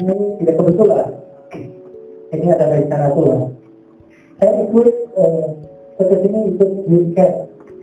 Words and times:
ini 0.00 0.16
tidak 0.40 0.54
kebetulan. 0.60 1.08
Ini 2.32 2.46
adalah 2.48 2.80
rencana 2.80 3.08
Tuhan. 3.12 3.40
Saya 4.40 4.52
ikut 4.64 4.86
eh, 5.20 5.46
ke 6.00 6.16
sini 6.24 6.38
ikut 6.56 6.70
weekend, 6.88 7.34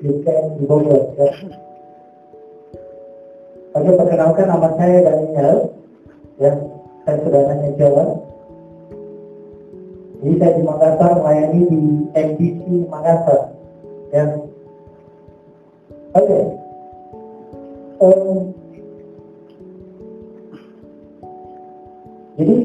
weekend 0.02 0.46
di 0.58 0.64
Bogor. 0.66 1.14
Ya. 1.16 1.30
Oke, 3.78 3.92
perkenalkan 3.94 4.50
nama 4.50 4.70
saya 4.76 4.98
Daniel. 5.06 5.70
Ya, 6.42 6.52
saya 7.06 7.18
saudaranya 7.22 7.70
Jawa. 7.78 8.06
Jadi 10.20 10.36
saya 10.36 10.52
di 10.58 10.64
Makassar 10.68 11.12
melayani 11.16 11.62
di 11.70 11.82
MDC 12.12 12.66
Makassar. 12.92 13.42
Ya. 14.12 14.26
Oke. 16.18 16.40
Um, 18.00 18.59
jadi 22.40 22.56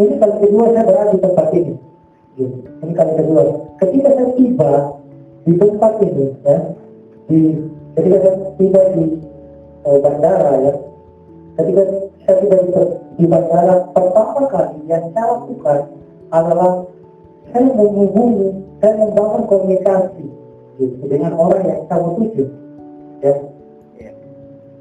ini 0.00 0.14
kali 0.16 0.34
kedua 0.40 0.64
saya 0.72 0.88
berada 0.88 1.12
di 1.12 1.20
tempat 1.20 1.46
ini. 1.52 1.74
Ya, 2.40 2.48
ini 2.80 2.92
kali 2.96 3.12
kedua. 3.12 3.42
Ketika 3.76 4.08
saya 4.16 4.28
tiba 4.32 4.72
di 5.44 5.52
tempat 5.60 5.92
ini, 6.00 6.26
ya, 6.48 6.58
di 7.28 7.38
ketika 7.92 8.16
saya 8.24 8.36
tiba 8.56 8.80
di 8.96 9.04
uh, 9.84 9.98
bandara, 10.00 10.52
ya, 10.64 10.72
ketika 11.60 11.82
saya 12.24 12.36
tiba 12.40 12.56
di, 12.64 12.70
di 13.20 13.24
bandara, 13.28 13.74
pertama 13.92 14.48
kali 14.48 14.80
yang 14.88 15.04
saya 15.12 15.26
lakukan 15.36 15.80
adalah 16.32 16.88
saya 17.52 17.68
menghubungi 17.68 18.48
dan 18.80 18.96
membangun 18.96 19.44
komunikasi 19.44 20.24
gitu, 20.80 21.04
dengan 21.04 21.36
orang 21.36 21.68
yang 21.68 21.80
saya 21.84 22.08
tuju. 22.16 22.44
Ya. 23.20 23.34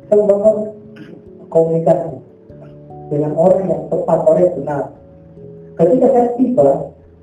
Saya 0.08 0.24
membangun 0.24 0.72
komunikasi 1.52 2.17
dengan 3.08 3.32
orang 3.40 3.64
yang 3.68 3.82
tepat, 3.88 4.18
orang 4.28 4.44
yang 4.44 4.56
benar. 4.64 4.84
Ketika 5.78 6.08
saya 6.10 6.30
tiba, 6.36 6.70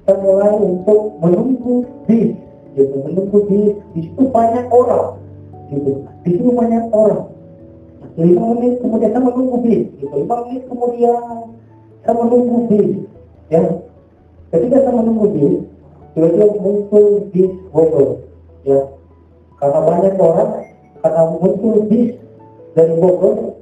saya 0.04 0.16
mulai 0.20 0.52
untuk 0.60 1.00
menunggu 1.18 1.74
bis, 2.06 2.36
gitu, 2.76 2.94
menunggu 3.02 3.38
bis, 3.50 3.72
di 3.96 4.00
situ 4.08 4.22
banyak 4.30 4.66
orang, 4.70 5.18
gitu, 5.72 6.04
di 6.22 6.28
situ 6.36 6.50
banyak 6.52 6.84
orang. 6.92 7.32
Lima 8.14 8.54
menit 8.54 8.78
kemudian 8.78 9.10
saya 9.10 9.22
menunggu 9.26 9.56
bis, 9.64 9.82
gitu, 9.98 10.14
lima 10.14 10.34
menit 10.46 10.62
kemudian 10.70 11.18
saya 12.06 12.14
menunggu 12.14 12.58
bis, 12.70 12.90
ya. 13.50 13.62
Ketika 14.54 14.76
saya 14.86 14.94
menunggu 14.94 15.26
bis, 15.34 15.54
tiba-tiba 16.14 16.46
muncul 16.62 17.04
bis 17.34 17.50
Bogor, 17.74 18.22
ya. 18.62 18.80
Karena 19.58 19.80
banyak 19.82 20.14
orang, 20.20 20.52
karena 21.02 21.22
muncul 21.32 21.74
bis 21.90 22.14
dari 22.78 22.94
Bogor, 23.02 23.58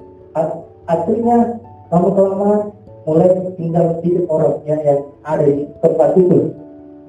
akhirnya 0.84 1.61
lama-lama 1.92 2.72
mulai 3.04 3.28
tinggal 3.60 4.00
sedikit 4.00 4.24
orang 4.32 4.64
yang, 4.64 4.80
ada 5.28 5.44
di 5.44 5.68
tempat 5.84 6.16
itu 6.16 6.54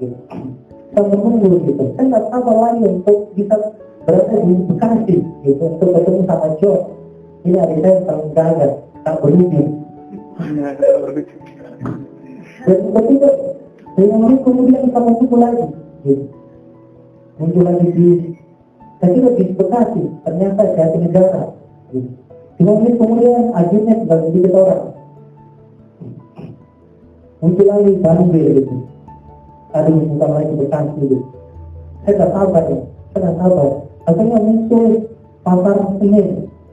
gitu. 0.04 0.16
saya 0.92 1.04
menunggu 1.08 1.64
gitu 1.64 1.84
saya 1.96 2.06
nggak 2.12 2.26
sabar 2.30 2.56
lagi 2.60 2.84
untuk 2.84 3.18
bisa 3.34 3.56
berada 4.04 4.36
di 4.44 4.54
Bekasi 4.68 5.18
gitu 5.48 5.64
untuk 5.64 5.90
ketemu 5.96 6.22
sama 6.28 6.48
John 6.60 6.82
ini 7.48 7.58
adik 7.58 7.80
saya 7.80 8.04
paling 8.04 8.32
gagah 8.36 8.72
tak 9.08 9.16
berhenti 9.24 9.62
dan 12.64 12.80
ketika 12.92 13.30
dengan 13.94 14.20
menit 14.26 14.40
kemudian 14.42 14.82
kita 14.90 15.00
muncul 15.00 15.40
lagi 15.40 15.66
gitu. 16.04 16.26
muncul 17.40 17.64
lagi 17.64 17.88
di 17.94 18.08
saya 19.00 19.10
kira 19.16 19.30
di 19.38 19.44
Bekasi 19.56 20.04
ternyata 20.28 20.62
jati 20.76 20.98
negara 21.00 21.44
gitu. 21.94 22.23
Lima 22.62 22.74
kemudian 22.78 23.50
akhirnya 23.58 23.94
tinggal 24.02 24.20
sedikit 24.30 24.54
orang. 24.54 24.84
Muncul 27.44 27.66
lagi 27.68 27.94
Bambe 28.00 28.44
gitu. 28.56 28.74
Aduh, 29.74 30.06
bukan 30.06 30.30
lagi 30.32 30.54
Bekasi 30.54 31.02
gitu. 31.02 31.18
Saya 32.06 32.14
tak 32.20 32.30
sabar 32.36 32.64
ya, 32.70 32.80
saya 33.12 33.20
tak 33.26 33.36
sabar. 33.42 33.70
Akhirnya 34.06 34.38
muncul 34.44 34.86
pasar 35.44 35.78
Senin, 35.98 36.28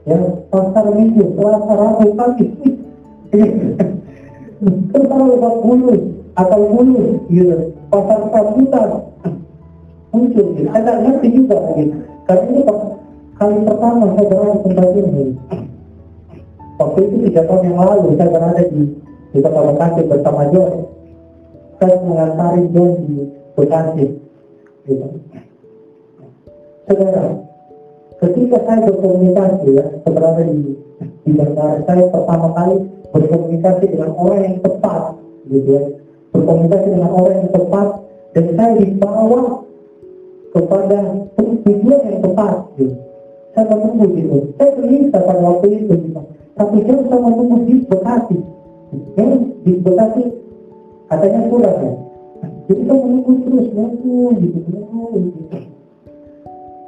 ya 0.05 0.17
pasar 0.51 0.85
Minggu, 0.91 1.23
Selasa, 1.35 1.73
Rabu, 1.75 2.05
Pagi. 2.13 2.45
Terus 4.61 5.05
kalau 5.09 5.25
lebat 5.33 5.55
bulu 5.65 5.95
atau 6.37 6.61
bulu, 6.69 7.03
gitu. 7.31 7.73
Pasar 7.89 8.19
Sabutan 8.29 8.89
muncul 10.11 10.45
gitu. 10.55 10.67
Saya 10.69 10.83
tak 10.83 10.97
ngerti 11.03 11.27
juga 11.35 11.59
gitu. 11.79 11.95
Karena 12.27 12.43
ini 12.47 12.61
kali 13.39 13.55
pertama 13.65 14.05
saya 14.13 14.25
berada 14.29 14.55
tempat 14.61 14.87
ini. 14.93 15.25
Waktu 16.81 16.99
itu 17.05 17.15
tiga 17.29 17.41
tahun 17.45 17.61
yang 17.69 17.77
lalu 17.77 18.17
saya 18.17 18.29
berada 18.33 18.63
di 18.73 18.81
di 19.31 19.37
kota 19.37 19.61
Bekasi 19.69 20.01
bersama 20.09 20.41
John. 20.49 20.73
Saya 21.77 21.95
mengantari 22.01 22.63
John 22.73 22.91
di 23.05 23.15
Bekasi. 23.53 24.05
Gitu. 24.89 25.05
Saudara, 26.89 27.23
ketika 28.17 28.57
saya 28.65 28.79
berkomunikasi 28.89 29.67
ya, 29.77 29.85
berada 30.09 30.41
di 30.41 30.73
di 31.21 31.31
bandara, 31.37 31.85
saya 31.85 32.09
pertama 32.09 32.49
kali 32.57 32.77
berkomunikasi 33.13 33.85
dengan 33.93 34.11
orang 34.17 34.41
yang 34.41 34.57
tepat, 34.65 35.03
gitu 35.53 35.69
ya. 35.69 35.83
Berkomunikasi 36.33 36.87
dengan 36.97 37.11
orang 37.13 37.35
yang 37.45 37.51
tepat, 37.53 37.87
dan 38.33 38.45
saya 38.57 38.73
dibawa 38.81 39.41
kepada 40.49 40.99
tujuan 41.37 42.01
yang 42.09 42.19
tepat, 42.25 42.55
gitu. 42.81 43.10
Saya 43.51 43.65
menunggu 43.67 44.05
gitu. 44.15 44.37
Saya 44.55 44.69
gelisah 44.79 45.21
pada 45.27 45.41
waktu 45.43 45.67
itu, 45.83 45.93
gitu 46.07 46.21
tapi 46.61 46.83
jauh 46.85 47.05
sama 47.09 47.29
menunggu 47.33 47.57
di 47.65 47.75
Bekasi 47.89 48.37
yang 49.15 49.49
di 49.63 49.71
Bekasi 49.79 50.23
katanya 51.07 51.39
kurang 51.47 51.77
ya 51.81 51.93
jadi 52.69 52.81
saya 52.85 52.99
menunggu 53.01 53.31
terus 53.41 53.67
menunggu 53.73 54.17
gitu 54.37 54.57
menunggu 54.67 55.17
gitu 55.25 55.57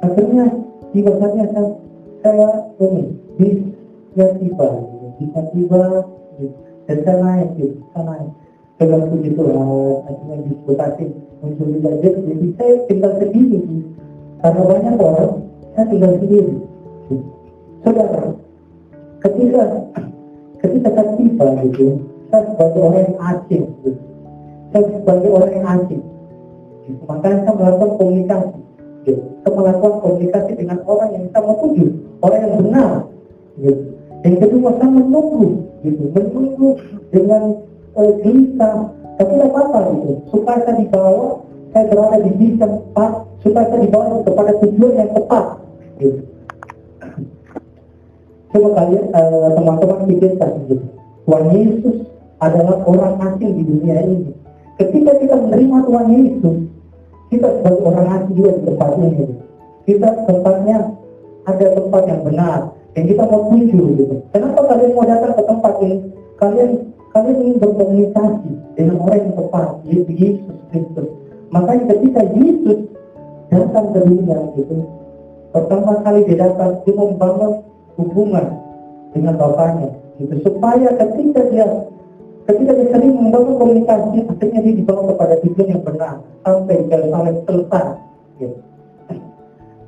akhirnya 0.04 0.44
tiba 0.94 1.12
saatnya 1.18 1.46
saya, 1.50 1.70
saya 2.22 2.48
ini 2.78 3.02
bis 3.40 3.58
yang 4.14 4.32
tiba 4.38 4.68
gitu. 5.18 5.40
tiba 5.50 5.82
gitu. 6.38 6.56
dan 6.86 6.96
saya 7.02 7.16
naik 7.18 7.48
gitu 7.56 7.76
saya 7.96 8.02
naik 8.04 8.30
dengan 8.78 9.00
puji 9.10 9.30
Tuhan 9.32 9.56
akhirnya 10.06 10.36
di 10.44 10.52
Bekasi 10.68 11.04
muncul 11.40 11.66
juga 11.72 11.90
jadi 12.04 12.46
saya 12.60 12.74
tinggal 12.86 13.12
sendiri 13.16 13.58
gitu. 13.58 13.90
karena 14.38 14.60
banyak 14.60 14.94
orang 15.00 15.34
saya 15.74 15.86
tinggal 15.90 16.12
sendiri. 16.22 16.54
Saudara 17.84 18.22
ketika 19.24 19.62
ketika 20.60 20.88
saya 20.94 21.10
tiba 21.16 21.46
gitu 21.68 21.84
saya 22.28 22.42
sebagai 22.50 22.80
orang 22.80 23.02
yang 23.08 23.18
asing 23.20 23.64
gitu. 23.82 23.90
Saya 24.72 24.84
sebagai 24.90 25.30
orang 25.30 25.52
yang 25.54 25.66
asing. 25.78 26.02
Gitu. 26.84 27.00
makanya 27.08 27.38
saya 27.48 27.54
melakukan 27.56 27.90
komunikasi. 27.96 28.58
Gitu. 29.04 29.20
saya 29.44 29.52
melakukan 29.52 29.94
komunikasi 30.00 30.50
dengan 30.56 30.78
orang 30.88 31.08
yang 31.12 31.24
saya 31.32 31.42
mau 31.44 31.56
tuju 31.60 31.86
orang 32.24 32.40
yang 32.40 32.54
benar. 32.60 32.90
Gitu. 33.60 33.82
Yang 34.24 34.36
kedua 34.48 34.70
saya 34.76 34.90
menunggu 34.92 35.46
gitu. 35.84 36.02
Menunggu 36.12 36.68
dengan 37.12 37.42
uh, 37.96 38.12
gelisah. 38.20 38.76
Tapi 39.14 39.30
tidak 39.30 39.50
apa-apa 39.54 39.78
gitu. 39.94 40.10
Supaya 40.34 40.58
saya 40.66 40.76
dibawa 40.82 41.44
saya 41.74 41.90
berada 41.90 42.22
di 42.22 42.30
sisi 42.38 42.54
tempat 42.54 43.10
supaya 43.42 43.66
saya 43.66 43.80
dibawa 43.82 44.22
kepada 44.22 44.52
tujuan 44.62 44.94
yang 44.94 45.10
tepat 45.10 45.44
Coba 48.54 48.70
kalian 48.70 49.10
uh, 49.10 49.50
teman-teman 49.58 50.06
pikirkan 50.06 50.50
gitu. 50.70 50.86
Tuhan 51.26 51.44
Yesus 51.50 52.06
adalah 52.38 52.86
orang 52.86 53.18
asing 53.18 53.50
di 53.58 53.62
dunia 53.66 53.98
ini. 54.06 54.30
Ketika 54.78 55.18
kita 55.18 55.34
menerima 55.42 55.82
Tuhan 55.90 56.06
Yesus, 56.14 56.56
kita 57.34 57.50
sebagai 57.50 57.82
orang 57.82 58.08
asing 58.14 58.34
juga 58.38 58.50
di 58.54 58.62
tempat 58.70 58.90
ini. 58.94 59.26
Kita 59.90 60.08
tempatnya 60.30 60.76
ada 61.50 61.66
tempat 61.74 62.02
yang 62.06 62.20
benar 62.22 62.58
yang 62.94 63.06
kita 63.10 63.22
mau 63.26 63.42
tuju 63.50 63.80
gitu. 63.98 64.14
Kenapa 64.30 64.60
kalian 64.70 64.90
mau 64.94 65.02
datang 65.02 65.34
ke 65.34 65.42
tempat 65.42 65.74
ini? 65.82 65.96
Kalian 66.38 66.70
kalian 67.10 67.36
ingin 67.42 67.56
berkomunikasi 67.58 68.50
dengan 68.78 68.96
orang 69.02 69.18
yang 69.18 69.34
tepat, 69.34 69.66
yaitu 69.82 70.12
Yesus 70.14 70.56
Kristus. 70.70 71.23
Makanya 71.54 71.84
ketika 71.94 72.20
Yesus 72.34 72.90
datang 73.46 73.94
ke 73.94 73.98
dunia 74.02 74.38
gitu, 74.58 74.82
pertama 75.54 76.02
kali 76.02 76.26
dia 76.26 76.50
datang, 76.50 76.82
dia 76.82 76.94
membangun 76.98 77.62
hubungan 77.94 78.58
dengan 79.14 79.38
bapaknya 79.38 79.94
gitu 80.18 80.34
supaya 80.46 80.90
ketika 80.98 81.40
dia 81.50 81.66
ketika 82.50 82.70
dia 82.74 82.86
sering 82.90 83.14
membangun 83.14 83.54
komunikasi 83.58 84.26
akhirnya 84.26 84.60
dia 84.62 84.74
dibawa 84.74 85.02
kepada 85.14 85.34
tujuan 85.42 85.68
yang 85.74 85.82
benar 85.82 86.14
sampai 86.42 86.76
Yerusalem 86.90 87.36
selesai 87.46 87.86
gitu. 88.42 88.58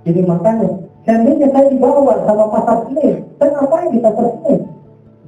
jadi 0.07 0.21
makanya 0.23 0.69
seandainya 1.03 1.49
saya 1.51 1.67
dibawa 1.71 2.15
sama 2.27 2.45
pasar 2.55 2.79
ini 2.95 3.09
saya 3.39 3.51
ngapain 3.55 3.89
di 3.91 4.01
pasar 4.03 4.25
ini 4.25 4.55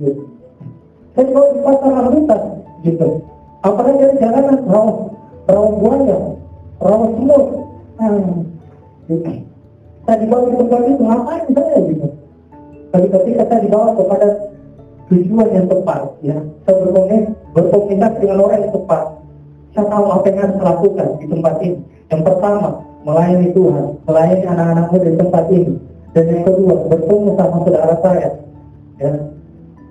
gitu. 0.02 0.22
saya 1.14 1.24
dibawa 1.26 1.46
di 1.50 1.60
pasar 1.62 1.90
rambutan 1.90 2.42
gitu 2.86 3.08
apalagi 3.66 3.98
dari 3.98 4.16
jalanan 4.22 4.58
rawa 4.66 4.94
buaya 5.56 6.18
rawa 6.78 7.06
semut 7.16 7.44
hmm. 7.96 8.36
gitu. 9.08 9.30
saya 10.04 10.16
dibawa 10.20 10.44
di 10.44 10.56
tempat 10.60 10.80
itu 10.84 11.02
ngapain 11.04 11.44
saya 11.56 11.78
gitu? 11.88 12.06
Tapi 12.88 13.06
ketika 13.12 13.42
saya 13.48 13.60
dibawa 13.64 13.88
kepada 13.96 14.28
tujuan 15.08 15.48
yang 15.52 15.66
tepat 15.68 16.00
ya 16.20 16.36
saya 16.68 16.74
berkomunikasi, 16.84 17.32
berkomunikasi 17.56 18.16
dengan 18.20 18.38
orang 18.44 18.60
yang 18.60 18.74
tepat. 18.76 19.04
Saya 19.76 19.84
tahu 19.88 20.04
apa 20.10 20.26
yang 20.28 20.38
harus 20.40 20.58
lakukan 20.64 21.08
di 21.20 21.26
tempat 21.28 21.54
ini. 21.60 21.78
Yang 22.08 22.22
pertama 22.24 22.68
melayani 23.04 23.48
Tuhan 23.52 23.86
melayani 24.04 24.44
anak-anakmu 24.48 24.96
di 25.00 25.12
tempat 25.16 25.44
ini. 25.52 25.74
Dan 26.16 26.24
yang 26.24 26.42
kedua 26.44 26.74
bertemu 26.88 27.28
sama 27.36 27.56
saudara 27.64 27.96
saya 28.00 28.28
ya. 29.00 29.12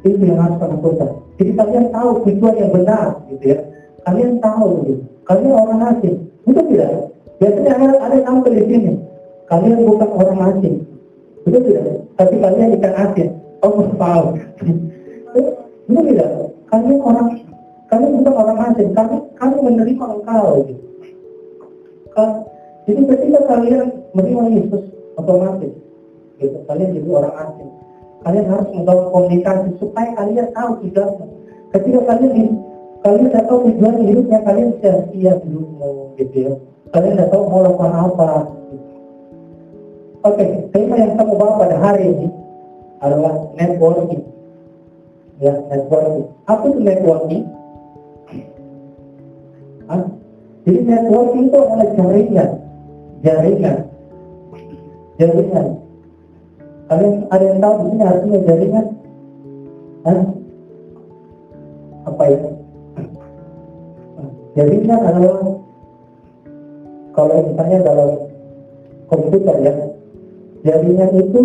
Itu 0.05 0.17
yang 0.21 0.37
harus 0.37 0.57
saya 0.61 0.69
lakukan 0.77 1.09
jadi 1.37 1.51
kalian 1.53 1.85
tahu 1.93 2.09
tujuan 2.25 2.55
yang 2.57 2.71
benar 2.73 3.21
gitu 3.29 3.45
ya. 3.53 3.59
Kalian 4.05 4.41
tahu 4.41 4.69
gitu 4.89 5.16
kalian 5.27 5.53
orang 5.53 5.81
asing. 5.93 6.17
Betul 6.47 6.65
tidak? 6.71 6.91
Biasanya 7.37 7.71
ada, 7.75 7.95
ada 8.07 8.15
yang 8.17 8.39
di 8.41 8.63
sini. 8.65 8.93
Kalian 9.51 9.83
bukan 9.83 10.09
orang 10.15 10.39
asing. 10.55 10.75
Betul 11.43 11.61
tidak? 11.67 11.85
Tapi 12.15 12.35
kalian 12.39 12.75
ikan 12.79 12.93
asin. 12.95 13.29
Oh 13.61 13.83
tahu 13.99 14.25
betul 15.87 16.03
tidak? 16.07 16.31
Kalian 16.71 16.99
orang 17.03 17.27
kalian 17.91 18.11
bukan 18.23 18.33
orang 18.33 18.59
asing. 18.71 18.89
Kami 18.95 19.15
kami 19.35 19.55
menerima 19.61 20.05
engkau 20.17 20.47
gitu. 20.65 20.83
jadi 22.89 23.01
ketika 23.13 23.39
kalian 23.45 23.93
menerima 24.17 24.43
Yesus 24.57 24.83
otomatis 25.21 25.69
gitu 26.41 26.57
kalian 26.65 26.95
jadi 26.95 27.09
orang 27.11 27.35
asing. 27.45 27.69
Kalian 28.25 28.45
harus 28.49 28.69
membangun 28.73 29.07
komunikasi 29.13 29.69
supaya 29.77 30.09
kalian 30.17 30.49
tahu 30.55 30.71
tujuannya 30.81 31.27
ketika 31.75 31.99
kalian 32.09 32.31
kalian 33.05 33.29
tidak 33.29 33.45
tahu 33.49 33.59
tujuan 33.69 33.95
hidupnya 34.01 34.39
kalian 34.45 34.69
sia-sia 34.79 35.33
hidupmu 35.43 36.17
gitu 36.17 36.35
ya 36.37 36.53
kalian 36.95 37.13
tidak 37.17 37.29
tahu 37.33 37.43
mau 37.49 37.61
lakukan 37.65 37.93
apa 37.93 38.29
Oke, 40.25 40.43
okay, 40.43 40.49
tema 40.75 40.97
yang 40.99 41.15
mau 41.15 41.39
bawa 41.39 41.61
pada 41.61 41.77
hari 41.79 42.09
ini 42.09 42.27
adalah 42.99 43.47
networking. 43.55 44.25
Ya, 45.39 45.55
networking. 45.71 46.27
Apa 46.49 46.63
itu 46.67 46.79
networking? 46.83 47.43
Hah? 49.87 50.03
Jadi 50.67 50.79
networking 50.83 51.43
itu 51.47 51.57
adalah 51.63 51.89
jaringan, 51.95 52.49
jaringan, 53.23 53.77
jaringan. 55.15 55.67
Kalian 56.91 57.13
ada 57.31 57.43
yang 57.47 57.59
tahu 57.63 57.73
di 57.77 57.85
sini 57.87 58.03
artinya 58.03 58.39
jaringan? 58.43 58.85
Hah? 60.03 60.21
Apa 62.03 62.23
ya? 64.57 64.65
Jaringan 64.65 65.01
adalah 65.05 65.37
kalau 67.13 67.37
misalnya 67.45 67.77
dalam 67.85 68.09
komputer 69.09 69.55
ya, 69.61 69.73
jaringan 70.65 71.11
itu 71.13 71.41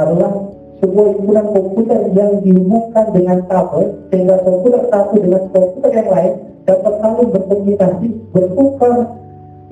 adalah 0.00 0.32
sebuah 0.78 1.06
himpunan 1.18 1.46
komputer 1.52 2.00
yang 2.14 2.32
dihubungkan 2.40 3.06
dengan 3.12 3.38
kabel 3.50 3.98
sehingga 4.08 4.40
komputer 4.40 4.82
satu 4.88 5.14
dengan 5.20 5.42
komputer 5.52 5.90
yang 5.92 6.08
lain 6.08 6.32
dapat 6.68 6.94
saling 7.00 7.28
berkomunikasi, 7.32 8.08
bertukar 8.30 8.96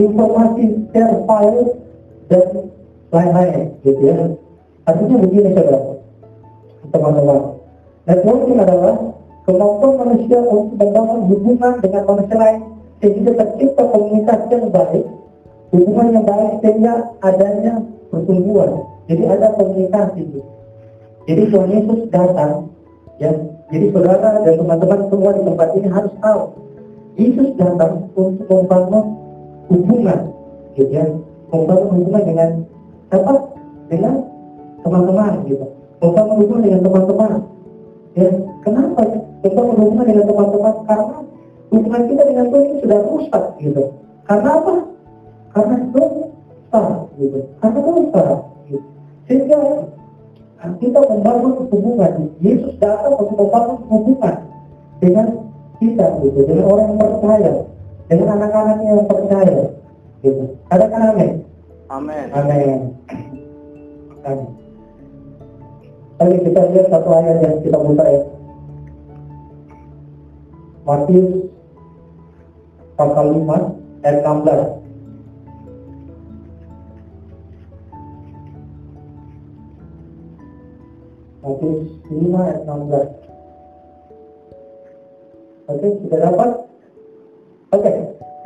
informasi, 0.00 0.64
share 0.92 1.16
file 1.28 1.64
dan 2.32 2.46
lain-lain, 3.12 3.64
gitu 3.86 4.02
ya. 4.02 4.16
Artinya 4.88 5.16
begini 5.22 5.48
saudara, 5.54 5.80
teman-teman. 6.90 7.40
Networking 8.06 8.58
adalah 8.62 8.96
kemampuan 9.46 9.94
manusia 10.02 10.42
untuk 10.42 10.74
membangun 10.74 11.20
hubungan 11.30 11.72
dengan 11.78 12.02
manusia 12.02 12.36
lain 12.36 12.60
sehingga 12.98 13.32
tercipta 13.38 13.82
komunikasi 13.94 14.46
yang 14.50 14.66
baik, 14.74 15.06
hubungan 15.70 16.06
yang 16.10 16.24
baik 16.26 16.52
sehingga 16.66 16.94
adanya 17.22 17.72
pertumbuhan. 18.10 18.70
Jadi 19.06 19.22
ada 19.22 19.54
komunikasi. 19.54 20.22
Jadi 21.30 21.42
Tuhan 21.50 21.70
Yesus 21.70 22.00
datang, 22.10 22.74
ya. 23.22 23.30
Jadi 23.70 23.86
saudara 23.90 24.46
dan 24.46 24.54
teman-teman 24.62 25.00
semua 25.10 25.30
di 25.34 25.42
tempat 25.42 25.68
ini 25.74 25.88
harus 25.90 26.14
tahu 26.22 26.42
Yesus 27.18 27.50
datang 27.58 28.06
untuk 28.14 28.46
membangun 28.50 29.04
hubungan, 29.70 30.20
gitu 30.74 30.90
ya, 30.90 31.06
membangun 31.54 31.90
hubungan 32.02 32.22
dengan 32.26 32.50
apa? 33.14 33.34
Dengan 33.86 34.14
teman-teman, 34.82 35.32
gitu. 35.46 35.66
Membangun 36.02 36.34
hubungan 36.42 36.62
dengan 36.66 36.80
teman-teman. 36.82 37.32
Ya, 38.16 38.28
kenapa? 38.64 39.02
Membangun 39.44 39.76
hubungan 39.80 40.06
dengan 40.08 40.24
teman-teman 40.28 40.74
karena 40.88 41.16
hubungan 41.72 42.02
kita 42.08 42.22
dengan 42.24 42.44
Tuhan 42.48 42.64
ini 42.64 42.76
sudah 42.82 42.98
rusak, 43.04 43.44
gitu. 43.60 43.82
Karena 44.26 44.48
apa? 44.58 44.74
Karena 45.52 45.76
dosa, 45.92 46.82
gitu. 47.20 47.38
Karena 47.60 47.78
dosa, 47.80 48.22
gitu. 48.68 48.86
Sehingga 49.28 49.58
kita 50.80 50.98
membangun 50.98 51.52
hubungan. 51.68 52.12
Yesus 52.42 52.74
datang 52.80 53.14
untuk 53.16 53.36
membangun 53.38 53.78
hubungan 53.86 54.34
dengan 55.00 55.46
kita 55.76 56.06
gitu 56.24 56.40
dengan 56.48 56.64
orang 56.72 56.86
yang 56.96 57.00
percaya 57.00 57.52
dengan 58.08 58.28
anak-anaknya 58.40 58.90
yang 58.96 59.08
percaya 59.08 59.60
gitu 60.24 60.42
katakan 60.72 61.00
amin 61.12 61.32
amin 61.92 62.26
amin 62.32 62.80
amin 64.24 64.50
Oke 66.16 66.48
kita 66.48 66.60
lihat 66.72 66.88
satu 66.88 67.12
ayat 67.12 67.44
yang 67.44 67.60
kita 67.60 67.76
buka 67.76 68.04
ya 68.08 68.20
Matius 70.86 71.50
pasal 72.94 73.26
5 73.34 74.06
ayat 74.06 74.22
16 74.22 74.70
Matius 81.42 81.90
5 82.06 82.38
ayat 82.38 82.60
16 82.62 83.26
Oke, 85.66 85.98
sudah 86.06 86.30
dapat? 86.30 86.50
Oke, 87.74 87.90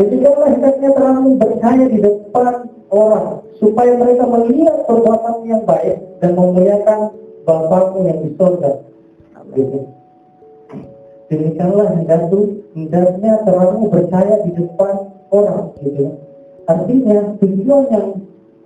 ketika 0.01 0.33
hendaknya 0.49 0.89
terang 0.97 1.37
bercahaya 1.37 1.85
di 1.85 2.01
depan 2.01 2.65
orang, 2.89 3.45
supaya 3.61 3.93
mereka 4.01 4.25
melihat 4.25 4.89
perbuatan 4.89 5.45
yang 5.45 5.69
baik 5.69 6.01
dan 6.25 6.33
memuliakan 6.33 7.13
Bapakmu 7.45 8.09
yang 8.09 8.25
di 8.25 8.33
surga. 8.41 8.73
Gitu. 9.53 10.00
Demikianlah 11.31 11.95
hendaknya, 11.95 12.43
hendaknya 12.75 13.33
terangmu 13.47 13.87
bercahaya 13.87 14.43
di 14.43 14.51
depan 14.51 14.95
orang. 15.31 15.71
Gitu. 15.79 16.11
Artinya, 16.67 17.39
tujuan 17.39 17.87
yang 17.95 18.07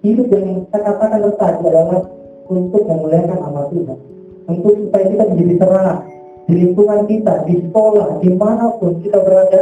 hidup 0.01 0.33
yang 0.33 0.65
saya 0.73 0.97
katakan 0.97 1.29
tadi 1.37 1.61
adalah 1.61 2.01
untuk 2.49 2.83
memuliakan 2.89 3.37
nama 3.37 3.69
Tuhan. 3.69 3.99
Untuk 4.49 4.75
supaya 4.81 5.05
kita 5.13 5.25
menjadi 5.29 5.55
terang 5.61 6.01
di 6.45 6.55
lingkungan 6.57 7.01
kita, 7.05 7.35
di 7.45 7.55
sekolah, 7.69 8.09
di 8.25 8.31
mana 8.33 8.73
pun 8.81 8.97
kita 9.05 9.19
berada, 9.21 9.61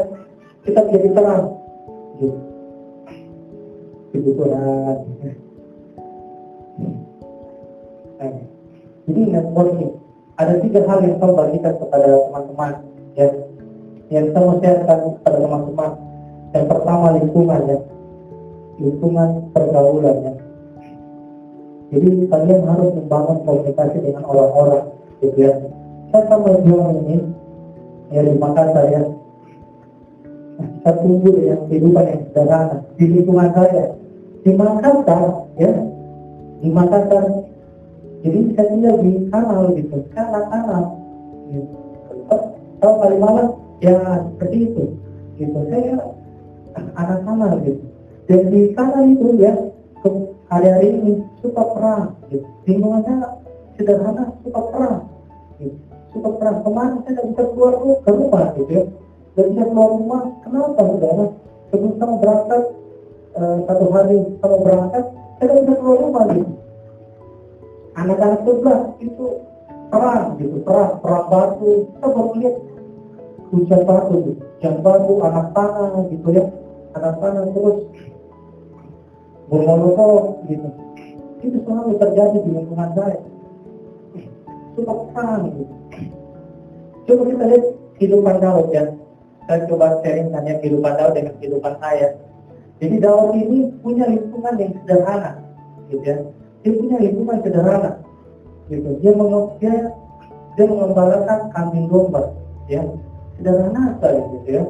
kita 0.62 0.80
menjadi 0.86 1.08
terang. 1.10 1.44
Gitu. 2.22 2.38
Itu 4.14 4.30
Tuhan. 4.30 4.96
Nah, 8.22 8.30
jadi. 9.10 9.22
Ada 10.32 10.58
tiga 10.58 10.80
hal 10.90 10.98
yang 11.06 11.22
saya 11.22 11.32
bagikan 11.38 11.74
kepada 11.78 12.08
teman-teman 12.26 12.91
ya. 13.18 13.28
Yang 14.12 14.26
saya 14.36 14.44
mau 14.44 14.56
sharekan 14.60 14.98
kepada 15.18 15.36
teman-teman. 15.40 15.90
Yang 16.52 16.66
pertama 16.68 17.06
lingkungan 17.16 17.60
ya. 17.64 17.78
Lingkungan 18.76 19.28
pergaulan 19.56 20.16
ya. 20.20 20.32
Jadi 21.92 22.08
kalian 22.28 22.60
harus 22.64 22.90
membangun 22.96 23.38
komunikasi 23.44 24.00
dengan 24.00 24.24
orang-orang 24.24 24.92
gitu 25.22 25.38
ya 25.38 25.54
saya 26.10 26.28
sama 26.28 26.50
jual 26.66 26.92
ini 27.06 27.16
ya 28.10 28.20
di 28.26 28.34
Makassar 28.36 28.84
ya 28.90 29.02
saya 30.82 30.94
tunggu 30.98 31.30
dengan 31.30 31.58
kehidupan 31.70 32.04
yang 32.10 32.22
sederhana 32.28 32.76
di 32.98 33.04
lingkungan 33.06 33.48
saya 33.54 33.84
di 34.42 34.50
Makassar 34.52 35.22
ya 35.56 35.72
di 36.60 36.68
Makassar 36.68 37.24
jadi 38.22 38.38
saya 38.52 38.66
tinggal 38.74 38.94
di 39.00 39.10
kanal 39.30 39.62
gitu 39.78 39.96
kanal 40.12 40.42
kanal 40.50 40.82
gitu. 41.48 41.81
Tahu 42.82 42.94
Kalimalang 42.98 43.50
ya 43.78 43.96
seperti 44.34 44.56
itu. 44.66 44.84
Gitu. 45.38 45.58
Saya 45.70 45.96
anak 46.98 47.18
kanal 47.22 47.52
gitu. 47.62 47.82
Dan 48.26 48.40
di 48.50 48.60
kanal 48.74 49.04
itu 49.06 49.28
ya 49.38 49.54
hari-hari 50.52 50.88
ini 51.00 51.12
suka 51.40 51.62
perang 51.72 52.12
gitu. 52.28 52.44
Lingkungannya 52.68 53.16
sederhana 53.78 54.24
suka 54.44 54.60
perang 54.68 54.98
gitu. 55.56 55.76
Suka 56.12 56.28
pernah 56.36 56.54
ke 56.60 56.70
mana 56.70 56.94
saya 57.02 57.12
tidak 57.16 57.26
bisa 57.32 57.42
keluar 57.56 57.72
ke 57.80 58.10
rumah 58.12 58.44
gitu 58.60 58.70
ya. 58.70 58.84
Tidak 59.32 59.46
bisa 59.48 59.64
keluar 59.64 59.88
rumah. 59.96 60.22
Kenapa 60.44 60.80
saudara? 60.84 61.26
Sebelum 61.72 61.92
kamu 61.96 62.14
berangkat 62.20 62.62
uh, 63.32 63.56
satu 63.64 63.86
hari 63.96 64.16
kamu 64.44 64.56
berangkat 64.60 65.04
saya 65.40 65.46
tidak 65.48 65.56
bisa 65.64 65.74
keluar 65.80 65.98
rumah 66.04 66.24
gitu. 66.36 66.52
Anak-anak 67.92 68.40
sebelah 68.44 68.80
itu 69.00 69.26
perang 69.88 70.24
gitu. 70.36 70.56
Perang 70.64 70.92
perang 71.00 71.26
batu. 71.32 71.70
Kita 71.96 72.06
baru 72.12 72.30
lihat 72.36 72.54
hujan 73.52 73.80
batu 73.84 74.16
hujan 74.32 74.74
batu 74.80 75.12
anak 75.20 75.46
tanah 75.52 76.08
gitu 76.08 76.28
ya 76.32 76.44
anak 76.96 77.14
tanah 77.20 77.44
terus 77.52 77.78
bermolotov 79.52 80.40
gitu 80.48 80.68
itu 81.44 81.58
selalu 81.68 82.00
terjadi 82.00 82.38
di 82.40 82.50
lingkungan 82.56 82.90
saya 82.96 83.20
suka 84.76 84.92
perang 85.12 85.52
gitu. 85.52 85.74
Coba 87.02 87.22
kita 87.28 87.44
lihat 87.50 87.64
kehidupan 87.98 88.36
Daud 88.40 88.68
ya. 88.72 88.84
Saya 89.50 89.66
coba 89.66 90.00
sharing 90.00 90.30
tanya 90.30 90.54
kehidupan 90.62 90.92
Daud 90.96 91.12
dengan 91.18 91.34
kehidupan 91.42 91.74
saya. 91.82 92.08
Jadi 92.78 92.96
Daud 93.02 93.34
ini 93.36 93.70
punya 93.82 94.06
lingkungan 94.06 94.54
yang 94.58 94.72
sederhana, 94.82 95.30
gitu 95.90 96.02
ya. 96.02 96.16
Dia 96.62 96.72
punya 96.78 96.96
lingkungan 96.98 97.38
sederhana, 97.42 97.90
gitu. 98.70 98.90
Dia 99.02 99.12
meng 99.14 99.30
dia, 99.58 99.76
dia 100.54 100.64
mengembalakan 100.66 101.40
kambing 101.54 101.86
domba, 101.90 102.22
ya. 102.66 102.82
Sederhana 103.38 103.96
sekali, 103.98 104.20
gitu 104.38 104.48
ya. 104.50 104.64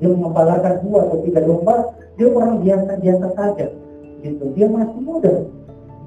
Dia 0.00 0.08
mengembalakan 0.16 0.74
dua 0.84 0.98
atau 1.08 1.18
tiga 1.24 1.40
domba, 1.44 1.76
dia 2.16 2.26
orang 2.32 2.64
biasa-biasa 2.64 3.26
saja, 3.36 3.66
gitu. 4.24 4.44
Dia 4.56 4.66
masih 4.68 5.00
muda, 5.04 5.34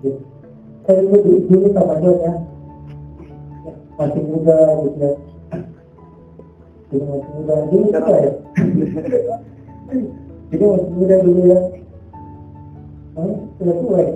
gitu. 0.02 0.20
Saya 0.84 1.00
dulu, 1.00 1.32
dulu 1.48 1.68
sama 1.72 1.94
dia 2.02 2.14
ya, 2.18 2.34
masih 3.96 4.22
muda, 4.26 4.58
gitu 4.82 4.98
ya. 4.98 5.12
Jadi 6.94 7.04
masih 7.10 7.32
muda 7.34 7.56
dulu 7.74 7.86
juga 7.90 8.10
ya 8.22 8.32
jadi 10.54 10.64
masih 10.70 10.92
muda 10.94 11.16
dulu 11.26 11.42
ya. 11.50 11.60
Oh, 13.14 13.34
sudah 13.58 13.76
tua 13.82 13.98
ya? 14.02 14.16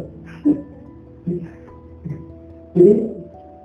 Jadi 2.78 2.92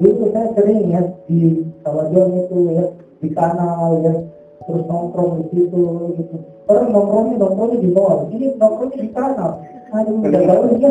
dulu 0.00 0.24
saya 0.32 0.48
sering 0.56 0.80
ya 0.88 1.02
di 1.28 1.68
Sawadon 1.84 2.48
itu 2.48 2.58
ya 2.72 2.84
di 3.22 3.28
kanal 3.30 4.02
ya. 4.02 4.14
Terus 4.62 4.82
nongkrong 4.86 5.30
di 5.38 5.44
situ 5.50 5.82
gitu. 6.18 6.36
Orang 6.70 6.90
nongkrongnya 6.90 7.34
nongkrongnya 7.38 7.78
di 7.82 7.90
bawah. 7.94 8.18
Ini 8.30 8.46
nongkrongnya 8.58 8.98
di 8.98 9.10
kanal. 9.14 9.50
Aduh 9.92 10.24
udah 10.24 10.42
tahu 10.48 10.62
ya 10.80 10.90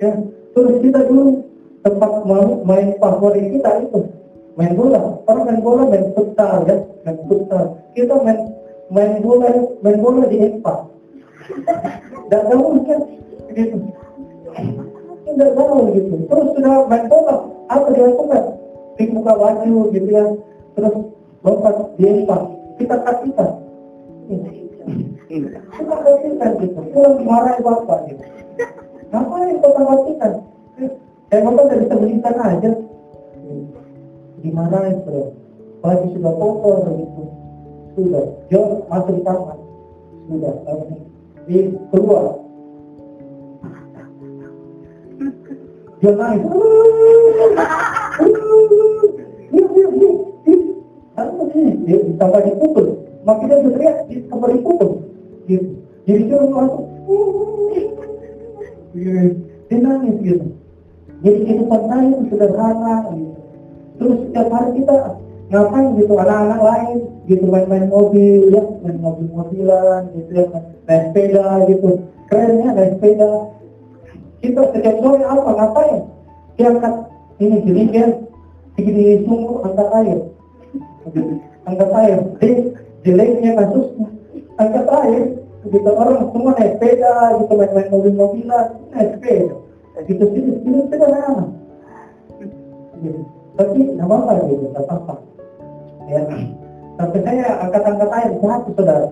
ya 0.00 0.10
terus 0.56 0.76
kita 0.80 1.00
dulu 1.04 1.44
tempat 1.84 2.12
main 2.64 2.88
favorit 2.96 3.52
kita 3.52 3.70
itu 3.84 4.00
main 4.56 4.72
bola. 4.72 5.20
Orang 5.28 5.44
main 5.44 5.60
bola 5.60 5.82
main 5.90 6.04
futsal 6.14 6.64
ya. 6.64 6.76
Main 7.04 7.18
futsal. 7.28 7.64
Kita 7.92 8.14
main 8.22 8.38
main 8.88 9.20
bola 9.20 9.48
main 9.82 9.98
bola 10.00 10.22
di 10.30 10.36
EPA. 10.40 10.74
Tidak 12.26 12.42
tahu 12.50 12.64
kan 12.86 13.00
gitu. 13.52 13.76
Tidak 15.26 15.50
tahu 15.52 15.76
gitu. 15.94 16.14
Terus 16.30 16.46
sudah 16.54 16.74
main 16.88 17.04
bola. 17.10 17.36
Apa 17.66 17.90
dilakukan 17.90 18.42
di 18.96 19.04
muka 19.12 19.32
baju 19.36 19.92
gitu 19.92 20.08
ya 20.08 20.24
terus 20.76 20.94
lompat 21.40 21.74
EPA 21.96 22.38
kita 22.76 22.96
kasihkan. 23.00 23.50
Kita 25.72 25.94
kasihkan 26.04 26.50
gitu. 26.60 26.80
Pulang 26.92 27.16
marah 27.24 27.56
bapak 27.64 28.12
gitu. 28.12 28.22
Ngapain 29.10 29.56
kau 29.64 29.72
kasihkan? 29.72 30.32
Saya 31.32 31.40
bapak 31.42 31.64
dari 31.72 31.84
bisa 31.88 32.30
aja. 32.36 32.70
Dimarahin 34.44 35.00
bro. 35.02 35.32
Baju 35.80 36.06
sudah 36.12 36.32
kotor 36.36 36.76
begitu 36.86 37.22
sudah. 37.96 38.24
Jauh 38.52 38.84
masuk 38.92 39.16
di 39.16 39.22
kamar. 39.24 39.56
Sudah 40.28 40.54
di 41.48 41.56
keluar. 41.88 42.44
Dia 45.96 46.12
naik 46.12 46.44
dia 51.86 51.96
ditambah 52.02 52.40
dipukul 52.44 52.86
makin 53.24 53.46
dia 53.48 53.58
teriak 53.72 53.96
ditambah 54.12 54.48
dipukul 54.52 54.90
gitu 55.48 55.68
jadi 56.04 56.22
dia 56.28 56.38
masuk 56.50 56.84
dia 59.66 59.76
nangis 59.80 60.16
gitu 60.20 60.46
jadi 61.24 61.38
kehidupan 61.42 61.80
saya 61.88 62.06
itu 62.12 62.24
sederhana 62.28 62.94
gitu 63.16 63.38
terus 63.96 64.16
setiap 64.28 64.48
hari 64.52 64.70
kita 64.76 64.96
ngapain 65.46 65.88
gitu 65.96 66.14
anak-anak 66.18 66.60
lain 66.60 66.98
gitu 67.30 67.44
main-main 67.48 67.86
mobil 67.86 68.50
ya 68.50 68.62
main 68.82 68.98
mobil-mobilan 68.98 70.00
gitu 70.12 70.30
ya 70.36 70.44
main 70.84 71.02
sepeda 71.10 71.46
gitu 71.70 71.90
kerennya 72.28 72.68
main 72.74 72.90
sepeda 72.98 73.32
kita 74.44 74.62
setiap 74.74 74.94
sore 75.00 75.24
apa 75.24 75.50
ngapain 75.54 76.00
diangkat 76.60 76.94
ini 77.40 77.56
jerigen 77.64 78.10
di 78.76 79.24
sumur 79.24 79.64
angkat 79.64 79.88
air 80.04 80.18
angkat 81.66 81.90
air. 82.02 82.18
Di 82.40 82.50
jeleknya 83.06 83.50
kasusnya 83.54 84.08
angkat 84.58 84.86
air 85.04 85.24
gitu 85.66 85.90
orang 85.90 86.30
semua 86.30 86.54
naik 86.54 86.78
sepeda 86.78 87.14
gitu 87.42 87.52
main-main 87.58 87.88
mobil-mobilan 87.90 88.66
naik 88.94 89.18
sepeda. 89.18 89.56
Gitu 90.06 90.24
gitu 90.30 90.50
gitu 90.62 90.78
sederhana 90.92 91.46
gitu 93.00 93.20
tapi 93.56 93.78
nggak 93.96 94.04
apa-apa 94.04 94.32
gitu 94.52 94.66
apa-apa. 94.76 95.14
Ya. 96.06 96.20
Sampai 96.96 97.20
saya 97.24 97.46
angkat-angkat 97.64 98.10
air 98.12 98.30
satu 98.40 98.70
saudara. 98.76 99.08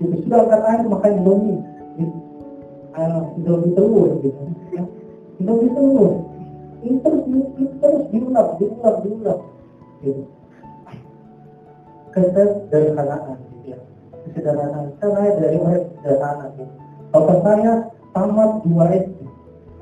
Itu 0.00 0.14
sudah 0.24 0.38
angkat 0.44 0.62
air 0.68 0.80
makan 0.84 1.12
indomie. 1.20 1.60
Gitu. 1.96 2.16
Uh, 2.92 3.22
indomie 3.40 3.72
telur 3.72 4.08
gitu. 4.20 4.40
Ya. 4.76 4.82
indomie 5.40 5.72
telur. 5.72 6.12
Ini 6.80 6.96
terus 7.04 7.22
ini 7.28 7.64
terus 7.80 8.02
diulang 8.12 8.48
diulang 8.56 8.96
diulang 9.04 9.40
gitu 10.00 10.22
kesederhanaan 12.14 13.36
gitu 13.38 13.76
ya 13.76 13.78
kesederhanaan 14.26 14.92
saya 14.98 15.30
dari 15.38 15.56
orang 15.58 15.84
sederhana 16.00 16.46
gitu 16.58 16.74
bapak 17.10 17.38
saya 17.42 17.72
tamat 18.10 18.50
dua 18.66 18.84
SD 18.94 19.18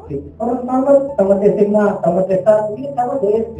gitu. 0.08 0.26
orang 0.40 0.60
tamat 0.64 0.98
tamat 1.16 1.38
SMA 1.44 1.86
tamat 2.04 2.26
S1 2.28 2.60
ini 2.76 2.88
tamat 2.96 3.18
dua 3.20 3.32
SD 3.44 3.58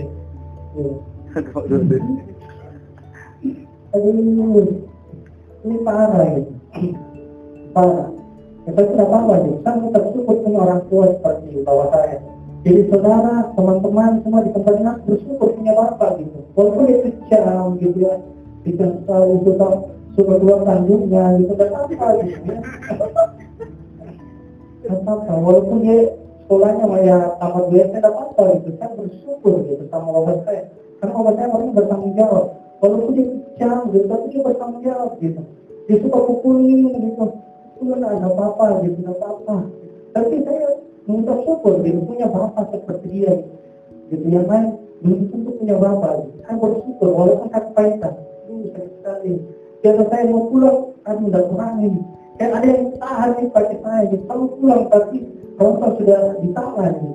Aduh, 3.89 4.69
ini 5.65 5.77
parah 5.81 6.29
gitu. 6.37 6.53
Parah. 7.73 8.09
Ya, 8.69 8.71
tapi 8.77 8.89
tidak 8.93 9.09
apa-apa 9.09 9.35
sih. 9.49 9.55
Saya 9.65 9.81
tetap 9.81 10.03
syukur 10.13 10.37
punya 10.45 10.59
orang 10.61 10.83
tua 10.93 11.05
seperti 11.17 11.65
bapak 11.65 11.89
saya. 11.97 12.17
Jadi 12.69 12.81
saudara, 12.93 13.35
teman-teman 13.57 14.21
semua 14.21 14.45
di 14.45 14.51
tempat 14.53 14.75
ini 14.77 14.93
bersyukur 15.09 15.49
punya 15.57 15.73
bapak 15.73 16.11
gitu. 16.21 16.39
Walaupun 16.53 16.85
dia 16.85 16.99
kejam 17.01 17.65
gitu 17.81 17.99
ya. 18.03 18.15
Tidak 18.69 18.93
selalu 19.09 19.35
suka 19.49 19.69
suka 20.13 20.35
keluar 20.37 20.61
tanjungnya 20.69 21.25
gitu. 21.41 21.53
Dan 21.57 21.73
apa 21.73 22.07
gitu 22.21 22.53
apa-apa. 24.89 25.33
Walaupun 25.41 25.77
dia 25.85 25.99
sekolahnya 26.45 26.85
ya 27.05 27.19
tamat 27.41 27.65
biasa 27.69 27.93
tidak 27.97 28.13
apa-apa 28.13 28.43
gitu. 28.61 28.69
Saya 28.81 28.91
bersyukur 28.97 29.55
gitu 29.69 29.85
sama 29.93 30.09
bapak 30.21 30.37
saya 30.49 30.63
karena 30.99 31.15
obat 31.15 31.35
saya 31.37 31.49
orang 31.53 31.71
bertanggung 31.77 32.15
jawab. 32.17 32.47
Walaupun 32.79 33.11
dia 33.19 33.27
kejam 33.27 33.81
gitu, 33.91 34.07
tapi 34.07 34.25
dia 34.31 34.41
bertanggung 34.43 34.83
jawab 34.83 35.11
gitu. 35.19 35.43
Dia 35.89 35.97
suka 36.05 36.19
pukulin 36.25 36.79
gitu. 36.89 37.27
Itu 37.79 37.81
nggak 37.85 38.13
ada 38.19 38.29
apa-apa 38.31 38.67
gitu, 38.87 38.97
nggak 39.03 39.17
apa-apa. 39.19 39.57
Tapi 40.15 40.35
saya 40.43 40.67
mengucap 41.07 41.39
syukur 41.47 41.75
gitu, 41.85 41.99
punya 42.05 42.27
bapak 42.27 42.65
seperti 42.75 43.07
dia 43.13 43.33
gitu. 44.11 44.25
Yang 44.27 44.47
lain 44.47 44.67
belum 44.99 45.21
tentu 45.31 45.51
punya 45.59 45.77
bapak 45.79 46.13
gitu. 46.27 46.37
Saya 46.43 46.55
bersyukur 46.59 47.09
walaupun 47.13 47.49
kata 47.51 47.71
pahitan. 47.77 48.15
Itu 48.49 48.73
sakit 48.73 48.93
sekali. 49.05 49.33
Kalau 49.85 50.05
saya 50.09 50.25
mau 50.33 50.49
pulang, 50.49 50.79
kan 51.05 51.21
udah 51.21 51.43
kurangin. 51.53 51.95
Dan 52.41 52.49
ada 52.57 52.65
yang 52.65 52.97
tahan 52.97 53.31
nih 53.37 53.47
pakai 53.53 53.77
saya 53.85 54.03
gitu. 54.09 54.25
Kalau 54.25 54.47
pulang 54.57 54.83
tapi 54.89 55.19
kalau 55.61 55.93
sudah 56.01 56.21
ditahan 56.41 56.93
gitu. 56.97 57.15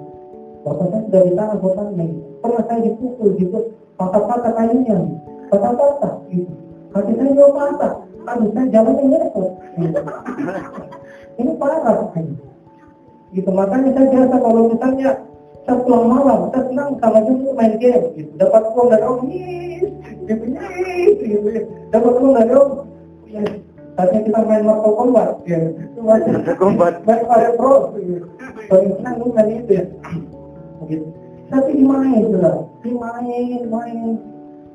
Bapak 0.63 0.86
saya 0.94 1.02
sudah 1.10 1.22
ditahan 1.25 1.58
gitu 1.58 2.24
pernah 2.44 2.62
saya 2.68 2.80
dipukul 2.84 3.30
gitu 3.40 3.72
patah-patah 3.96 4.52
kayunya 4.60 5.00
patah-patah 5.48 6.13
gitu 6.28 6.52
kaki 6.92 7.12
saya 7.16 7.32
juga 7.32 7.48
patah 7.56 7.94
aduh 8.24 8.50
saya 8.52 8.66
jalannya 8.68 9.20
gitu. 9.24 9.42
ini 11.40 11.52
parah 11.56 12.12
gitu 13.32 13.50
makanya 13.56 13.90
saya 13.96 14.08
biasa 14.12 14.36
kalau 14.44 14.62
misalnya 14.68 15.10
pulang 15.63 16.05
malam 16.12 16.39
saya 16.51 16.62
senang 16.67 16.89
sama 17.00 17.20
cucu 17.24 17.50
main 17.55 17.74
game 17.79 18.05
gitu. 18.20 18.32
Dapat 18.36 18.62
uang 18.75 18.88
dari 18.91 19.05
om 19.08 19.20
yes 19.32 19.88
gitu 20.27 20.46
yes 20.51 21.12
gitu. 21.24 21.60
Dapat 21.93 22.13
uang 22.20 22.34
dari 22.36 22.53
om 22.53 22.70
yes 23.32 23.51
Tadi 23.93 24.25
kita 24.25 24.41
main 24.50 24.65
Mortal 24.65 24.93
Kombat, 24.98 25.46
ya. 25.46 25.70
Mortal 26.01 26.58
Kombat. 26.58 27.05
Main 27.05 27.22
Fire 27.29 27.53
Pro, 27.53 27.93
gitu. 27.93 28.25
Paling 28.65 28.91
senang 28.98 29.22
main 29.38 29.50
itu 29.53 29.72
ya. 29.77 29.86
Gitu. 30.89 31.05
Tapi 31.53 31.70
dimain 31.77 32.24
sudah 32.34 32.65
dimain 32.82 33.62
main 33.70 34.17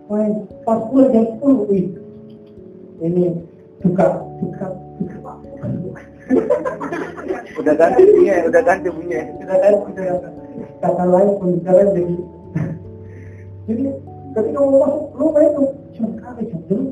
main. 0.07 0.31
Pas 0.63 0.79
pulang 0.87 1.11
jam 1.11 1.27
sepuluh 1.35 1.67
ini 3.03 3.35
buka 3.83 4.23
buka 4.39 4.67
buka. 5.03 5.33
Udah 7.59 7.75
ganti 7.75 8.03
punya 8.15 8.35
udah 8.47 8.63
ganti 8.63 8.89
punya. 8.95 9.21
Udah 9.43 9.57
ganti 9.59 9.79
punya 9.83 10.15
kata 10.81 11.05
lain 11.05 11.31
pembicaraan 11.41 11.89
jadi 11.95 12.17
jadi 13.69 13.85
ketika 14.35 14.59
mau 14.63 14.79
masuk 14.81 15.05
rumah 15.19 15.43
itu 15.45 15.65
cuma 15.99 16.09
kali 16.23 16.43
cuma 16.49 16.63
dulu 16.69 16.89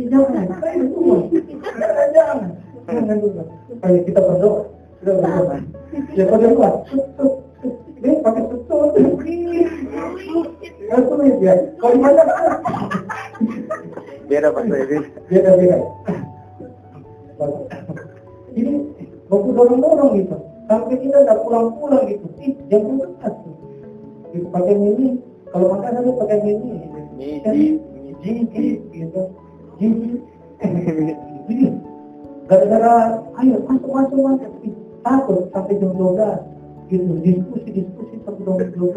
jangan 0.00 0.46
saya 0.58 0.74
dulu 0.80 1.16
jangan 2.14 2.38
jangan 2.88 3.16
dulu 3.20 3.42
kayak 3.80 4.00
kita 4.08 4.20
berdoa. 4.20 4.62
Sudah 5.00 5.14
berdoa. 5.16 5.56
Ya 6.12 6.24
pada 6.28 6.46
luar 6.52 6.74
ini 8.00 8.16
pakai 8.24 8.42
betul 8.48 8.96
agak 10.90 11.04
sulit 11.06 11.36
ya. 11.44 11.54
Kalau 11.76 11.92
di 11.94 12.00
mana? 12.00 12.22
Beda 14.26 14.48
Pak 14.50 14.62
Freddy. 14.66 14.96
beda 15.28 15.50
beda. 15.60 15.78
Ini 18.56 18.72
waktu 19.30 19.50
dorong-dorong 19.54 20.10
gitu. 20.18 20.36
Sampai 20.70 21.02
kita 21.02 21.26
nggak 21.26 21.38
pulang-pulang 21.42 22.06
gitu. 22.06 22.30
Ih, 22.38 22.54
jam 22.70 22.86
berapa 22.94 23.26
tuh? 23.42 23.54
Gitu, 24.30 24.46
pakai 24.54 24.74
mini. 24.78 25.18
Kalau 25.50 25.66
makan 25.74 25.98
aku 25.98 26.10
pakai 26.22 26.38
mini. 26.46 26.86
Miji, 27.18 27.82
Jiji, 28.22 28.78
gitu. 28.94 29.22
Jiji. 29.82 30.22
Jadi, 31.50 31.66
gara-gara 32.46 33.18
ayo 33.42 33.58
masuk 33.66 33.90
masuk 33.90 34.18
masuk 34.22 34.52
takut 35.02 35.50
sampai 35.50 35.74
jam 35.78 35.90
12 35.94 36.90
gitu 36.90 37.12
diskusi 37.22 37.68
diskusi 37.74 38.14
sampai 38.26 38.42
jam 38.42 38.70
12 38.74 38.94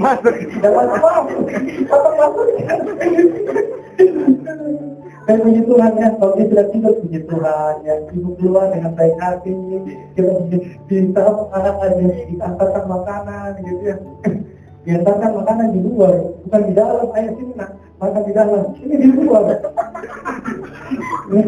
Masuk. 0.00 0.32
tidak 0.32 0.72
masuk 0.72 1.00
masuk 1.88 2.12
masuk 2.16 2.46
dan 5.28 5.44
puji 5.44 5.60
Tuhan 5.68 5.92
ya. 6.00 6.08
Kalau 6.16 6.32
dia 6.40 6.46
sudah 6.48 6.66
tidur 6.72 6.92
puji 7.04 7.20
Tuhan 7.28 7.74
ya. 7.84 7.94
Ibu 8.16 8.28
keluar 8.40 8.72
dengan 8.72 8.96
baik 8.96 9.16
hati 9.20 9.52
kita 10.16 10.32
bisa 10.88 11.20
makanannya 11.20 12.32
diantarkan 12.32 12.84
makanan 12.88 13.48
gitu 13.60 13.82
ya. 13.84 13.96
Diantarkan 14.88 15.30
makanan 15.36 15.76
di 15.76 15.80
luar 15.84 16.16
bukan 16.48 16.60
di 16.64 16.72
dalam. 16.72 17.06
Ayo 17.12 17.30
sini 17.36 17.52
nak. 17.60 17.76
Makan 18.00 18.22
di 18.24 18.32
dalam. 18.32 18.62
Ini 18.80 18.94
di 18.96 19.08
luar. 19.12 19.44
Ya. 21.28 21.44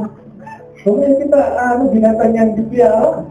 Pokoknya 0.85 1.17
kita 1.17 1.41
anu 1.57 1.89
binatang 1.89 2.37
yang 2.37 2.53
dipiara 2.53 3.25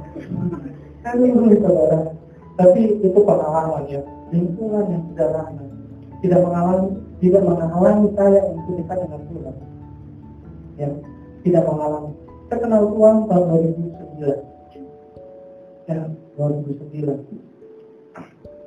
kan 1.06 1.22
itu 1.22 1.62
saudara. 1.62 2.18
Tapi 2.58 2.98
itu 3.06 3.20
pengalaman 3.22 3.86
ya. 3.86 4.02
Lingkungan 4.34 4.90
yang 4.90 5.04
sederhana. 5.14 5.66
Tidak 6.26 6.40
mengalami 6.42 6.98
tidak 7.22 7.42
menghalangi 7.46 8.10
saya 8.18 8.42
untuk 8.50 8.82
dekat 8.82 8.98
dengan 9.06 9.22
Tuhan 9.30 9.69
ya 10.80 10.90
tidak 11.44 11.64
mengalami. 11.68 12.16
Saya 12.48 12.58
kenal 12.64 12.84
Tuhan 12.96 13.16
tahun 13.30 13.46
2009 14.18 15.90
ya 15.90 15.98
2009 16.40 17.28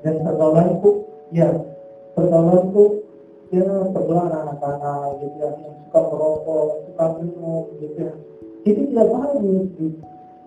dan 0.02 0.14
pergaulanku 0.23 0.90
ya 1.33 1.49
pergaulanku 2.14 2.85
ya 3.50 3.66
pergaulan 3.90 4.31
anak-anak 4.31 5.19
gitu 5.25 5.37
ya 5.40 5.49
yang 5.64 5.75
suka 5.88 6.00
merokok 6.12 6.69
suka 6.87 7.04
minum 7.19 7.64
gitu 7.81 7.97
ya. 7.97 8.12
Itu 8.62 8.81
tidak 8.95 9.11
bagus 9.11 9.66
gitu. 9.75 9.99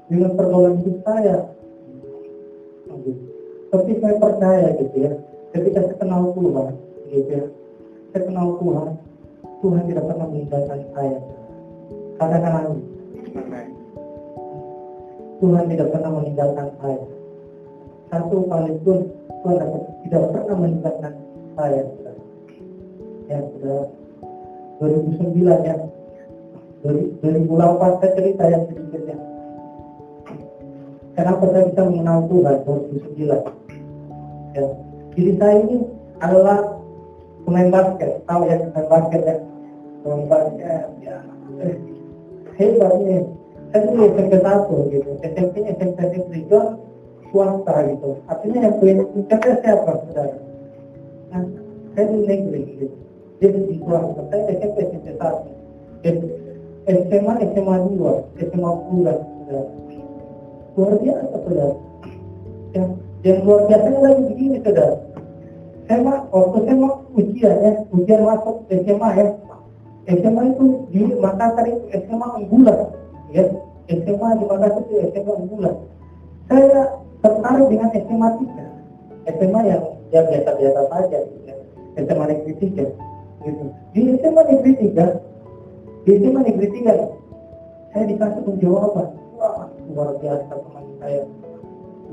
dengan 0.05 0.37
pergaulan 0.37 0.77
hidup 0.79 1.01
saya 1.01 1.49
tapi 3.75 3.91
saya 3.99 4.15
percaya 4.15 4.67
gitu 4.79 4.95
ya 5.03 5.11
ketika 5.51 5.79
saya 5.83 5.95
kenal 5.99 6.31
Tuhan 6.31 6.71
gitu 7.11 7.27
ya 7.27 7.45
saya 8.15 8.21
kenal 8.23 8.55
Tuhan 8.63 8.89
Tuhan 9.59 9.83
tidak 9.91 10.03
pernah 10.07 10.27
meninggalkan 10.31 10.79
saya 10.95 11.19
katakan 12.15 12.51
amin. 12.63 12.79
Tuhan 15.43 15.65
tidak 15.67 15.87
pernah 15.91 16.11
meninggalkan 16.15 16.67
saya. 16.79 17.03
Satu 18.07 18.37
kali 18.47 18.73
pun 18.81 18.99
Tuhan 19.43 19.67
tidak 20.07 20.23
pernah 20.31 20.55
meninggalkan 20.55 21.13
saya 21.55 21.81
ya 23.25 23.41
sudah 23.41 23.89
2009 24.79 25.67
ya. 25.67 25.75
2008 26.85 27.99
saya 27.99 28.11
cerita 28.13 28.43
yang 28.45 28.63
sedikitnya 28.69 29.17
kenapa 31.15 31.43
saya 31.49 31.63
bisa 31.71 31.81
mengenal 31.87 32.27
Tuhan? 32.29 32.55
2009 32.67 33.17
ya. 34.53 34.65
Jadi 35.15 35.31
saya 35.39 35.55
ini 35.63 35.77
adalah 36.19 36.59
pemain 37.47 37.71
basket, 37.71 38.19
tahu 38.27 38.41
ya 38.45 38.55
pemain 38.69 38.87
basket 38.91 39.21
ya, 39.23 39.35
pemain 40.03 40.27
basket 40.27 40.85
ya. 41.01 41.17
Eh, 41.63 41.75
Hebatnya, 42.55 43.19
saya 43.75 43.91
dulu 43.91 44.03
SMP 44.15 44.33
satu 44.39 44.75
gitu, 44.87 45.09
SMP 45.19 45.53
nya 45.67 45.75
SMP 45.75 45.99
tiga 46.31 46.79
swasta 47.27 47.75
gitu. 47.91 48.15
Artinya 48.31 48.59
yang 48.63 48.75
punya 48.79 49.03
puncaknya 49.11 49.55
siapa 49.59 49.91
saudara? 50.07 50.37
Nah, 51.35 51.43
saya 51.91 52.05
di 52.07 52.17
negeri 52.23 52.61
gitu. 52.79 52.95
Jadi 53.43 53.59
di 53.67 53.75
swasta, 53.83 54.21
saya 54.31 54.41
SMP 54.55 54.77
SMP 54.87 55.07
satu. 55.19 55.51
Dan 56.05 56.15
SMA 56.87 57.33
SMA 57.51 57.75
dua, 57.91 58.23
SMA 58.39 58.71
pulang 58.87 59.19
saudara. 59.19 59.71
Luar 60.79 60.95
biasa 61.01 61.35
saudara. 61.43 61.75
Yang, 62.71 62.87
yang 63.27 63.39
luar 63.43 63.61
biasa 63.67 63.87
lagi 63.99 64.21
begini 64.31 64.57
saudara. 64.63 64.95
SMA, 65.91 66.13
waktu 66.31 66.57
SMA 66.65 66.89
ujian 67.19 67.55
ya, 67.61 67.71
ujian 67.91 68.21
masuk 68.23 68.63
SMA 68.71 69.09
ya. 69.19 69.25
SMA 70.05 70.43
itu 70.53 70.65
di 70.93 71.01
Makassar 71.17 71.65
itu 71.65 71.85
SMA 72.05 72.27
unggulan, 72.45 72.93
ya. 73.33 73.43
SMA 73.89 74.27
di 74.37 74.45
Makassar 74.45 74.81
itu 74.85 74.93
SMA 75.13 75.33
unggulan. 75.33 75.75
Saya 76.45 77.01
tertarik 77.25 77.67
dengan 77.73 77.89
SMA 77.89 78.27
3, 79.25 79.33
SMA 79.33 79.59
yang 79.65 79.83
ya 80.13 80.21
biasa-biasa 80.29 80.81
saja, 80.93 81.19
ya. 81.45 81.55
SMA 81.97 82.25
negeri 82.29 82.53
3, 82.61 82.85
gitu. 83.45 83.63
Di 83.97 84.01
SMA 84.21 84.41
negeri 84.45 84.71
3, 84.93 85.05
di 86.05 86.11
SMA 86.21 86.41
negeri 86.45 86.67
3, 86.69 86.93
saya 87.95 88.03
dikasih 88.05 88.41
penjawaban. 88.45 89.07
Wah, 89.41 89.67
luar 89.89 90.15
biasa 90.21 90.53
teman 90.53 90.85
saya. 91.01 91.23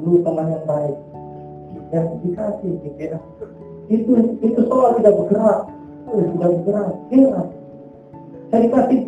Dulu 0.00 0.24
teman 0.24 0.48
yang 0.48 0.64
baik. 0.64 0.96
yang 1.92 2.08
dikasih 2.24 2.72
gitu 2.80 3.00
ya. 3.04 3.18
Itu 3.92 4.10
itu 4.40 4.60
soal 4.64 4.96
tidak 4.96 5.12
bergerak, 5.20 5.68
tidak 6.08 6.50
bergerak, 6.56 6.90
heran. 7.12 7.48
Saya 8.52 8.68
dikasih 8.68 9.00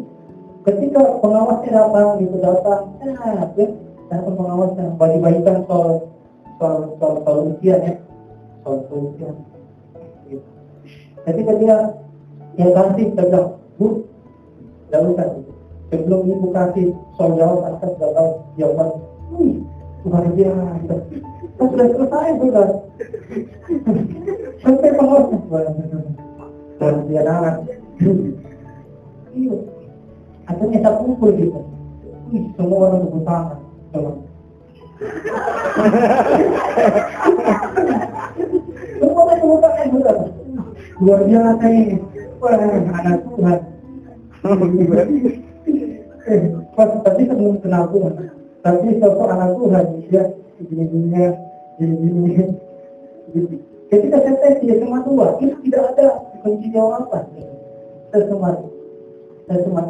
ketika 0.65 1.21
pengawasnya 1.21 1.71
datang 1.77 2.17
gitu 2.17 2.41
datang, 2.41 2.97
nah, 3.05 3.45
ya, 3.53 3.67
datang 4.09 4.35
pengawasnya 4.41 4.97
bagi-bagikan 4.97 5.69
soal 5.69 6.09
soal 6.57 6.97
soal 6.97 7.15
soal 7.29 7.39
ujian 7.53 7.77
ya, 7.85 7.95
soal 8.65 8.89
ujian. 8.89 9.37
Gitu. 10.33 10.49
Ketika 11.29 11.53
dia 11.61 11.77
yang 12.57 12.73
kasih 12.73 13.07
bilang, 13.13 13.61
bu, 13.77 14.09
tidak 14.89 15.13
usah. 15.13 15.29
Sebelum 15.93 16.21
ibu 16.25 16.49
kasih 16.49 16.97
soal 17.21 17.37
jawab, 17.37 17.69
saya 17.85 17.93
sudah 18.01 18.11
tahu 18.17 18.31
jawaban. 18.57 18.89
Wih, 19.37 19.61
luar 20.09 20.25
biasa. 20.33 20.65
Kan 21.61 21.67
sudah 21.69 21.87
selesai 21.93 22.33
sudah. 22.41 22.69
Sampai 24.65 24.91
pengawas. 24.97 25.37
Dan 26.81 26.95
dia 27.13 27.23
anak. 27.29 27.57
Iya. 29.35 29.57
Akhirnya 30.47 30.79
kita 30.79 30.91
kumpul 31.03 31.31
gitu. 31.35 31.61
Wih, 32.31 32.45
semua 32.55 32.79
orang 32.89 33.03
tepuk 33.05 33.23
tangan. 33.27 33.59
Coba. 33.91 34.11
Semua 39.03 39.21
orang 39.27 39.39
tepuk 39.43 39.61
tangan. 39.61 40.31
Luar 41.03 41.21
biasa 41.27 41.67
ini. 41.69 41.97
Wah, 42.39 42.55
anak 42.61 43.19
Tuhan. 43.25 43.59
eh, 46.29 46.41
pas 46.77 46.91
tadi 47.03 47.23
kan 47.25 47.37
belum 47.41 47.57
kenal 47.65 47.85
Tuhan. 47.91 48.15
Tapi 48.65 48.97
sosok 49.01 49.29
anak 49.29 49.51
Tuhan, 49.57 49.85
dia 50.09 50.25
gini-gini. 50.61 51.33
Gitu. 53.35 53.57
Ketika 53.91 54.17
saya 54.23 54.37
tes 54.41 54.55
di 54.63 54.73
SMA 54.75 54.99
2, 55.05 55.43
itu 55.43 55.55
tidak 55.69 55.83
ada 55.97 56.07
kunci 56.45 56.69
jawaban. 56.71 57.25
Saya 59.45 59.61
saya 59.61 59.65
sempat 59.65 59.87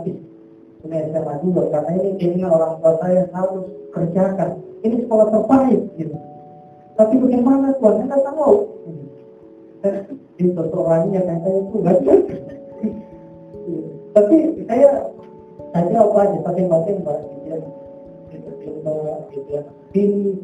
punya 0.83 0.99
SMA 1.09 1.35
2, 1.41 1.73
karena 1.73 1.91
ini 1.97 2.11
keinginan 2.21 2.51
orang 2.53 2.73
tua 2.83 2.93
saya 3.01 3.21
harus 3.33 3.65
kerjakan. 3.95 4.51
Ini 4.85 4.95
sekolah 5.07 5.27
terbaik, 5.33 5.81
gitu. 5.97 6.17
Tapi 6.95 7.15
bagaimana 7.17 7.73
Tuhan, 7.81 8.05
saya 8.05 8.07
nggak 8.11 8.35
tahu. 8.37 8.57
Di 10.35 10.45
sosok 10.53 10.81
orangnya 10.85 11.21
kan 11.25 11.39
saya 11.41 11.59
itu 11.63 11.77
nggak 11.81 11.99
Tapi 14.15 14.37
saya, 14.69 14.89
saya 15.73 15.85
jawab 15.91 16.19
aja, 16.21 16.39
pakai-pakai 16.45 16.93
mbak, 17.01 17.19
gitu 17.23 17.47
ya. 17.49 17.59
Gitu, 18.31 18.69
mbak, 18.83 19.19
gitu 19.33 19.49
ya. 19.51 19.63
Pilih, 19.95 20.37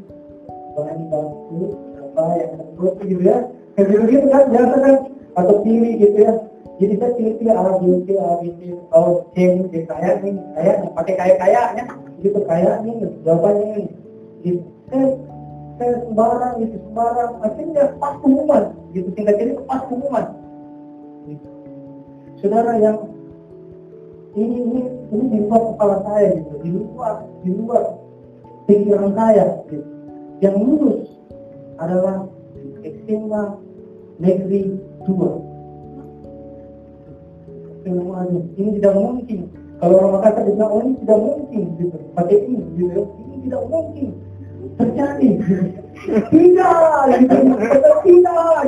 bahan 0.78 0.98
baku, 1.10 1.74
apa 2.10 2.22
yang 2.36 2.52
tersebut 2.58 2.92
gitu 3.06 3.22
ya 3.22 3.38
kayak 3.78 3.86
gitu 3.86 4.04
gitu 4.10 4.26
kan 4.28 4.44
biasa 4.50 4.76
kan 4.82 4.94
atau 5.38 5.54
pilih 5.62 5.92
gitu 5.96 6.18
ya 6.18 6.32
jadi 6.80 6.94
saya 6.96 7.12
pilih 7.12 7.34
pilih 7.36 7.54
A 7.56 7.76
B 7.76 7.84
C 8.04 8.08
A 8.16 8.30
B 8.40 8.44
C 8.56 8.60
oh 8.96 9.28
C 9.32 9.36
gitu 9.68 9.78
kayak 9.84 10.24
nih 10.24 10.32
kayak 10.56 10.76
pakai 10.96 11.14
kayak 11.16 11.36
kayaknya 11.36 11.84
gitu 12.24 12.40
kayak 12.48 12.74
nih 12.84 12.94
jawabannya 13.24 13.66
ini 13.76 13.84
gitu. 14.40 14.64
Saya 14.88 15.06
saya 15.76 15.92
sembarang 16.04 16.54
gitu 16.64 16.76
sembarang. 16.88 17.32
Akhirnya 17.44 17.84
pas 18.00 18.16
pengumuman. 18.20 18.62
Gitu 18.96 19.08
tinggal 19.12 19.36
jadi 19.36 19.52
pas 19.64 19.80
pengumuman. 19.88 20.26
Gitu. 21.28 21.48
saudara 22.40 22.72
yang 22.80 22.96
ini 24.32 24.56
ini 24.64 24.80
ini 25.12 25.24
di 25.28 25.38
luar 25.44 25.62
kepala 25.76 25.96
saya 26.08 26.28
gitu. 26.40 26.54
Di 26.64 26.70
luar 26.72 27.14
di 27.44 27.50
luar 27.52 27.82
pikiran 28.64 29.12
saya 29.12 29.44
gitu. 29.68 29.84
Yang 30.40 30.56
lulus 30.64 31.04
adalah 31.76 32.24
SMA 32.80 33.42
negeri 34.20 34.80
dua. 35.04 35.49
Semuanya 37.80 38.40
ini 38.56 38.70
tidak 38.78 38.94
mungkin. 38.96 39.40
Kalau 39.80 39.94
orang 39.96 40.12
Makassar 40.20 40.44
bilang 40.44 40.70
oh 40.70 40.80
ini 40.84 40.94
tidak 41.00 41.18
mungkin, 41.24 41.62
gitu. 41.80 41.96
Pakai 42.12 42.38
ini, 42.44 42.60
gitu. 42.76 43.02
Ini 43.16 43.36
tidak 43.48 43.62
mungkin 43.72 44.08
terjadi. 44.76 45.30
tidak, 46.28 47.00
gitu. 47.16 47.36
Kata 47.56 47.90
tidak. 48.04 48.62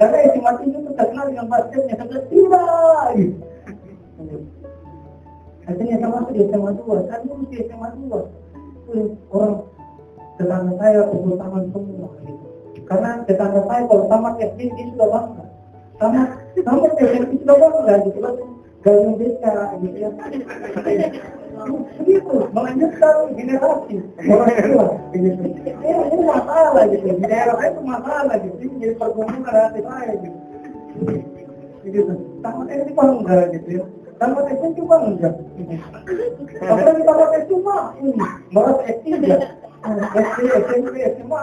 Karena 0.00 0.16
SMA 0.32 0.50
itu 0.64 0.78
terkenal 0.96 1.24
dengan 1.28 1.46
basketnya, 1.52 1.94
kata 2.00 2.16
tidak. 2.32 3.06
Gitu. 3.20 3.36
Akhirnya 5.62 5.96
sama 6.02 6.26
masuk 6.26 6.32
di 6.34 6.42
SMA 6.50 6.70
2, 6.74 7.06
saya 7.06 7.22
lulus 7.22 7.46
di 7.54 7.56
SMA 7.62 7.88
2. 7.94 9.30
Orang 9.30 9.54
tetangga 10.34 10.72
saya 10.80 11.06
pukul 11.06 11.38
tangan 11.38 11.64
semua 11.70 12.10
gitu. 12.26 12.46
Karena 12.82 13.10
tetangga 13.24 13.62
saya 13.70 13.82
kalau 13.86 14.04
tamat 14.10 14.34
SD 14.42 14.58
dia 14.74 14.84
sudah 14.90 15.08
bangga. 15.08 15.44
Tamat 16.00 16.28
tamat 16.64 16.92
SMP 17.00 17.32
sudah 17.42 17.56
bangga 17.56 17.94
gitu 18.06 18.18
kan. 18.22 18.34
Gaya 18.82 19.10
desa 19.14 19.54
gitu 19.78 19.96
ya. 19.96 20.10
Begitu, 22.02 22.36
melanjutkan 22.50 23.16
generasi 23.38 23.94
orang 24.26 24.56
tua 24.58 24.86
gitu. 25.14 25.42
Ini, 25.46 25.92
ini 26.10 26.22
masalah 26.26 26.84
gitu. 26.90 27.06
Di 27.06 27.24
daerah 27.28 27.62
itu 27.62 27.80
masalah 27.86 28.34
gitu. 28.42 28.56
Ini 28.58 28.74
jadi 28.82 28.94
pergumulan 28.98 29.54
hati 29.54 29.80
saya 29.86 30.12
gitu. 30.18 30.38
Gitu. 31.86 32.14
Tamat 32.42 32.66
SD 32.66 32.88
bangga 32.96 33.38
gitu 33.54 33.68
ya. 33.70 33.84
Tamat 34.18 34.44
SMP 34.50 34.78
bangga. 34.82 35.30
Apalagi 36.62 37.02
tamat 37.06 37.30
SD 37.46 37.50
mah 37.62 37.94
ini, 38.02 38.26
barat 38.50 38.78
SD 38.86 39.22
ya. 39.22 39.38
SD, 39.82 40.38
SMP, 40.46 40.94
SMA 41.18 41.42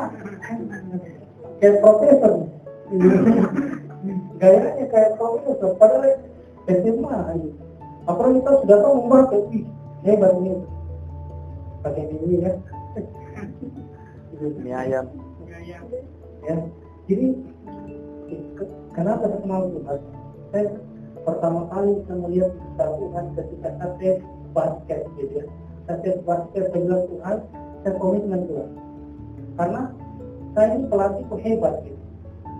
kayak 1.59 1.75
profesor 1.83 2.47
gayanya 4.39 4.85
kayak 4.87 5.19
profesor 5.19 5.75
padahal 5.75 6.15
SMA 6.65 7.11
aja 7.11 7.49
apalagi 8.07 8.39
kita 8.39 8.51
sudah 8.63 8.77
tahu 8.79 8.95
membaca 9.03 9.37
wih 9.51 9.63
hebat 10.07 10.31
ini 10.39 10.51
pakai 11.83 12.03
ini 12.15 12.43
ya. 12.43 12.51
Mie 14.39 14.71
ayam. 14.71 15.05
ya. 16.47 16.55
Jadi 17.07 17.27
ke- 18.55 18.73
kenapa 18.95 19.27
saya 19.27 19.39
kenal 19.43 19.61
Tuhan 19.67 19.99
saya 20.55 20.65
pertama 21.27 21.61
kali 21.67 21.91
saya 22.07 22.17
melihat 22.23 22.51
Tuhan 22.79 23.25
ketika 23.35 23.69
saya 23.75 24.11
basket 24.55 25.01
gitu 25.19 25.43
ya. 25.43 25.45
Saya 25.87 26.15
basket 26.23 26.63
saya 26.71 26.95
Tuhan 27.11 27.37
saya 27.83 27.93
komitmen 27.99 28.41
Tuhan. 28.47 28.69
Karena 29.59 29.81
saya 30.55 30.67
ini 30.79 30.83
pelatih 30.87 31.25
hebat 31.43 31.75
gitu 31.83 31.98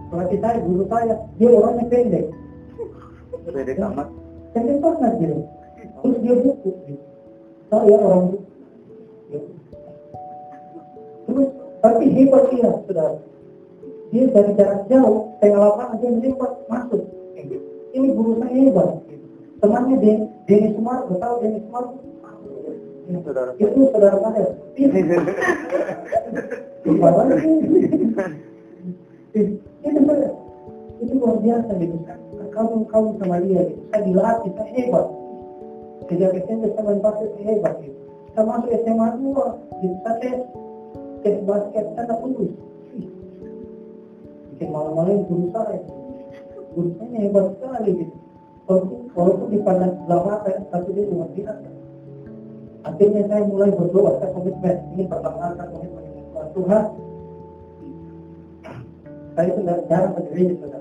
pelatih 0.10 0.39
saya 0.41 0.58
guru 0.65 0.84
saya 0.89 1.15
dia 1.38 1.50
orangnya 1.50 1.86
pendek. 1.88 2.26
Beda 3.50 3.74
amat. 3.89 4.08
pendek 4.50 4.82
banget 4.82 5.13
gitu 5.22 5.38
terus 6.02 6.17
dia 6.26 6.36
buku 6.41 6.69
gitu 6.89 7.04
saya 7.69 7.95
orang 7.98 8.24
buku 8.34 8.45
Ya. 9.30 9.38
terus 11.30 11.50
tapi 11.86 12.06
hebat 12.17 12.43
dia 12.50 12.72
sudah 12.89 13.22
dia 14.10 14.26
dari 14.34 14.52
jarak 14.58 14.89
jauh 14.89 15.38
tengah 15.38 15.69
lapangan 15.69 16.02
dia 16.02 16.10
melipet 16.10 16.52
masuk. 16.65 17.04
Ini 17.93 18.08
guru 18.17 18.41
saya 18.41 18.58
hebat. 18.58 18.89
Temannya 19.62 19.95
Den 20.02 20.17
Denny 20.50 20.74
Sumargo 20.74 21.13
tahu 21.22 21.36
Denny 21.45 21.62
Sumargo 21.69 21.93
Saudara. 23.22 23.54
itu 23.58 23.82
saudara 23.93 24.17
saya 24.17 24.45
sih? 29.33 29.57
itu 29.85 29.99
benar 30.03 30.33
itu 30.99 31.13
luar 31.15 31.37
biasa 31.39 31.71
gitu 31.79 31.97
kamu 32.59 32.75
kamu 32.91 33.09
sama 33.21 33.37
dia 33.45 33.61
gitu. 33.71 33.81
Saya 33.87 34.01
dilatih 34.03 34.51
saya 34.59 34.71
hebat. 34.75 35.05
Sejak 36.11 36.31
SMP 36.43 36.63
saya 36.75 36.83
main 36.83 36.99
basket 36.99 37.31
hebat 37.39 37.73
gitu. 37.79 37.99
Saya 38.35 38.43
masuk 38.43 38.69
SMA 38.83 39.07
2 39.15 39.79
gitu. 39.79 39.95
Saya 40.03 40.15
tes 40.19 40.35
tes 41.23 41.35
basket 41.47 41.85
saya 41.95 42.03
tak 42.03 42.19
lulus 42.19 42.51
bikin 44.51 44.69
malu-maluin 44.75 45.23
guru 45.29 45.45
saya. 45.55 45.79
Guru 46.75 46.89
saya 46.99 47.17
hebat 47.23 47.45
sekali 47.55 47.91
gitu. 48.03 48.15
Walaupun, 48.69 48.99
walaupun 49.17 49.47
dipandang 49.49 49.93
sebelah 49.97 50.21
mata 50.27 50.51
tapi 50.69 50.89
dia 50.93 51.09
luar 51.09 51.29
biasa. 51.33 51.69
Akhirnya 52.85 53.21
saya 53.31 53.41
mulai 53.47 53.71
berdoa 53.71 54.11
saya 54.19 54.29
komitmen. 54.35 54.77
Ini 54.99 55.03
pertama 55.07 55.55
saya 55.55 55.67
komitmen 55.71 56.03
dengan 56.11 56.47
Tuhan 56.53 56.85
saya 59.39 59.56
itu 59.56 59.60
nggak 59.63 59.80
jarang 59.88 60.12
saudara 60.60 60.80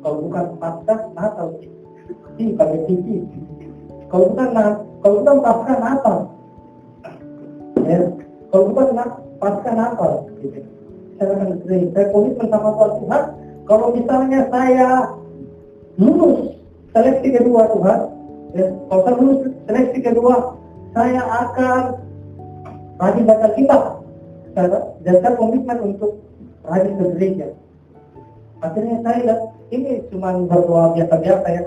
kalau 0.00 0.16
bukan 0.24 0.46
pasca 0.56 0.94
Natal 1.12 1.48
di 2.40 2.44
pakai 2.56 2.80
TV 2.88 3.06
kalau 4.08 4.32
bukan 4.32 4.48
kalau 5.04 5.14
bukan 5.20 5.36
pasca 5.44 5.74
Natal 5.76 6.16
ya. 7.88 8.00
Kalau 8.48 8.64
bukan 8.72 8.88
pasca 9.40 9.70
Natal 9.72 10.12
gitu. 10.40 10.60
Saya 11.18 11.34
akan 11.34 11.48
gereja 11.66 11.88
saya 11.92 12.06
komitmen 12.14 12.46
sama 12.48 12.70
Tuhan 12.72 12.92
Tuhan. 13.02 13.22
Kalau 13.68 13.86
misalnya 13.92 14.40
saya 14.48 14.88
lulus 16.00 16.56
seleksi 16.94 17.28
kedua 17.36 17.68
Tuhan 17.68 17.98
ya, 18.56 18.66
kalau 18.88 19.02
saya 19.04 19.16
lulus 19.20 19.40
seleksi 19.68 19.98
kedua 20.00 20.56
saya 20.96 21.20
akan 21.20 21.80
rajin 22.96 23.24
baca 23.28 23.48
kitab. 23.56 23.82
Dan 25.04 25.14
saya 25.22 25.34
komitmen 25.36 25.78
untuk 25.94 26.27
rajin 26.68 26.94
ke 26.96 27.04
gereja 27.16 27.48
akhirnya 28.62 28.96
saya 29.06 29.18
lihat 29.22 29.40
ini 29.68 30.00
cuma 30.08 30.32
berdoa 30.48 30.96
biasa-biasa 30.96 31.48
ya. 31.52 31.62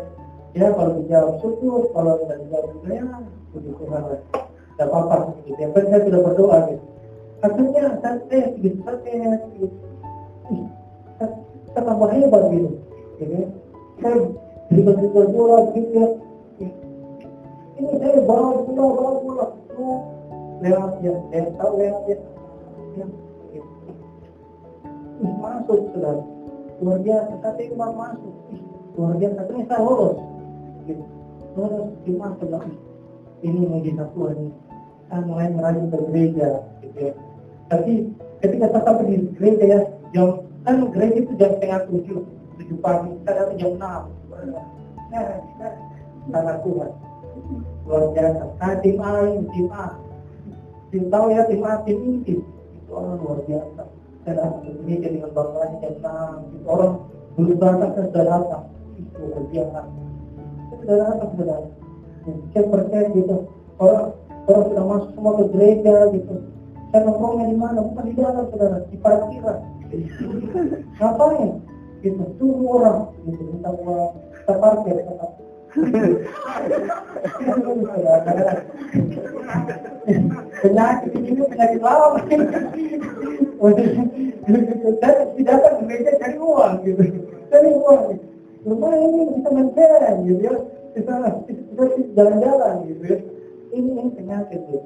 Ya 0.52 0.68
kalau 0.76 1.00
dijawab 1.00 1.40
syukur 1.40 1.88
kalau 1.96 2.20
tidak 2.26 2.44
dijawab 2.44 2.68
juga 2.76 2.90
ya 2.92 3.06
puji 3.56 3.72
Tuhan 3.78 4.02
lah. 4.04 4.22
Tidak 4.76 4.88
apa-apa 4.90 5.16
gitu. 5.48 5.60
Yang 5.62 5.72
penting 5.78 5.92
saya 5.92 6.02
sudah 6.10 6.22
berdoa 6.26 6.58
gitu. 6.68 6.84
Akhirnya 7.42 7.84
saya 8.04 8.18
tes 8.28 8.48
gitu 8.60 8.78
saya 8.84 8.98
tes 9.06 9.42
gitu 9.56 9.76
saya, 11.22 11.30
tambah 11.78 12.10
hebat 12.12 12.44
gitu. 12.52 12.70
Ya. 13.22 13.46
saya 14.02 14.18
dribble-dribble 14.74 15.28
bola 15.32 15.58
gitu 15.78 15.92
ya. 15.94 16.08
Ini 17.80 17.92
saya 18.02 18.20
bawa 18.26 18.66
bola 18.66 18.86
bawa 19.24 19.46
tuh 19.72 19.98
lewat 20.60 20.92
ya 21.06 21.14
saya 21.32 21.48
tahu 21.56 21.72
lewat 21.80 22.04
ya 22.10 22.18
ya. 23.00 23.06
Ih, 25.22 25.34
masuk 25.38 25.80
saudara 25.94 26.22
luar 26.82 26.98
biasa 27.06 27.34
tapi 27.46 27.70
baru 27.78 27.94
masuk. 27.94 28.34
Ih, 28.50 28.62
luar 28.98 29.14
biasa 29.22 29.40
terus 29.46 29.66
saya 29.70 29.80
lolos 29.86 30.18
gitu. 30.90 31.04
Lolos 31.54 32.42
lagi. 32.50 32.74
Ini 33.42 33.60
mujizat 33.70 34.10
Tuhan 34.14 34.38
ini 34.38 34.54
saya 35.10 35.22
mulai 35.26 35.50
merajin 35.54 35.92
ke 35.94 35.98
gereja 36.10 36.50
gitu 36.82 36.98
ya. 36.98 37.14
Tapi 37.70 37.92
ketika 38.42 38.66
saya 38.74 38.82
sampai 38.86 39.06
di 39.14 39.18
gereja 39.38 39.66
ya 39.66 39.80
jam 40.14 40.28
kan 40.66 40.90
gereja 40.90 41.16
itu 41.22 41.34
jam 41.38 41.52
setengah 41.58 41.82
tujuh 41.90 42.20
tujuh 42.58 42.78
pagi 42.82 43.12
saya 43.26 43.34
datang 43.46 43.58
jam 43.62 43.72
enam. 43.78 44.04
Nah, 45.12 45.28
nah, 45.60 45.74
sangat 46.34 46.58
Tuhan 46.66 46.92
luar 47.86 48.04
biasa. 48.16 48.44
Saya 48.58 48.76
tim 48.82 48.98
A 49.04 49.10
ini 49.30 49.46
tim 49.54 49.68
A. 49.70 49.86
Tim 50.90 51.04
tahu 51.14 51.26
ya 51.30 51.42
tim 51.46 51.62
A 51.62 51.72
tim 51.86 51.98
inti. 52.02 52.36
Itu 52.42 52.92
orang 52.96 53.22
luar 53.22 53.40
biasa 53.46 53.84
saya 54.22 54.34
datang 54.38 54.62
ke 54.62 54.72
gereja 54.86 55.08
dengan 55.10 55.32
bangganya 55.34 55.78
itu 55.82 56.10
orang 56.70 56.94
sudah 57.36 57.72
datang 57.74 58.64
itu 59.00 59.22
saya 59.50 59.82
sudah 60.70 60.96
datang 61.00 61.30
sudah 61.38 61.58
saya 62.54 62.64
percaya 62.70 63.08
gitu 63.18 63.38
orang 63.82 64.08
orang 64.46 64.64
sudah 64.70 64.84
masuk 64.86 65.10
semua 65.18 65.34
ke 65.42 65.46
gereja 65.54 65.96
gitu 66.14 66.36
saya 66.92 67.02
nongkrongnya 67.08 67.46
di 67.50 67.58
mana 67.58 67.80
bukan 67.82 68.04
di 68.10 68.14
dalam 68.20 68.46
saudara 68.52 68.78
di 68.90 68.98
parkiran 69.00 69.58
ngapain 71.00 71.52
gitu 72.02 72.24
tunggu 72.38 72.66
orang 72.82 73.00
gitu 73.26 73.42
minta 73.48 73.70
uang 73.74 74.12
kita 74.42 74.54
parkir 74.58 74.98
kita 75.02 75.28
penyakit 80.62 81.12
ini 81.16 81.42
penyakit 81.48 81.80
lama 81.80 82.20
saya 83.62 85.22
tidak 85.38 85.58
ke 85.62 85.70
gereja 85.86 86.12
cari 86.18 86.38
uang 86.42 86.74
gitu 86.82 87.04
cari 87.54 87.70
uang 87.70 88.02
lumayan 88.66 89.10
ini 89.14 89.24
bisa 89.38 89.50
mencari 89.54 90.12
gitu 90.26 90.42
ya 90.42 90.56
bisa 90.98 91.14
jalan-jalan 92.18 92.76
gitu 92.90 93.04
ya 93.06 93.18
ini 93.78 93.90
ini 94.02 94.10
penyakit 94.18 94.60
gitu 94.66 94.82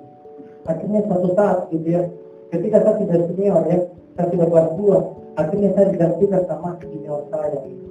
akhirnya 0.68 1.00
suatu 1.08 1.30
saat 1.40 1.58
gitu 1.72 1.88
ya 1.88 2.04
ketika 2.52 2.78
saya 2.84 2.96
sudah 3.00 3.20
senior 3.32 3.64
ya 3.72 3.80
saya 4.20 4.26
sudah 4.36 4.48
kelas 4.52 4.70
dua 4.76 4.98
akhirnya 5.40 5.70
saya 5.72 5.86
digantikan 5.96 6.44
sama 6.48 6.70
senior 6.84 7.24
saya 7.32 7.56
gitu. 7.64 7.84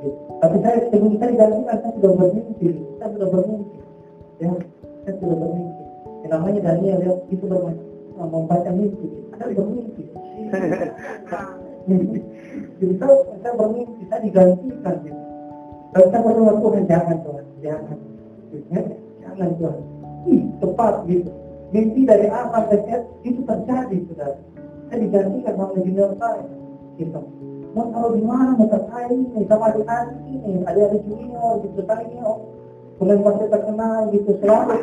Gitu. 0.00 0.08
tapi 0.40 0.56
saya 0.64 0.76
sebelum 0.88 1.14
saya 1.20 1.30
digantikan 1.36 1.76
saya 1.84 1.92
sudah 2.00 2.12
bermimpi 2.16 2.68
saya 2.96 3.08
sudah 3.12 3.28
bermimpi 3.28 3.78
ya 4.40 4.50
saya 5.04 5.14
sudah 5.20 5.36
bermimpi 5.36 5.82
yang 6.24 6.30
namanya 6.32 6.60
Daniel 6.64 6.98
ya 7.04 7.12
itu 7.28 7.44
bermimpi 7.44 7.84
membaca 8.16 8.70
mimpi 8.72 9.25
ada 9.36 9.52
bermimpi 9.52 10.04
saya, 12.98 13.14
saya 13.42 13.52
bermimpi, 13.54 14.02
saya 14.10 14.20
digantikan 14.22 14.94
gitu. 15.06 15.22
Kalau 15.94 16.06
saya 16.12 16.20
berdoa 16.20 16.52
Tuhan 16.60 16.84
jangan 16.84 17.16
Tuhan, 17.24 17.44
jangan. 17.64 17.98
Ya, 18.68 18.80
jangan 19.24 19.50
Tuhan. 19.56 19.78
Ih, 20.26 20.42
tepat 20.60 20.94
gitu. 21.08 21.30
Mimpi 21.74 22.00
dari 22.06 22.28
apa 22.30 22.68
saja 22.70 22.96
itu 23.26 23.40
terjadi 23.42 23.96
saudara. 24.10 24.38
Saya 24.86 24.98
digantikan 25.02 25.54
sama 25.56 25.74
junior 25.78 26.10
saya. 26.20 26.44
Gitu. 27.00 27.20
Mau 27.76 27.92
taruh 27.92 28.12
di 28.16 28.22
mana 28.24 28.56
muka 28.56 28.80
saya 28.88 29.12
ini 29.12 29.44
sama 29.44 29.68
adik-adik 29.72 30.20
ini, 30.24 30.64
adik-adik 30.64 31.02
junior 31.04 31.60
gitu. 31.64 31.80
Ini 31.80 32.16
oh, 32.24 32.38
pemain 32.96 33.20
basket 33.20 33.48
terkenal 33.52 34.00
gitu 34.12 34.30
selalu. 34.40 34.76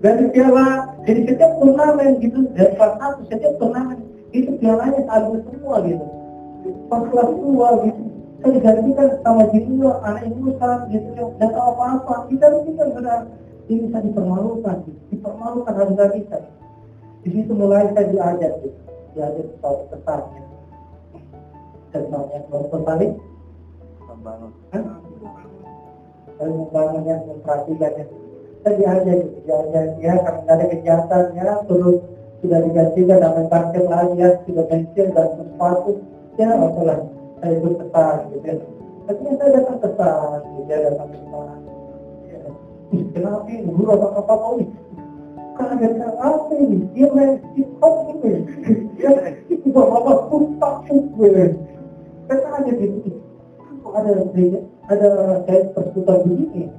dari 0.00 0.24
piala 0.32 0.96
jadi 1.04 1.20
setiap 1.28 1.52
turnamen 1.60 2.16
gitu 2.24 2.38
dari 2.56 2.72
kelas 2.72 2.94
satu 2.96 3.20
setiap 3.28 3.54
turnamen 3.60 4.00
itu 4.32 4.56
pialanya 4.56 5.04
selalu 5.04 5.44
semua 5.44 5.76
gitu 5.84 6.06
pas 6.88 7.02
kelas 7.12 7.30
dua 7.36 7.68
gitu 7.84 8.02
saya 8.40 8.50
digantikan 8.56 9.08
sama 9.20 9.44
junior 9.52 10.00
anak 10.00 10.24
ingusan 10.24 10.78
gitu 10.88 11.08
tidak 11.12 11.50
tahu 11.52 11.66
apa 11.76 11.84
apa 12.00 12.14
kita 12.32 12.46
ini 12.64 12.72
kan 12.72 12.88
sudah 12.96 13.18
ini 13.68 13.80
bisa 13.86 13.98
dipermalukan 14.00 14.76
gitu. 14.88 15.00
dipermalukan 15.12 15.74
harga 15.76 16.06
kita 16.16 16.38
di 17.20 17.28
situ 17.36 17.52
mulai 17.52 17.92
saya 17.92 18.08
diajar 18.08 18.52
gitu 18.64 18.80
diajar 19.12 19.44
soal 19.60 19.84
pesannya 19.92 20.42
pesannya 21.92 22.38
kalau 22.48 22.66
tertarik 22.72 23.12
Membangun. 24.20 24.52
saya 26.36 26.52
membangunnya 26.52 27.16
memperhatikannya 27.24 28.04
saya 28.60 28.72
diajar 28.76 29.16
gitu 29.16 29.38
diajar 29.48 29.84
dia 29.96 30.12
karena 30.20 30.50
ada 30.52 30.64
kejahatan 30.68 31.24
ya 31.40 31.48
terus 31.64 32.04
sudah 32.44 32.58
digantikan 32.68 33.16
dengan 33.16 33.46
basket 33.48 33.84
lagi 33.88 34.20
ya 34.20 34.28
sudah 34.44 34.64
pensiun 34.68 35.08
dan 35.16 35.28
sepatu 35.40 36.04
ya 36.36 36.52
apalah 36.52 37.00
saya 37.40 37.52
ikut 37.64 37.74
pesan 37.80 38.16
gitu 38.36 38.44
ya. 38.44 38.54
Akhirnya 39.08 39.32
saya 39.40 39.50
datang 39.56 39.78
pesan 39.80 40.38
gitu 40.52 40.68
ya 40.68 40.78
datang 40.84 41.08
pesan 41.16 41.58
ya. 42.28 42.40
Ih, 42.92 43.02
kenapa 43.16 43.48
ini? 43.48 43.68
Guru 43.72 43.88
apa 43.88 44.06
apa 44.20 44.32
apa 44.36 44.46
ini? 44.60 44.66
Kaget 45.56 45.92
apa 45.96 46.52
ini? 46.60 46.78
Dia 46.92 47.08
main 47.16 47.32
hip 47.56 47.68
hop 47.80 47.94
ini 48.12 48.32
ya 49.00 49.10
itu 49.48 49.66
bapak 49.72 50.28
sumpah 50.28 50.84
gue 50.84 51.56
saya 52.28 52.36
kaget 52.36 52.76
gitu 52.84 53.19
kok 53.90 53.98
ada 53.98 54.12
ada 54.86 55.08
kayak 55.50 55.74
persekutuan 55.74 56.22
begini 56.22 56.70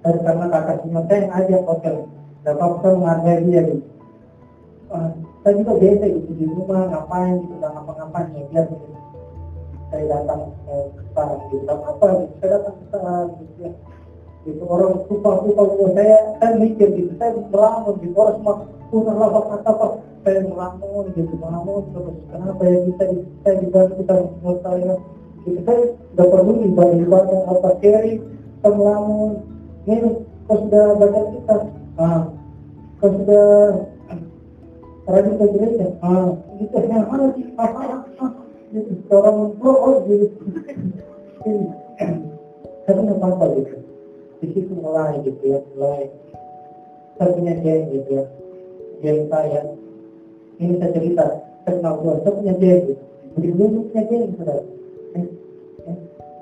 dari 0.00 0.18
karena 0.24 0.46
kakak 0.48 0.76
cuma 0.80 1.00
saya 1.04 1.18
yang 1.20 1.32
ajak 1.36 1.62
hotel 1.68 1.96
dan 2.40 2.54
saya 2.56 2.94
menghargai 2.96 3.44
dia 3.44 3.60
gitu 3.68 3.84
uh, 4.88 5.10
saya 5.44 5.52
juga 5.60 5.72
biasa 5.76 6.04
gitu 6.08 6.30
di 6.32 6.44
rumah 6.48 6.80
ngapain 6.88 7.34
gitu 7.44 7.54
dan 7.60 7.70
ngapa-ngapain 7.76 8.26
ya 8.32 8.42
biar 8.48 8.64
gitu 8.72 8.88
saya 9.88 10.04
datang 10.08 10.40
ke 10.64 10.76
kesal 10.96 11.30
gitu 11.52 11.64
dan 11.68 11.78
apa 11.84 12.06
gitu 12.16 12.32
saya 12.40 12.48
datang 12.56 12.74
ke 12.74 12.84
kesal 12.88 13.24
gitu 13.36 13.52
ya 13.60 13.70
gitu 14.48 14.62
orang 14.64 14.94
suka 15.04 15.30
suka 15.44 15.62
gitu 15.68 15.84
saya 15.92 16.16
saya 16.40 16.52
mikir 16.56 16.88
gitu 16.96 17.12
saya 17.20 17.30
melamun 17.36 17.94
gitu 18.00 18.14
orang 18.16 18.36
semua 18.40 18.54
punya 18.88 19.12
lafaz 19.12 19.44
kata 19.52 19.68
apa 19.76 19.86
saya 20.24 20.40
melamun 20.48 21.04
gitu 21.12 21.34
melamun 21.36 21.82
terus 21.92 22.16
kenapa 22.32 22.62
ya 22.64 22.78
kita 22.88 23.04
saya 23.44 23.54
dibantu 23.60 23.92
kita 24.00 24.14
menurut 24.40 24.60
saya 24.64 24.94
gitu 25.48 25.60
saya 25.64 25.96
udah 26.18 26.26
perlu 26.28 26.52
ibadah 26.66 26.98
ibadah 26.98 27.40
apa 27.48 27.68
seri 27.80 28.20
kita 28.58 28.68
melamun 28.74 29.32
ini 29.86 30.26
kalau 30.50 30.60
sudah 30.66 30.84
baca 30.98 31.20
kita. 31.30 31.56
Nah 31.94 32.20
kalau 32.98 33.14
sudah 33.22 33.48
rajin 35.08 35.32
ke 35.38 35.46
gereja 35.54 35.86
ah 36.02 36.28
gitu 36.58 36.76
yang 36.90 37.06
mana 37.06 37.30
sih? 37.38 37.46
Apa 37.54 37.80
gitu 38.74 38.92
orang 39.14 39.56
oh 39.62 39.96
gitu 40.10 40.26
tapi 42.88 42.98
nggak 43.04 43.20
apa 43.20 43.44
gitu. 43.60 43.76
Di 44.42 44.46
situ 44.56 44.72
mulai 44.74 45.20
gitu 45.22 45.42
ya 45.44 45.62
mulai. 45.76 46.10
Saya 47.20 47.54
geng 47.62 47.82
gitu 47.94 48.10
ya. 48.10 48.24
Geng 49.04 49.28
saya. 49.30 49.62
Ini 50.58 50.74
saya 50.82 50.90
cerita 50.96 51.26
saya 51.62 51.72
kenal 51.78 51.94
dua 52.02 52.18
saya 52.26 52.32
punya 52.34 52.54
geng 52.58 52.80
gitu. 52.90 53.02
Begitu 53.38 53.54
dulu 53.54 53.78
punya 53.92 54.02
geng 54.08 54.24
saudara 54.34 54.77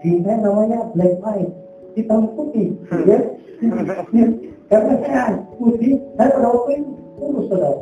di 0.05 0.11
saya 0.23 0.37
namanya 0.43 0.79
black 0.93 1.19
white 1.23 1.53
hitam 1.99 2.31
putih. 2.37 2.77
Ya? 3.07 3.19
Karena 4.71 4.95
saya 5.03 5.23
putih 5.57 6.03
saya 6.19 6.29
pada 6.35 6.49
waktu 6.51 6.71
itu 6.83 6.93
kurus 7.17 7.45
saudara. 7.51 7.81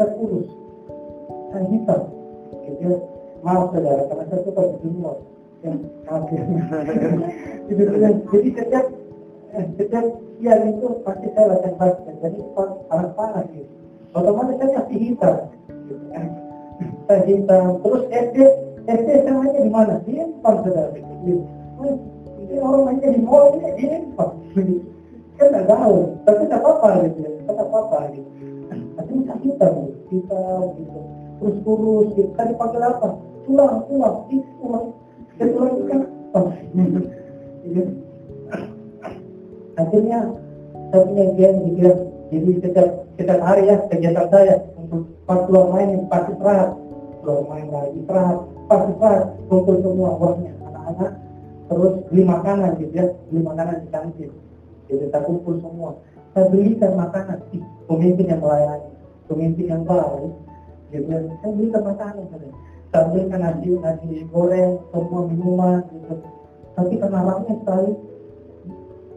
Saya 0.00 0.08
kurus 0.16 0.48
saya 1.52 1.64
hitam. 1.68 2.02
Gitu 2.62 3.12
maaf 3.42 3.74
saudara 3.74 4.02
karena 4.06 4.24
saya 4.30 4.40
suka 4.46 4.62
di 4.70 4.76
junior 4.86 5.16
ya 5.66 5.70
maaf 6.06 6.30
ya 6.30 6.42
gitu, 7.66 7.82
jadi 8.30 8.48
setiap 8.54 8.86
eh, 9.54 9.66
setiap 9.78 10.06
siang 10.38 10.62
itu 10.74 10.86
pasti 11.06 11.26
saya 11.34 11.46
latihan 11.54 11.74
basket. 11.78 12.14
Jadi 12.22 12.38
panas 12.56 13.10
panas 13.14 13.44
gitu. 13.54 13.72
Otomatis 14.12 14.56
saya 14.58 14.70
pasti 14.82 14.96
hitam? 14.98 15.36
Gitu 15.86 16.04
kan. 16.10 16.26
Saya 17.06 17.22
hitam. 17.30 17.66
Terus 17.80 18.02
SD 18.10 18.36
SD 18.86 19.08
samanya 19.22 19.60
di 19.62 19.70
mana? 19.70 19.94
Di 20.02 20.12
Empang 20.18 20.56
saudara. 20.66 20.90
Ini 22.42 22.56
orang 22.58 22.82
mainnya 22.90 23.08
di 23.14 23.20
mall 23.22 23.54
ini 23.58 23.70
di 23.78 23.84
Empang. 23.86 24.32
Kan 25.38 25.46
nggak 25.50 25.66
tahu. 25.70 25.96
Tapi 26.26 26.42
tak 26.50 26.60
apa-apa 26.60 26.88
gitu. 27.06 27.18
Ya 27.22 27.52
tak 27.54 27.66
apa-apa 27.66 27.98
gitu. 28.14 28.30
Tapi 28.98 29.10
kita 29.22 29.34
hitam 29.42 29.74
hitam 30.10 30.62
gitu. 30.76 31.00
Terus 31.38 31.56
kurus 31.62 32.06
gitu. 32.18 32.30
Kan 32.34 32.50
dipanggil 32.50 32.82
apa? 32.82 33.08
Tulang 33.46 33.86
tulang. 33.86 34.16
Itu 34.28 34.48
tulang. 34.58 34.86
Ya 35.38 35.44
tulang 35.48 35.72
itu 35.78 35.84
kan 35.86 36.00
akhirnya 39.72 40.18
saya 40.92 41.02
punya 41.04 41.24
geng 41.36 41.56
gitu 41.68 41.92
jadi 42.32 42.50
setiap 42.64 42.88
setiap 43.20 43.40
hari 43.44 43.68
ya 43.68 43.76
kegiatan 43.92 44.26
saya 44.32 44.56
untuk 44.80 45.04
pas 45.28 45.44
keluar 45.44 45.68
main 45.68 46.08
pas 46.08 46.24
istirahat. 46.32 46.72
Keluar 47.20 47.44
main 47.52 47.68
lagi 47.68 48.00
istirahat 48.00 48.38
pas 48.66 48.80
istirahat 48.88 49.34
kumpul 49.48 49.76
semua 49.80 50.10
uangnya 50.18 50.52
anak-anak. 50.66 51.12
Terus 51.70 51.92
beli 52.12 52.22
makanan 52.26 52.70
gitu 52.80 52.92
ya 52.92 53.06
beli 53.30 53.40
makanan 53.42 53.76
di 53.82 53.88
kantin. 53.88 54.30
Jadi 54.88 55.08
kita 55.08 55.18
kumpul 55.24 55.54
semua. 55.62 55.90
Saya 56.32 56.48
belikan 56.48 56.92
makanan. 56.96 57.38
Si 57.52 57.60
pemimpin 57.88 58.26
yang 58.28 58.40
melayani 58.40 58.88
pemimpin 59.30 59.66
yang 59.70 59.82
baik 59.86 60.32
gitu 60.92 61.06
ya. 61.08 61.18
Saya 61.40 61.50
belikan 61.56 61.82
makanan 61.86 62.24
saya 62.28 62.50
saya 62.92 63.08
belikan 63.08 63.40
nasi 63.40 63.72
nasi 63.80 64.08
goreng 64.28 64.72
semua 64.92 65.20
minuman 65.24 65.80
gitu. 65.88 66.14
Tapi 66.76 66.94
karena 67.00 67.18
anaknya 67.24 67.54
sekali 67.64 67.90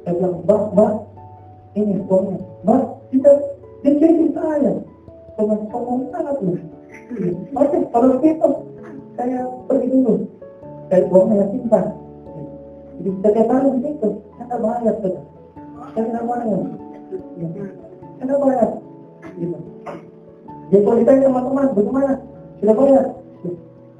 saya 0.08 0.14
bilang 0.16 0.36
mbak 0.48 0.62
mbak 0.72 0.94
ini 1.76 1.96
uangnya. 2.08 2.40
Mbak 2.64 2.82
kita 3.12 3.32
dia 3.84 3.92
jadi 4.00 4.28
saya. 4.32 4.74
Sama 5.36 5.60
sombong 5.68 6.08
sangat 6.16 6.40
loh 6.40 6.56
Oke, 7.60 7.78
kalau 7.92 8.18
pergi 8.18 8.40
dulu 8.40 8.64
saya 10.96 11.12
uangnya 11.12 11.46
simpan 11.52 11.86
jadi 13.04 13.42
hari 13.52 13.70
begitu 13.76 14.10
saya 14.40 14.56
bayar 14.64 14.96
sudah 15.04 15.24
saya 15.92 16.04
tidak 16.08 16.24
bayar 16.24 16.60
saya 18.16 18.24
tidak 18.24 18.40
bayar 18.40 18.70
gitu 19.36 19.58
jadi 20.66 20.82
kalau 20.82 20.98
ditanya 20.98 21.28
teman-teman 21.30 21.66
bagaimana? 21.78 22.12
Sudah 22.58 22.74
bayar 22.80 23.04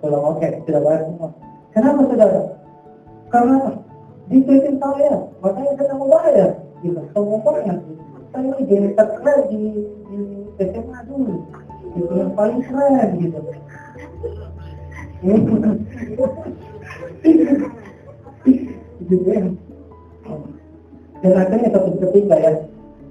kalau 0.02 0.20
oke 0.34 0.48
sudah 0.66 0.82
bayar 0.82 1.02
semua. 1.06 1.30
Kenapa 1.76 2.02
saudara 2.08 2.42
karena 3.28 3.58
diketin 4.32 4.76
saya 4.80 5.14
makanya 5.44 5.72
saya 5.76 5.94
mau 6.00 6.08
bayar 6.08 6.50
gitu 6.80 7.02
semua 7.12 7.38
bayar 7.44 7.78
saya 8.32 8.48
ini 8.48 8.64
jadi 8.64 8.88
terkenal 8.96 9.38
di, 9.52 9.62
di 10.08 10.18
SMA 10.64 11.00
dulu. 11.12 11.36
Gitu 11.92 12.12
yang 12.16 12.32
paling 12.32 12.64
keren 12.64 13.10
gitu 13.20 13.40
gitu 19.06 19.26
ya 19.30 19.42
dan 21.26 21.34
akhirnya 21.42 21.70
satu 21.74 21.90
ketika 22.10 22.36
ya 22.38 22.54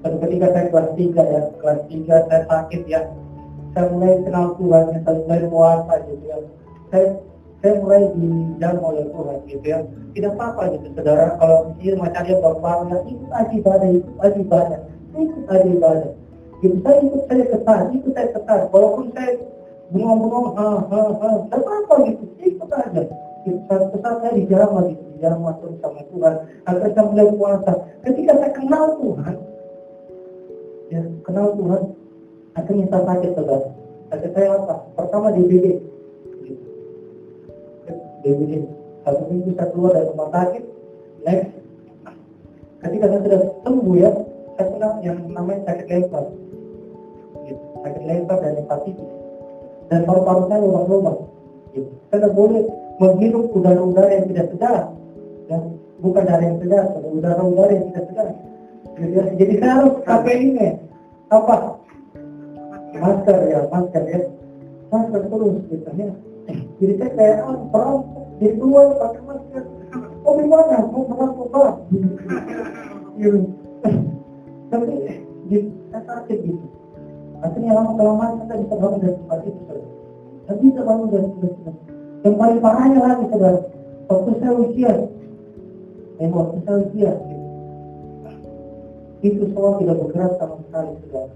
satu 0.06 0.16
ketika 0.22 0.46
saya 0.54 0.66
kelas 0.70 0.88
3 0.94 1.18
ya 1.18 1.40
kelas 1.58 1.80
3 1.90 2.28
saya 2.30 2.42
sakit 2.46 2.82
ya 2.86 3.00
saya 3.74 3.90
mulai 3.90 4.22
kenal 4.22 4.54
Tuhan 4.54 4.84
ya, 4.94 4.98
saya 5.02 5.16
mulai 5.26 5.40
puasa 5.50 5.94
gitu 6.06 6.24
ya 6.30 6.38
saya 6.94 7.06
saya 7.58 7.80
mulai 7.80 8.02
dijamu 8.12 8.82
oleh 8.92 9.04
Tuhan 9.10 9.38
gitu 9.48 9.64
ya 9.66 9.78
tidak 10.14 10.30
apa-apa 10.38 10.62
gitu 10.78 10.86
saudara 10.94 11.26
kalau 11.40 11.58
misalnya 11.74 11.98
macam 12.06 12.22
dia 12.22 12.36
bapak 12.38 12.76
ya 12.86 12.98
ikut 13.08 13.30
aja 13.32 13.52
ibadah 13.56 13.88
ikut 13.90 14.16
aja 14.20 14.38
ibadah 14.38 14.80
ikut 15.16 15.44
aja 15.50 15.68
ibadah 15.72 16.12
gitu 16.62 16.76
saya 16.84 16.98
ikut 17.02 17.22
saya 17.26 17.44
ketat 17.50 17.80
ikut 17.96 18.12
saya 18.14 18.28
ketat 18.30 18.60
walaupun 18.70 19.06
saya 19.16 19.30
bengong-bengong 19.90 20.48
ha 20.54 20.68
ha 20.86 21.00
ha 21.18 21.28
tidak 21.48 21.60
apa-apa 21.64 21.94
gitu 22.08 22.24
ikut 22.44 22.70
aja 22.70 23.02
saat 23.68 24.16
saya 24.22 24.32
dijamah 24.32 24.82
gitu 24.88 25.04
dijamah 25.24 25.54
terus 25.62 25.76
sama 25.80 26.02
Tuhan. 26.12 26.34
Agar 26.68 26.88
saya 26.92 27.04
mulai 27.08 27.28
puasa 27.32 27.72
ketika 28.04 28.32
saya 28.36 28.50
kenal 28.52 28.84
Tuhan 29.00 29.36
ya 30.92 31.02
kenal 31.24 31.46
Tuhan 31.56 31.82
akhirnya 32.54 32.86
saya 32.92 33.02
sakit 33.08 33.30
saudara. 33.32 33.68
Sakit 34.12 34.30
saya 34.36 34.48
apa? 34.60 34.74
Pertama 34.94 35.26
DBD 35.32 35.66
DBD 38.24 38.52
satu 39.04 39.22
minggu 39.28 39.50
saya 39.56 39.68
keluar 39.72 39.90
dari 39.96 40.08
rumah 40.12 40.28
sakit. 40.32 40.62
Next. 41.24 41.50
Ketika 42.84 43.04
saya 43.08 43.20
sudah 43.24 43.40
sembuh 43.64 43.96
ya 43.96 44.10
saya 44.54 44.66
kena 44.70 44.88
yang 45.00 45.18
namanya 45.32 45.60
sakit 45.72 45.86
gitu. 45.88 47.64
sakit 47.80 48.02
lempar 48.04 48.38
dan 48.44 48.60
hepatitis. 48.60 49.08
Dan 49.92 50.08
paru-paru 50.08 50.48
saya 50.48 50.64
lubang-lubang 50.64 51.18
gitu. 51.76 51.92
saya 52.08 52.28
boleh 52.32 52.64
menghirup 53.00 53.50
udara-udara 53.54 54.10
yang 54.10 54.26
tidak 54.30 54.46
sedar. 54.54 54.82
Dan 55.50 55.60
bukan 56.00 56.24
dari 56.24 56.44
yang 56.48 56.58
sedar 56.62 56.84
tapi 56.92 57.08
udara-udara 57.12 57.72
yang 57.72 57.86
tidak 57.92 58.04
sedar. 58.10 58.28
Jadi, 59.34 59.54
saya 59.58 59.72
harus 59.82 59.94
pakai 60.06 60.36
ini 60.38 60.68
apa? 61.34 61.56
Masker 62.94 63.36
ya 63.50 63.60
masker 63.74 64.02
ya. 64.06 64.20
Masker 64.94 65.20
terus 65.26 65.54
gitu 65.66 65.90
ya. 65.98 66.14
Jadi 66.78 66.92
saya 67.00 67.10
kayak 67.18 67.38
ah, 67.42 67.58
perang. 67.74 67.98
Jadi 68.38 68.54
keluar 68.54 68.86
pakai 68.98 69.22
masker. 69.26 69.64
Oh 70.24 70.32
gimana 70.40 70.88
mau 70.88 71.04
merangkul 71.04 71.46
pak 71.52 71.72
gitu 73.20 73.38
tapi 74.74 74.90
di 75.46 75.58
saya 75.92 76.02
sakit 76.02 76.38
gitu. 76.42 76.66
Akhirnya 77.44 77.76
lama 77.76 77.92
kelamaan 77.94 78.40
kita 78.42 78.54
bisa 78.64 78.74
bangun 78.80 78.98
dari 79.04 79.14
tempat 79.20 79.40
itu 79.44 79.60
saya 80.44 80.56
bisa 80.60 80.80
bangun 80.80 81.08
dari 81.12 81.28
tempat 81.28 81.74
itu 81.76 81.93
yang 82.24 82.40
paling 82.40 82.58
parahnya 82.64 83.00
lagi 83.04 83.24
saudara 83.28 83.60
waktu 84.08 84.30
saya 84.40 84.52
usia. 84.56 84.92
Eh 86.22 86.30
waktu 86.32 86.56
saya 86.64 86.80
gitu. 86.88 87.44
itu 89.24 89.42
semua 89.52 89.76
tidak 89.80 89.96
bergerak 90.00 90.32
sama 90.40 90.56
sekali 90.64 90.92
saudara 91.04 91.32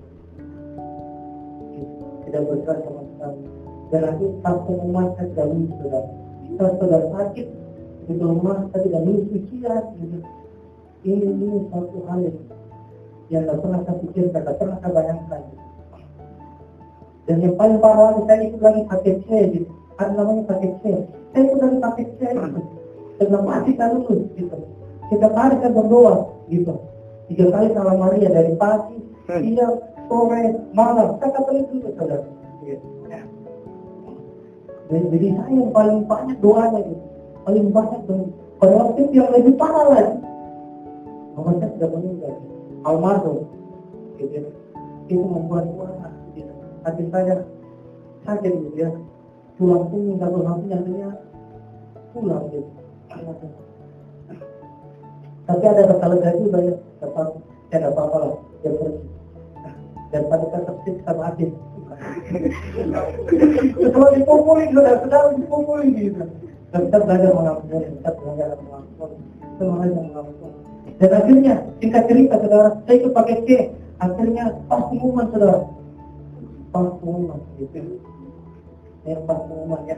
tidak 2.24 2.42
bergerak 2.48 2.78
sama 2.84 3.02
sekali. 3.04 3.40
Dan 3.88 4.02
aku 4.04 4.24
satu 4.44 4.70
rumah 4.80 5.04
saya 5.16 5.28
tidak 5.32 5.46
lulus 5.52 5.72
saudara 5.76 6.08
saya 6.56 6.70
sudah 6.80 7.02
sakit 7.12 7.46
di 8.08 8.12
rumah 8.16 8.56
saya 8.72 8.80
tidak 8.88 9.02
lulus 9.04 9.24
pikiran 9.28 9.84
gitu. 10.00 10.18
Ini 11.04 11.26
ini 11.28 11.48
satu 11.68 11.98
hal 12.08 12.18
yang 12.24 12.38
yang 13.28 13.42
tidak 13.44 13.60
pernah 13.60 13.80
saya 13.84 13.96
pikirkan 14.08 14.40
tidak 14.40 14.56
pernah 14.56 14.76
saya 14.80 14.92
bayangkan 14.96 15.40
gitu. 15.52 15.64
dan 17.28 17.36
yang 17.44 17.54
paling 17.60 17.76
parah 17.76 18.16
saya 18.24 18.40
ikut 18.48 18.60
lagi 18.64 18.82
C 19.04 19.28
gitu 19.52 19.68
ada 19.98 20.12
namanya 20.14 20.42
paket 20.46 20.72
C. 20.80 20.84
Saya 21.34 21.40
ikut 21.44 21.58
lagi 21.58 21.78
paket 21.82 22.08
C. 22.16 22.20
Gitu 22.32 22.78
sebelum 23.18 23.44
mati 23.44 23.74
saya 23.74 23.98
lulus 23.98 24.30
gitu. 24.38 24.56
Setiap 25.10 25.34
hari 25.34 25.58
saya 25.58 25.74
berdoa 25.74 26.14
gitu. 26.48 26.74
Tiga 27.28 27.46
kali 27.52 27.68
salam 27.74 27.98
Maria 28.00 28.30
dari 28.30 28.54
pagi 28.56 28.96
siang 29.26 29.76
sore 30.08 30.42
malam. 30.72 31.18
Saya 31.20 31.30
katakan 31.34 31.54
itu 31.60 31.74
saudara. 31.98 32.24
Gitu. 32.64 32.86
jadi, 34.88 35.04
jadi 35.12 35.26
saya 35.36 35.52
yang 35.52 35.72
paling 35.74 35.98
banyak 36.08 36.38
doanya 36.40 36.80
gitu. 36.80 37.04
Paling 37.44 37.66
banyak 37.74 38.00
waktu 38.62 39.00
itu 39.04 39.12
yang 39.12 39.30
lebih 39.34 39.54
parah 39.60 39.86
lagi. 39.92 40.16
Mama 41.36 41.50
saya 41.60 41.68
sudah 41.76 41.88
meninggal. 41.92 42.34
Almarhum. 42.86 43.38
Gitu. 44.16 44.48
Itu 45.08 45.24
membuat 45.24 45.68
wah 45.76 46.12
gitu. 46.32 46.52
hati 46.86 47.02
saya 47.12 47.44
sakit 48.24 48.52
gitu 48.52 48.76
ya 48.76 48.90
tulang 49.58 49.84
punggung 49.90 50.16
satu 50.22 50.38
hati 50.46 50.66
yang 50.70 51.12
pulang 52.14 52.46
gitu 52.54 52.70
tapi 55.48 55.64
ada 55.64 55.82
rasa 55.88 56.06
lega 56.12 56.30
juga 56.36 56.58
ya 56.60 56.74
dapat 57.00 57.26
ya 57.72 57.76
ada 57.80 57.88
apa-apa 57.88 58.16
lah 58.20 58.32
dia 58.60 58.70
pergi. 58.76 59.00
Dan 60.08 60.22
pada 60.28 60.44
saya 60.48 60.62
tersiksa 60.68 61.12
mati 61.16 61.44
setelah 63.80 64.10
dipukuli 64.12 64.64
sudah 64.72 64.94
sudah 65.04 65.20
dipukuli 65.40 65.88
gitu. 65.96 66.22
Dan 66.68 66.80
kita 66.88 66.98
belajar 67.00 67.30
mengampuni 67.32 67.88
kita 67.96 68.10
belajar 68.12 68.48
mengampuni 68.60 69.16
kita 69.40 69.62
belajar 69.64 70.00
mengampuni 70.04 70.56
dan 70.98 71.10
akhirnya 71.14 71.54
singkat 71.78 72.02
cerita 72.10 72.34
saudara 72.42 72.68
saya 72.84 72.94
ikut 73.00 73.12
pakai 73.16 73.36
C. 73.46 73.48
Akhirnya 73.98 74.44
pas 74.68 74.82
pengumuman 74.90 75.26
saudara. 75.32 75.64
Pas 76.74 76.86
pengumuman 77.00 77.40
gitu 77.56 77.96
ya 79.08 79.16
pas 79.24 79.40
pengumuman 79.40 79.80
ya. 79.88 79.96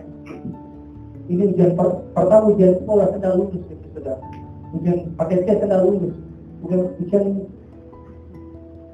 Ini 1.26 1.42
ujian 1.50 1.74
per, 1.74 1.86
pertama 2.14 2.54
ujian 2.54 2.78
sekolah 2.78 3.06
sudah 3.14 3.30
lulus 3.34 3.62
gitu 3.66 3.86
saudara 3.94 4.18
ujian 4.74 4.98
pakai 5.18 5.42
C 5.42 5.46
saya 5.46 5.56
sudah 5.66 5.80
lulus. 5.82 6.14
Ujian 6.62 6.80
ujian 7.02 7.24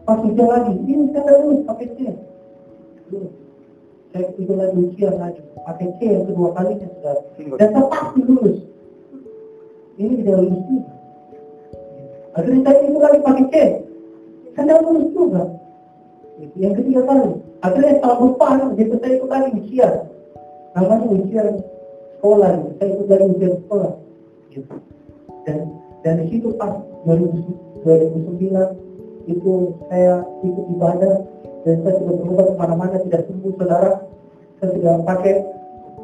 pas 0.07 0.19
ujian 0.25 0.49
lagi. 0.49 0.75
Ini 0.85 1.05
saya 1.13 1.21
sudah 1.21 1.37
lulus 1.45 1.61
pakai 1.69 1.87
C. 1.93 1.99
Lulus. 3.13 3.35
Saya 4.13 4.25
ikut 4.41 4.57
lagi 4.57 4.77
ujian 4.81 5.15
lagi. 5.21 5.41
Pakai 5.67 5.89
C 5.99 6.01
yang 6.07 6.25
kedua 6.31 6.49
kalinya 6.57 6.89
saudara 6.97 7.21
dan 7.59 7.69
saya 7.75 7.85
pasti 7.93 8.21
lulus. 8.25 8.59
Ini 9.97 10.13
tidak 10.21 10.37
lulus 10.41 10.63
juga. 10.69 10.93
Akhirnya 12.37 12.61
saya 12.65 12.79
ikut 12.85 13.03
lagi 13.03 13.19
pakai 13.21 13.45
C. 13.49 13.55
Tidak 14.57 14.79
lulus 14.85 15.09
juga. 15.13 15.43
Yang 16.57 16.73
ketiga 16.81 17.03
kali 17.09 17.46
akhirnya 17.65 17.93
setelah 18.01 18.19
lupa 18.21 18.47
gitu. 18.77 18.95
Saya 19.01 19.13
ikut 19.17 19.31
lagi 19.31 19.49
ujian. 19.57 19.93
Namanya 20.77 21.07
ujian 21.09 21.49
sekolah 22.19 22.51
gitu. 22.53 22.71
saya 22.77 22.89
ikut 22.93 23.07
lagi 23.09 23.27
ujian 23.33 23.55
sekolah 23.65 23.93
gitu. 24.53 24.75
dan 26.03 26.13
di 26.23 26.27
situ 26.31 26.49
pas 26.59 26.73
2009 27.07 27.87
itu 29.27 29.53
saya 29.91 30.23
ikut 30.43 30.65
ibadah 30.79 31.15
dan 31.67 31.77
saya 31.83 31.95
sudah 31.99 32.15
berobat 32.23 32.47
ke 32.47 32.55
mana-mana 32.59 32.97
tidak 33.07 33.23
sembuh 33.31 33.53
saudara. 33.59 33.93
Saya 34.59 34.69
sudah 34.75 34.95
pakai 35.03 35.35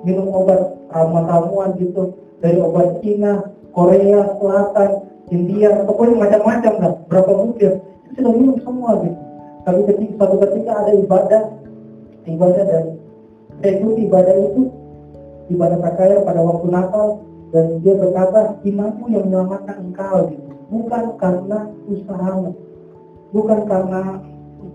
minum 0.02 0.30
obat 0.34 0.74
ramuan-ramuan 0.90 1.78
gitu. 1.78 2.18
Dari 2.42 2.58
obat 2.58 2.98
Cina, 3.06 3.46
Korea 3.70 4.34
Selatan, 4.38 4.90
India, 5.30 5.86
pokoknya 5.86 6.18
macam-macam 6.18 6.72
lah 6.82 6.92
berapa 7.06 7.30
butir. 7.38 7.72
Saya 7.78 8.12
sudah 8.18 8.32
minum 8.34 8.58
semua 8.58 8.98
gitu 9.06 9.31
tapi 9.62 9.80
ketika 9.86 10.12
suatu 10.18 10.36
ketika 10.42 10.72
ada 10.82 10.92
ibadah 10.98 11.42
ibadah 12.26 12.64
dan 12.66 12.84
ikuti 13.62 14.10
ibadah 14.10 14.34
itu 14.34 14.62
ibadah 15.50 15.78
saya 15.94 16.22
pada 16.22 16.40
waktu 16.42 16.66
Natal 16.70 17.06
dan 17.52 17.78
dia 17.84 17.94
berkata 17.94 18.56
imanku 18.64 19.12
yang 19.12 19.28
menyelamatkan 19.28 19.76
engkau 19.84 20.32
gitu. 20.32 20.50
bukan 20.72 21.04
karena 21.20 21.58
usahamu 21.86 22.50
bukan 23.30 23.60
karena 23.68 24.00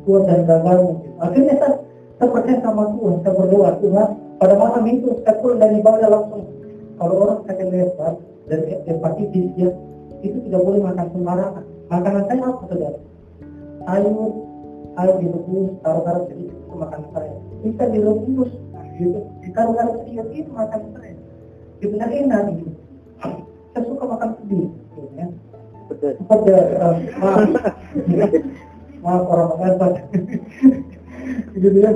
kuat 0.06 0.23
dan 0.30 0.39
gagalmu 0.45 0.91
gitu. 1.04 1.17
akhirnya 1.19 1.54
saya, 1.58 1.73
saya 2.21 2.28
percaya 2.32 2.58
sama 2.63 2.84
Tuhan 2.95 3.15
saya 3.26 3.34
berdoa 3.34 3.69
Tuhan 3.82 4.10
pada 4.38 4.54
malam 4.56 4.84
itu 4.86 5.10
saya 5.26 5.36
pulang 5.41 5.60
dari 5.60 5.76
ibadah 5.82 6.08
langsung 6.08 6.43
kalau 6.97 7.13
orang 7.26 7.39
sakit 7.50 7.67
lebar 7.73 8.13
dan 8.47 8.60
hepatitis 8.86 9.47
ya 9.58 9.69
itu 10.21 10.38
tidak 10.47 10.62
boleh 10.63 10.82
makan 10.82 11.08
sembarangan 11.12 11.63
makanan 11.89 12.23
saya 12.30 12.41
apa 12.45 12.63
saudara 12.69 13.00
sayur 13.86 14.46
sayur 14.97 15.15
direbus 15.21 15.69
taruh-taruh 15.86 16.25
sedikit 16.25 16.57
itu 16.57 16.73
makanan 16.73 17.10
saya 17.13 17.33
bisa 17.62 17.83
direbus 17.93 18.51
gitu. 18.97 19.19
Ditaruh-taruh 19.45 19.95
sedikit 20.01 20.25
itu 20.33 20.49
saya 20.57 20.81
itu 21.77 21.93
dan 22.01 22.10
enak 22.10 22.41
gitu 22.57 22.73
saya 23.77 23.93
suka 23.93 24.03
makan 24.10 24.29
pedih 24.41 24.65
gitu, 24.73 25.01
ya. 25.13 25.27
Betul. 25.86 26.13
pedas 26.25 26.67
uh, 26.81 26.97
maaf. 27.21 27.45
Maaf 29.05 29.23
orang 29.29 29.53
Batak 29.62 29.93
gitu 31.53 31.77
ya. 31.77 31.91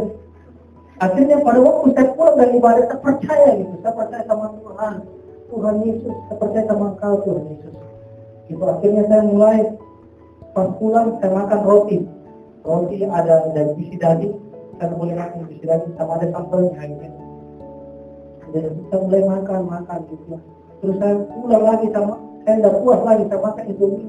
Akhirnya 1.02 1.42
pada 1.42 1.60
waktu 1.66 1.98
saya 1.98 2.14
pulang 2.14 2.38
dari 2.38 2.54
ibadah 2.62 2.84
saya 2.86 3.02
percaya 3.02 3.50
gitu. 3.58 3.74
Saya 3.82 3.94
percaya 3.98 4.24
sama 4.30 4.54
Tuhan. 4.54 4.94
Tuhan 5.50 5.76
Yesus 5.82 6.16
saya 6.30 6.38
percaya 6.38 6.64
sama 6.70 6.86
Engkau 6.94 7.16
Tuhan 7.26 7.44
Yesus. 7.50 7.76
Itu 8.54 8.64
akhirnya 8.70 9.04
saya 9.10 9.24
mulai 9.26 9.60
pas 10.54 10.70
pulang 10.78 11.18
saya 11.18 11.32
makan 11.34 11.62
roti 11.66 11.98
roti 12.62 13.04
ada 13.06 13.52
dari 13.54 13.72
bisi 13.78 13.96
daging 13.98 14.34
saya 14.78 14.94
boleh 14.98 15.16
makan. 15.18 15.50
Bisi 15.50 15.66
daging 15.66 15.94
sama 15.98 16.18
ada 16.20 16.28
sambelnya 16.34 16.82
gitu. 16.88 17.08
Dan 18.52 18.64
saya 18.92 19.00
mulai 19.06 19.24
makan 19.26 19.60
makan 19.68 20.00
gitu. 20.10 20.36
Terus 20.82 20.96
saya 20.98 21.16
pulang 21.30 21.64
lagi 21.64 21.88
sama 21.94 22.16
saya 22.42 22.56
tidak 22.58 22.76
puas 22.82 23.02
lagi 23.06 23.24
saya 23.30 23.40
makan 23.42 23.64
ini. 23.70 24.00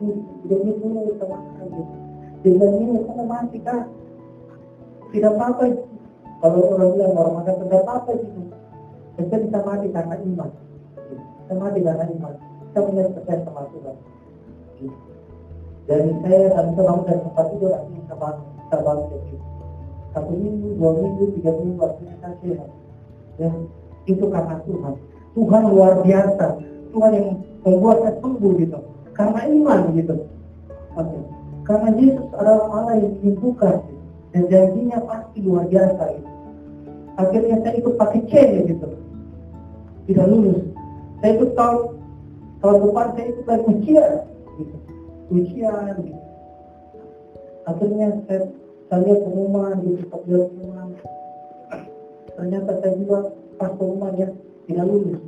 Ini 0.00 0.70
dulu 0.80 1.10
saya 1.18 1.28
makan 1.30 1.64
gitu. 1.70 1.94
Dengan 2.40 2.70
ini 2.80 2.98
kamu 3.04 3.24
mati 3.28 3.58
kan 3.60 3.84
tidak 5.10 5.32
apa-apa 5.36 5.64
kalau 6.40 6.72
orang 6.72 6.90
bilang 6.96 7.12
orang 7.18 7.34
makan 7.42 7.54
tidak 7.66 7.80
apa-apa 7.84 8.10
gitu. 8.18 8.40
Saya 9.20 9.38
bisa 9.44 9.58
mati 9.60 9.86
karena 9.92 10.16
iman 10.16 10.50
saya 11.50 11.58
mati 11.58 11.82
karena 11.82 12.06
iman. 12.06 12.34
Saya 12.70 12.82
punya 12.86 13.02
percaya 13.10 13.42
sama 13.42 13.66
Tuhan 13.74 13.96
gitu. 14.78 15.09
Dan 15.90 16.22
saya 16.22 16.54
dan 16.54 16.64
bisa 16.70 16.82
bangun 16.86 17.02
dari 17.02 17.20
tempat 17.26 17.46
itu 17.50 17.64
artinya 17.66 17.98
bisa 17.98 18.14
bangun 18.14 18.46
bisa 18.54 18.76
bangun 18.78 19.06
dari 19.10 19.34
satu 20.14 20.32
minggu 20.38 20.68
dua 20.78 20.90
minggu 21.02 21.24
tiga 21.34 21.50
minggu 21.58 21.80
artinya 21.82 22.14
saya 22.22 22.34
sehat 22.38 22.70
dan 23.42 23.52
itu 24.06 24.24
karena 24.30 24.56
Tuhan 24.62 24.94
Tuhan 25.34 25.62
luar 25.66 25.92
biasa 26.06 26.46
Tuhan 26.94 27.10
yang 27.10 27.28
membuat 27.66 27.96
saya 28.06 28.14
sembuh 28.22 28.52
gitu 28.62 28.78
karena 29.18 29.40
iman 29.50 29.80
gitu 29.98 30.14
Oke. 30.94 31.18
karena 31.66 31.88
Yesus 31.98 32.28
adalah 32.38 32.66
Allah 32.70 32.94
yang 33.02 33.12
menyembuhkan 33.18 33.74
gitu. 33.82 34.02
dan 34.30 34.42
janjinya 34.46 34.98
pasti 35.10 35.38
luar 35.42 35.66
biasa 35.66 36.02
gitu. 36.14 36.30
Akhirnya 37.18 37.56
saya 37.60 37.74
ikut 37.76 37.94
pakai 38.00 38.20
C 38.30 38.32
gitu, 38.64 38.86
tidak 40.08 40.26
lulus. 40.30 40.64
Saya 41.20 41.30
ikut 41.36 41.50
tahun 41.52 42.00
tahun 42.64 42.76
depan 42.80 43.06
saya 43.12 43.26
ikut 43.28 43.44
lagi 43.44 43.64
ujian, 43.68 44.12
gitu. 44.56 44.76
Ujian 45.30 45.94
gitu. 46.02 46.20
Akhirnya 47.70 48.08
saya, 48.26 48.50
saya 48.90 49.14
pengumuman 49.22 49.78
saya 49.78 49.94
lihat 50.26 50.50
pengumuman. 50.50 50.88
Ternyata 52.34 52.72
saya 52.82 52.92
juga 52.98 53.18
pas 53.60 53.70
pengumuman 53.78 54.12
ya 54.18 54.28
tidak 54.66 54.84
lulus. 54.90 55.20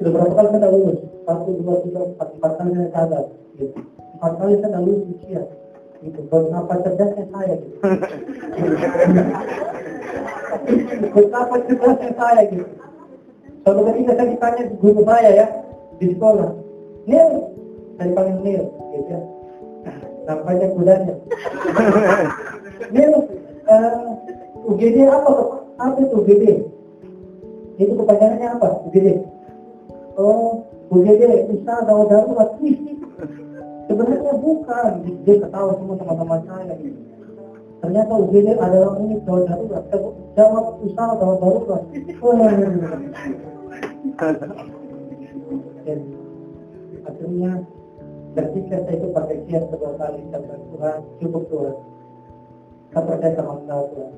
Sudah 0.00 0.10
berapa 0.16 0.32
kali 0.32 0.48
saya 0.48 0.58
tidak 0.58 0.72
lulus? 0.72 0.98
Satu, 1.28 1.50
dua, 1.60 1.74
tiga, 1.84 2.00
empat, 2.08 2.28
empat 2.40 2.52
kali 2.56 2.70
saya 2.72 2.88
gagal. 2.88 3.24
Gitu. 3.60 3.78
Empat 4.16 4.32
kali 4.40 4.52
saya 4.56 4.68
tidak 4.72 4.82
lulus 4.88 5.02
ujian. 5.12 5.46
Gitu. 6.00 6.20
Betapa 6.32 6.74
cerdasnya 6.80 7.24
saya 7.28 7.54
gitu. 7.60 7.76
Betapa 11.12 11.54
cerdasnya 11.68 12.10
saya 12.16 12.42
gitu. 12.48 12.66
Suatu 13.60 13.80
ketika 13.92 14.12
saya 14.16 14.28
ditanya 14.32 14.62
guru 14.80 15.00
saya 15.04 15.30
ya 15.36 15.46
di 16.00 16.16
sekolah, 16.16 16.50
Nil, 17.04 17.59
saya 18.00 18.16
panggil 18.16 18.40
Nil, 18.40 18.64
gitu 18.96 19.12
ya. 19.12 19.20
Nampaknya 20.24 20.72
kudanya. 20.72 21.14
Nil, 22.88 23.12
uh, 23.68 24.16
UGD 24.72 25.04
apa? 25.04 25.60
Apa 25.76 26.00
itu 26.00 26.16
UGD? 26.16 26.44
Itu 27.76 27.92
kepanjangannya 28.00 28.56
apa? 28.56 28.88
UGD. 28.88 29.20
Oh, 30.16 30.64
UGD 30.88 31.52
gawat 31.60 32.08
darurat. 32.08 32.56
Wih, 32.64 32.80
sebenarnya 33.84 34.32
bukan. 34.32 35.04
Dia 35.28 35.44
ketawa 35.44 35.76
semua 35.76 36.00
teman-teman 36.00 36.40
saya. 36.48 36.72
Gitu. 36.80 37.04
Ternyata 37.84 38.12
UGD 38.16 38.56
adalah 38.56 38.96
unit 38.96 39.20
gawat 39.28 39.44
darurat. 39.44 39.84
Jawab 40.40 40.80
usaha 40.88 41.20
gawat 41.20 41.38
darurat. 41.44 41.84
Oh, 42.24 42.32
dan 45.84 46.00
akhirnya 47.08 47.52
ketika 48.34 48.76
saya 48.86 48.94
itu 48.94 49.08
pakai 49.10 49.36
kias 49.46 49.64
kedua 49.66 49.92
kali 49.98 50.22
kata 50.30 50.54
Tuhan 50.54 50.98
cukup 51.18 51.42
Tuhan. 51.50 51.74
Saya 52.90 53.02
percaya 53.06 53.32
sama 53.38 53.52
engkau 53.62 53.82
Tuhan. 53.94 54.12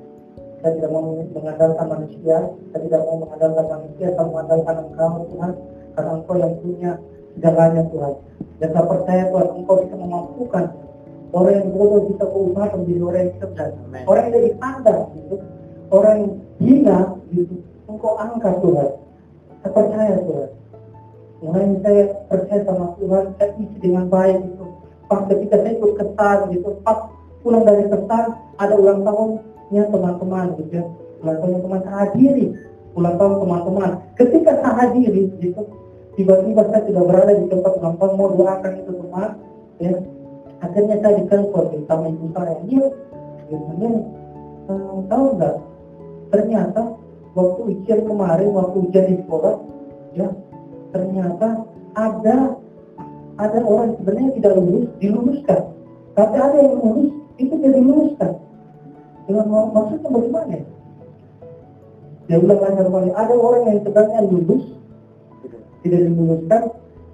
Saya 0.63 0.71
tidak 0.79 0.91
mau 0.95 1.03
mengandalkan 1.19 1.87
manusia 1.91 2.37
saya 2.71 2.81
tidak 2.87 3.01
mau 3.03 3.15
mengandalkan 3.19 3.65
manusia 3.67 4.07
saya 4.13 4.25
mengandalkan 4.29 4.75
engkau 4.89 5.13
Tuhan. 5.33 5.51
Karena 5.93 6.11
engkau 6.17 6.35
yang 6.41 6.53
punya 6.61 6.91
segalanya 7.37 7.83
Tuhan. 7.89 8.13
Dan 8.61 8.69
saya 8.73 8.85
percaya 8.85 9.23
Tuhan 9.29 9.47
engkau 9.61 9.75
bisa 9.81 9.95
memampukan 9.97 10.63
orang 11.33 11.53
yang 11.57 11.67
bodoh 11.73 12.01
bisa 12.13 12.23
berubah 12.29 12.65
menjadi 12.77 13.01
orang 13.01 13.21
yang 13.21 13.33
cerdas. 13.41 13.71
Orang 14.05 14.23
yang 14.29 14.33
jadi 14.37 14.51
tanda 14.61 14.95
gitu. 15.17 15.35
Orang 15.89 16.15
yang 16.17 16.33
hina 16.61 16.99
gitu. 17.33 17.55
Engkau 17.89 18.13
angkat 18.17 18.55
Tuhan. 18.61 18.89
Saya 19.61 19.71
percaya 19.73 20.17
Tuhan 20.21 20.49
Mulai 21.43 21.75
saya 21.83 22.03
percaya 22.31 22.63
sama 22.63 22.95
Tuhan, 22.95 23.35
saya 23.35 23.51
isi 23.59 23.77
dengan 23.83 24.07
baik 24.07 24.47
itu. 24.47 24.65
Pas 25.11 25.27
ketika 25.27 25.59
saya 25.59 25.75
ikut 25.75 25.91
kesan 25.99 26.37
gitu, 26.55 26.69
pas 26.87 27.11
pulang 27.43 27.67
dari 27.67 27.83
kesan, 27.91 28.25
ada 28.55 28.73
ulang 28.79 29.03
tahunnya 29.03 29.83
teman-teman 29.91 30.45
gitu 30.63 30.71
ya. 30.71 30.83
Ulang 31.19 31.37
tahun 31.43 31.59
teman 31.67 31.79
saya 31.83 31.97
hadiri, 32.07 32.45
ulang 32.95 33.15
tahun 33.19 33.33
teman-teman. 33.43 33.91
Ketika 34.15 34.51
saya 34.63 34.73
hadiri 34.87 35.23
gitu, 35.43 35.61
tiba-tiba 36.15 36.63
saya 36.71 36.81
tidak 36.87 37.03
berada 37.11 37.33
di 37.35 37.45
tempat 37.51 37.71
ulang 37.75 37.95
tahun, 37.99 38.13
mau 38.15 38.29
doakan 38.31 38.73
itu 38.79 38.91
teman, 39.03 39.29
ya. 39.83 39.93
Akhirnya 40.63 40.95
saya 41.03 41.13
ditelepon 41.19 41.63
gitu, 41.75 41.83
sama 41.91 42.05
ibu 42.07 42.27
saya, 42.31 42.55
dia, 42.63 42.85
gitu, 43.51 43.71
dia, 43.83 43.91
hmm, 44.71 44.99
tahu 45.11 45.25
nggak? 45.35 45.55
Ternyata 46.31 46.81
waktu 47.35 47.59
ujian 47.67 47.99
kemarin, 48.07 48.47
waktu 48.55 48.77
ujian 48.87 49.05
di 49.11 49.15
sekolah, 49.27 49.55
ya 50.15 50.31
ternyata 50.93 51.65
ada 51.97 52.37
ada 53.41 53.59
orang 53.65 53.97
sebenarnya 53.97 54.29
tidak 54.37 54.53
lulus 54.61 54.87
diluluskan 55.01 55.61
tapi 56.13 56.35
ada 56.37 56.57
yang 56.61 56.77
lulus 56.77 57.11
itu 57.41 57.53
tidak 57.57 57.73
diluluskan 57.81 58.31
dengan 59.23 59.45
maksudnya 59.71 60.09
bagaimana? 60.11 60.59
Ya 62.31 62.39
ulang 62.39 62.59
lagi 62.59 63.11
ada 63.11 63.33
orang 63.35 63.63
yang 63.67 63.79
sebenarnya 63.83 64.19
lulus 64.29 64.63
tidak 65.83 65.99
diluluskan 66.07 66.61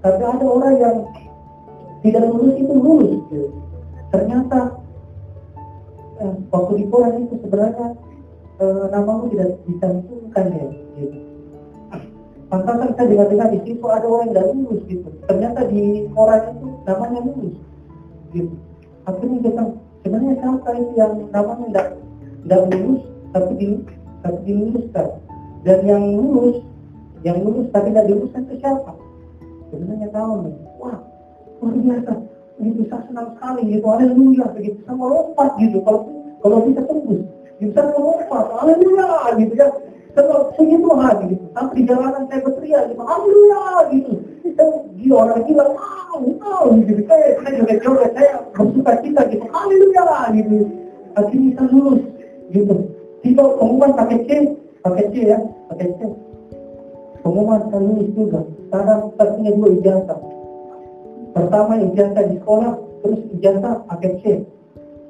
tapi 0.03 0.21
ada 0.21 0.45
orang 0.45 0.75
yang 0.77 0.95
tidak 2.03 2.23
lulus 2.29 2.55
itu 2.59 2.73
lulus 2.75 3.13
ternyata 4.09 4.59
eh, 6.19 6.35
waktu 6.51 6.71
di 6.81 6.85
itu 7.25 7.35
sebenarnya 7.41 7.87
eh, 8.59 8.85
namamu 8.91 9.31
tidak 9.31 9.49
dicantumkan 9.65 10.45
ya 10.55 10.67
Pantasan 12.49 12.97
saya 12.97 13.13
dengar-dengar 13.13 13.53
di 13.53 13.61
situ 13.61 13.85
ada 13.85 14.09
orang 14.09 14.33
yang 14.33 14.49
lulus 14.57 14.81
gitu. 14.89 15.05
Ternyata 15.29 15.69
di 15.69 16.09
koran 16.17 16.49
itu 16.49 16.67
namanya 16.81 17.21
lulus. 17.21 17.55
Gitu. 18.33 18.53
Akhirnya 19.05 19.37
kita 19.45 19.63
sebenarnya 20.01 20.33
siapa 20.41 20.69
itu 20.73 20.91
yang 20.97 21.13
namanya 21.29 21.65
tidak 21.69 21.87
tidak 22.41 22.61
lulus 22.73 23.01
tapi 23.29 23.51
di 23.53 23.67
tapi 24.25 24.39
diluluskan. 24.49 25.07
Dan 25.61 25.79
yang 25.85 26.03
lulus 26.17 26.57
yang 27.21 27.37
lulus 27.45 27.69
tapi 27.69 27.93
tidak 27.93 28.05
diluluskan 28.09 28.41
itu 28.49 28.55
siapa? 28.65 28.91
Sebenarnya 29.69 30.09
tahu 30.09 30.33
nih. 30.49 30.55
Wah, 30.81 30.97
luar 31.61 31.73
biasa. 31.77 32.13
Gitu 32.65 32.81
saya 32.89 33.01
senang 33.05 33.29
sekali 33.37 33.61
gitu. 33.77 33.85
Haleluya 33.85 34.45
begitu 34.57 34.81
sama 34.89 35.05
lompat 35.05 35.53
gitu. 35.61 35.85
Kalau 35.85 36.01
kalau 36.41 36.65
bisa 36.65 36.81
tembus, 36.81 37.29
bisa 37.61 37.81
lompat. 37.93 38.45
Haleluya 38.57 39.37
gitu 39.37 39.53
ya 39.53 39.69
kalau 40.25 40.43
segitu 40.57 40.89
hari 40.95 41.23
gitu, 41.35 41.45
sampai 41.53 41.75
di 41.77 41.83
jalanan 41.85 42.23
saya 42.27 42.39
berteriak 42.41 42.83
gitu, 42.89 43.01
alhamdulillah 43.03 43.77
gitu. 43.93 44.13
Dan 44.57 44.69
dia 44.99 45.13
orang 45.15 45.41
bilang, 45.47 45.71
wow, 45.77 46.17
wow 46.19 46.63
gitu. 46.83 47.01
Saya, 47.07 47.27
saya 47.45 47.75
coba, 47.79 48.05
saya 48.11 48.31
bersuka 48.51 48.93
cita 49.05 49.21
gitu, 49.31 49.43
alhamdulillah 49.47 50.21
gitu. 50.35 50.57
Akhirnya 51.15 51.49
saya 51.55 51.67
lulus 51.71 52.01
gitu. 52.51 52.75
Tiba 53.19 53.43
pengumuman 53.59 53.91
pakai 53.95 54.17
C, 54.25 54.29
pakai 54.81 55.05
C 55.11 55.15
ya, 55.29 55.37
pakai 55.71 55.87
C. 55.95 55.99
Pengumuman 57.23 57.61
saya 57.69 57.81
lulus 57.83 58.09
juga. 58.15 58.39
Sekarang 58.67 59.01
saya 59.15 59.27
punya 59.35 59.51
dua 59.55 59.69
ijazah. 59.75 60.19
Pertama 61.35 61.71
ijazah 61.77 62.23
di 62.25 62.35
sekolah, 62.41 62.73
terus 63.05 63.21
ijazah 63.37 63.73
pakai 63.85 64.11
C. 64.19 64.23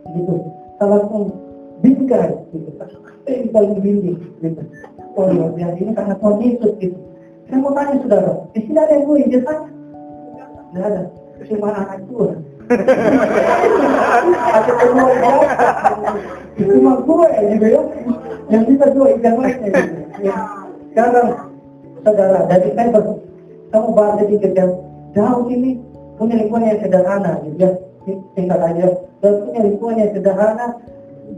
Gitu. 0.10 0.34
Saya 0.78 0.88
langsung 0.98 1.32
big 1.80 2.00
guy 2.10 2.34
gitu. 2.52 2.70
Saya 2.76 3.66
bimbing 3.78 4.20
gitu 4.42 4.62
oh 5.18 5.26
luar 5.30 5.52
biasa 5.56 5.76
ini 5.82 5.92
karena 5.96 6.16
Yesus 6.20 6.74
gitu. 6.78 6.98
Saya 7.50 7.58
mau 7.66 7.74
tanya 7.74 7.98
saudara, 8.06 8.34
di 8.54 8.60
sini 8.62 8.78
ada 8.78 8.94
yang 8.94 9.04
gue 9.10 9.18
ijazahnya? 9.26 9.70
Tidak 10.70 10.86
ada, 10.86 11.02
cuma 11.50 11.68
anak 11.74 12.00
tua. 12.06 12.30
Ada 14.30 14.72
cuma 16.62 16.94
gue 17.02 17.30
gitu 17.58 17.66
ya, 17.74 17.82
yang 18.54 18.64
bisa 18.70 18.86
gue 18.94 19.08
ijazahnya 19.18 19.66
gitu. 19.66 19.82
Ya. 20.22 20.38
Sekarang 20.94 21.28
saudara, 22.06 22.40
dari 22.46 22.70
ber, 22.78 23.18
kamu 23.74 23.90
bahas 23.98 24.22
sedikit 24.22 24.52
ya, 24.54 24.66
jauh 25.18 25.46
ini 25.50 25.82
punya 26.22 26.36
lingkungan 26.38 26.70
yang 26.70 26.80
sederhana 26.86 27.34
gitu 27.50 27.58
ya, 27.66 27.72
singkat 28.38 28.60
aja, 28.62 28.88
dan 29.26 29.34
punya 29.42 29.62
lingkungan 29.66 30.02
yang 30.06 30.12
sederhana, 30.14 30.68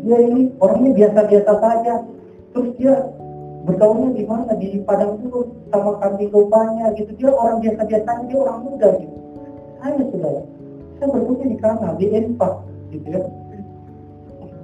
dia 0.04 0.18
ini 0.28 0.52
orangnya 0.60 0.92
biasa-biasa 0.92 1.52
saja, 1.56 1.94
terus 2.52 2.70
dia 2.76 2.96
bergaulnya 3.66 4.10
di 4.18 4.24
mana? 4.26 4.52
Di 4.58 4.82
padang 4.82 5.22
gurun 5.22 5.48
sama 5.70 6.02
kambing 6.02 6.34
dombanya 6.34 6.94
gitu. 6.98 7.12
Dia 7.18 7.30
orang 7.30 7.62
biasa 7.62 7.82
biasa 7.86 8.10
dia 8.26 8.38
orang 8.38 8.58
muda 8.66 8.90
gitu. 8.98 9.16
Saya 9.82 9.98
sudah 9.98 10.34
saya 10.98 11.08
berkumpul 11.10 11.46
di 11.50 11.58
kana 11.58 11.88
di 11.98 12.06
empat 12.10 12.54
gitu 12.94 13.08
ya. 13.10 13.22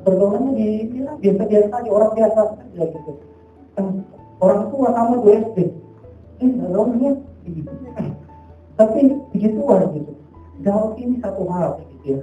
Bergaulnya 0.06 0.52
di 0.56 0.68
ya, 0.98 1.12
biasa 1.18 1.41
biasa 1.45 1.74
aja 1.78 1.89
orang 1.89 2.12
biasa 2.14 2.39
saja 2.58 2.84
gitu. 2.89 3.12
Dan 3.78 3.86
orang 4.41 4.62
tua 4.74 4.88
sama 4.93 5.16
dua 5.22 5.34
SD 5.52 5.58
ini 6.41 6.54
bergaulnya 6.62 7.12
gitu. 7.45 7.72
Tapi 8.78 9.00
begituan 9.34 9.82
gitu. 9.93 10.12
Jauh 10.66 10.93
ini 10.98 11.22
satu 11.22 11.45
hal 11.50 11.82
gitu 11.86 12.18
ya. 12.18 12.22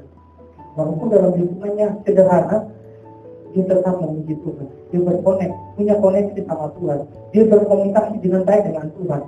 Walaupun 0.75 1.07
dalam 1.07 1.39
lingkungannya 1.39 2.03
sederhana 2.03 2.67
dia 3.55 3.65
tetap 3.71 3.95
memuji 4.03 4.35
Tuhan. 4.43 4.67
Dia 4.91 5.01
berkonek, 5.07 5.51
punya 5.79 5.95
koneksi 6.03 6.41
sama 6.43 6.67
Tuhan. 6.75 6.99
Dia 7.31 7.43
berkomunikasi 7.47 8.15
dengan 8.19 8.43
baik 8.43 8.63
dengan 8.67 8.87
Tuhan. 8.99 9.23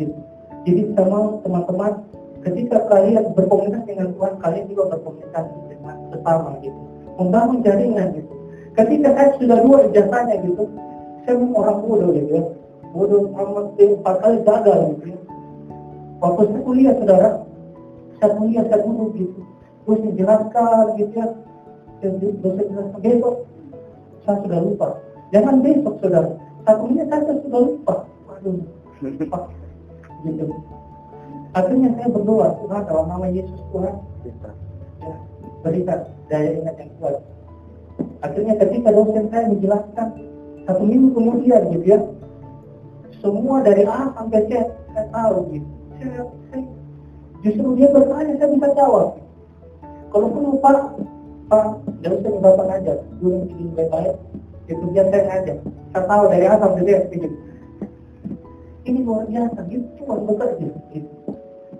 Gitu. 0.00 0.16
Jadi 0.64 0.80
sama 0.96 1.18
teman-teman, 1.44 1.92
ketika 2.40 2.76
kalian 2.88 3.24
berkomunikasi 3.36 3.84
dengan 3.92 4.08
Tuhan, 4.16 4.32
kalian 4.40 4.64
juga 4.72 4.84
berkomunikasi 4.96 5.54
dengan 5.68 5.96
sesama 6.08 6.50
gitu. 6.64 6.80
Membangun 7.20 7.60
jaringan 7.60 8.08
gitu. 8.16 8.32
Ketika 8.72 9.08
saya 9.12 9.28
sudah 9.36 9.58
dua 9.60 9.78
ijazahnya 9.92 10.36
gitu, 10.40 10.64
saya 11.28 11.36
orang 11.36 11.78
bodoh 11.84 12.10
gitu 12.16 12.30
ya. 12.32 12.44
Bodoh 12.96 13.28
amat 13.36 13.76
empat 13.76 14.16
kali 14.24 14.38
gagal 14.40 14.78
gitu 14.96 15.04
ya. 15.12 15.20
Waktu 16.24 16.42
saya 16.48 16.60
kuliah 16.64 16.94
saudara, 16.96 17.30
saya 18.20 18.30
kuliah 18.40 18.64
saya 18.72 18.80
duduk 18.88 19.10
gitu. 19.20 19.40
Terus 19.84 20.00
dijelaskan 20.08 20.84
gitu 20.96 21.12
ya, 21.12 21.28
Dan 22.00 22.16
dosen 22.16 22.64
bilang, 22.72 22.88
besok 23.04 23.49
saya 24.24 24.36
sudah 24.44 24.60
lupa. 24.60 24.88
Jangan 25.30 25.62
besok 25.62 25.94
saudara. 26.02 26.30
Satu 26.66 26.82
menit 26.90 27.06
saja 27.08 27.32
sudah 27.40 27.60
lupa. 27.60 27.94
Waduh. 28.28 28.60
Gitu. 29.00 30.44
Akhirnya 31.50 31.88
saya 31.98 32.08
berdoa, 32.14 32.48
Tuhan 32.62 32.82
dalam 32.86 33.06
nama 33.10 33.26
Yesus 33.26 33.58
Tuhan, 33.74 33.94
Bisa. 34.22 34.50
ya, 35.02 35.14
berikan 35.66 36.00
daya 36.30 36.50
ingat 36.62 36.76
yang 36.78 36.90
kuat. 37.02 37.16
Akhirnya 38.22 38.54
ketika 38.54 38.94
dosen 38.94 39.26
saya 39.34 39.50
menjelaskan 39.50 40.08
satu 40.62 40.82
minggu 40.86 41.10
kemudian 41.10 41.62
gitu 41.74 41.86
ya, 41.90 41.98
semua 43.18 43.66
dari 43.66 43.82
A 43.82 44.14
sampai 44.14 44.46
Z 44.46 44.52
saya 44.94 45.06
tahu 45.10 45.36
gitu. 45.50 45.68
Saya, 45.98 46.22
saya, 46.54 46.62
justru 47.42 47.68
dia 47.74 47.88
bertanya 47.90 48.32
saya 48.38 48.48
bisa 48.54 48.68
jawab. 48.78 49.08
Kalaupun 50.14 50.42
lupa, 50.54 50.72
Pak, 51.50 51.82
dosen 52.06 52.38
bapak 52.38 52.64
ngajar, 52.70 52.96
dulu 53.18 53.42
bikin 53.50 53.74
baik-baik, 53.74 54.14
itu 54.70 54.84
dia 54.94 55.02
saya 55.10 55.22
ngajar. 55.26 55.56
Saya 55.90 56.02
tahu 56.06 56.22
dari 56.30 56.46
A 56.46 56.54
sampai 56.62 56.86
Z 56.86 56.90
gitu. 57.10 57.28
Ini 58.86 58.98
luar 59.02 59.26
biasa, 59.26 59.58
gitu 59.66 59.86
cuma 59.98 60.14
bekerja. 60.22 60.70
Gitu. 60.94 61.10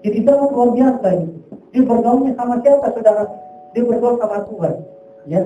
Jadi 0.03 0.19
sangat 0.27 0.51
luar 0.51 0.71
biasa 0.75 1.07
gitu. 1.23 1.39
Dia 1.71 1.83
bergaulnya 1.87 2.33
sama 2.35 2.55
siapa 2.67 2.87
saudara? 2.91 3.25
Dia 3.71 3.83
bergaul 3.87 4.19
sama 4.19 4.39
Tuhan. 4.51 4.75
Ya, 5.31 5.41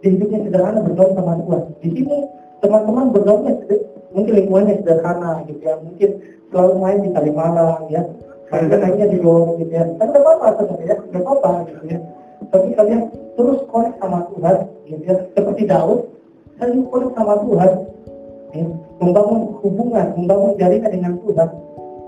dia 0.00 0.08
hidupnya 0.08 0.38
sederhana 0.48 0.80
bergaul 0.80 1.12
sama 1.12 1.32
Tuhan. 1.44 1.62
Di 1.84 1.88
sini 1.92 2.16
teman-teman 2.64 3.12
bergaulnya 3.12 3.52
mungkin 4.16 4.32
lingkungannya 4.40 4.80
sederhana 4.80 5.44
gitu 5.44 5.60
ya. 5.60 5.76
Mungkin 5.84 6.10
selalu 6.48 6.74
main 6.80 6.98
di 7.04 7.10
Kalimalang 7.12 7.92
ya. 7.92 8.08
Naiknya 8.50 9.06
di 9.12 9.18
bawah 9.20 9.54
gitu 9.60 9.68
ya. 9.68 9.84
Kan 10.00 10.10
tidak 10.10 10.24
apa-apa 10.26 10.48
sebenarnya, 10.58 10.88
ya. 10.88 10.96
tidak 11.06 11.22
apa-apa 11.22 11.50
gitu 11.68 11.84
ya. 11.86 11.98
Tapi 12.48 12.72
kalian 12.72 13.12
terus 13.36 13.60
connect 13.68 14.00
sama 14.00 14.24
Tuhan 14.32 14.56
gitu 14.88 15.02
ya. 15.04 15.16
Seperti 15.36 15.62
Daud, 15.68 16.08
selalu 16.56 16.80
connect 16.88 17.14
sama 17.14 17.34
Tuhan. 17.44 17.72
Ya. 18.50 18.66
Membangun 19.00 19.40
hubungan, 19.62 20.06
membangun 20.16 20.52
jaringan 20.56 20.90
dengan 20.92 21.12
Tuhan. 21.22 21.48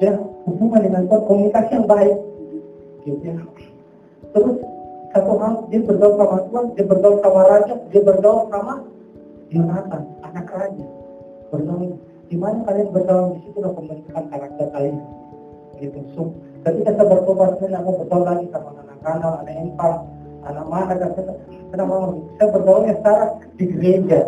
Ya, 0.02 0.12
hubungan 0.48 0.80
dengan 0.82 1.02
Tuhan, 1.06 1.22
komunikasi 1.28 1.70
yang 1.78 1.86
baik. 1.86 2.16
Gitu 3.06 3.22
ya. 3.22 3.34
Terus 4.32 4.56
satu 5.12 5.32
hal 5.36 5.52
dia 5.68 5.80
bergaul 5.84 6.16
sama 6.16 6.36
Tuhan, 6.48 6.64
dia 6.74 6.84
bergaul 6.88 7.18
sama 7.20 7.40
raja, 7.44 7.74
dia 7.92 8.02
bergaul 8.02 8.48
sama 8.48 8.74
Yonatan, 9.52 10.02
anak 10.24 10.48
raja. 10.48 10.86
Bergaul 11.52 12.00
di 12.32 12.36
mana 12.40 12.64
kalian 12.64 12.88
bergaul 12.96 13.36
di 13.36 13.44
situ 13.44 13.60
lah 13.60 13.72
pembentukan 13.76 14.24
karakter 14.32 14.66
kalian. 14.72 14.96
Gitu. 15.76 16.00
So, 16.16 16.32
ketika 16.64 16.96
saya 16.96 17.06
bertobat 17.12 17.60
saya 17.60 17.80
mau 17.84 18.00
bergaul 18.00 18.24
lagi 18.24 18.46
sama 18.48 18.72
anak-anak, 18.72 19.44
anak 19.44 19.54
empang, 19.60 19.96
anak 20.42 20.66
mana 20.66 20.92
dan 20.98 21.10
saya 21.14 21.34
saya 21.72 22.46
bergaulnya 22.50 22.94
sekarang 23.00 23.30
di 23.56 23.64
gereja, 23.70 24.20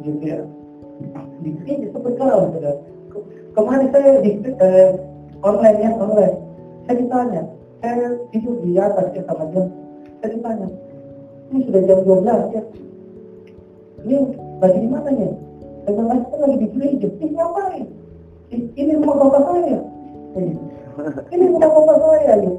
gitu 0.00 0.22
ya. 0.22 0.38
Di 1.42 1.48
gereja 1.62 1.86
saya 1.92 2.02
bergaul. 2.02 2.44
Ke- 3.10 3.26
Kemarin 3.56 3.88
saya 3.88 4.10
di 4.20 4.30
eh, 4.44 4.90
online 5.40 5.78
ya 5.80 5.90
online, 5.96 6.36
saya 6.84 6.94
ditanya, 7.00 7.42
saya 7.80 8.06
tidur 8.28 8.56
di 8.60 8.76
atas 8.76 9.06
ya 9.16 9.22
sama 9.24 9.44
dia, 9.48 9.64
saya 10.20 10.28
ditanya, 10.36 10.68
ini 11.48 11.58
sudah 11.64 11.80
jam 11.88 11.98
12 12.04 12.52
ya, 12.52 12.62
ini 14.04 14.16
lagi 14.60 14.78
di 14.80 14.88
mana 14.92 15.10
ya? 15.12 15.30
Saya 15.86 15.92
bilang, 15.96 16.20
saya 16.28 16.38
lagi 16.44 16.56
di 16.60 16.68
gereja, 16.74 17.08
ini 17.16 17.32
ngapain? 17.32 17.84
"I- 18.52 18.70
Ini 18.76 18.92
rumah 19.00 19.16
bapak 19.24 19.42
saya. 19.48 19.78
Ini 21.32 21.44
rumah 21.48 21.70
bapak 21.70 21.96
saya 21.96 22.32
ya. 22.44 22.52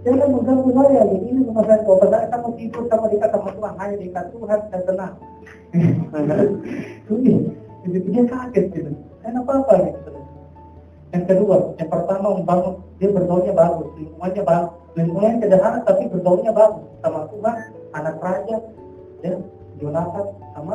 Jangan 0.00 0.28
mengganggu 0.32 0.70
saya 0.72 1.02
ya. 1.04 1.16
Ini 1.20 1.40
rumah 1.44 1.64
saya 1.68 1.84
bapak 1.84 2.08
saya 2.08 2.26
sama 2.32 2.48
tidur 2.56 2.84
sama 2.88 3.06
dekat 3.12 3.30
sama 3.36 3.48
Tuhan, 3.52 3.72
hanya 3.76 3.96
dekat 4.00 4.24
Tuhan 4.32 4.58
saya 4.72 4.82
tenang. 4.88 5.14
Ini, 7.10 7.34
jadi 7.84 7.98
dia 8.08 8.22
kaget 8.24 8.64
gitu. 8.72 8.90
Dan 9.20 9.40
apa-apa 9.44 9.72
gitu. 9.84 9.98
saudara. 10.08 10.20
Yang 11.10 11.24
kedua, 11.26 11.56
yang 11.76 11.90
pertama 11.90 12.26
membangun 12.38 12.74
dia 12.96 13.08
bergaulnya 13.12 13.52
bagus, 13.52 13.88
lingkungannya 13.98 14.42
bagus, 14.46 14.72
lingkungannya 14.96 15.36
sederhana 15.42 15.78
tapi 15.84 16.02
bergaulnya 16.08 16.52
bagus 16.54 16.86
sama 17.02 17.20
Tuhan, 17.34 17.56
anak 17.92 18.16
raja, 18.22 18.56
dan 19.20 19.36
Yonatan 19.80 20.26
sama 20.56 20.74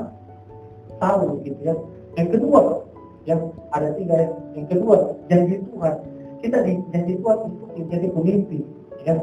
Saul 1.02 1.42
gitu 1.42 1.60
ya. 1.66 1.74
Yang 2.20 2.30
kedua, 2.40 2.62
yang 3.26 3.42
ada 3.74 3.90
tiga 3.98 4.16
ya. 4.22 4.30
Yang 4.54 4.68
kedua, 4.78 4.98
janji 5.28 5.56
Tuhan. 5.66 5.96
Kita 6.46 6.58
di 6.62 6.74
janji 6.94 7.14
Tuhan 7.18 7.38
untuk 7.50 7.70
menjadi 7.74 8.08
pemimpin. 8.14 8.75
Ya. 9.06 9.16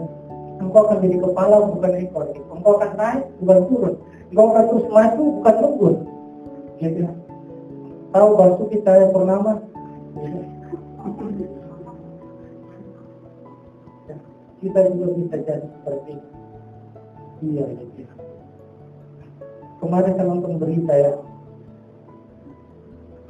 Engkau 0.62 0.86
akan 0.86 1.02
jadi 1.02 1.18
kepala 1.18 1.56
bukan 1.74 1.92
ekor. 1.98 2.30
Engkau 2.30 2.78
akan 2.78 2.92
naik 2.94 3.22
bukan 3.42 3.58
turun. 3.66 3.94
Engkau 4.30 4.46
akan 4.54 4.64
terus 4.70 4.86
maju 4.86 5.22
bukan 5.42 5.54
mundur. 5.58 5.94
Gitu. 6.78 7.02
Tahu 8.14 8.28
Basuki 8.38 8.78
saya 8.86 9.10
Purnama? 9.10 9.58
Gitu. 10.14 10.38
Ya, 14.06 14.16
kita 14.62 14.80
juga 14.94 15.06
bisa 15.18 15.36
jadi 15.42 15.66
seperti 15.66 16.12
dia 17.42 17.66
gitu. 17.66 18.14
Kemarin 19.82 20.14
saya 20.14 20.26
nonton 20.30 20.62
berita 20.62 20.94
ya, 20.94 21.12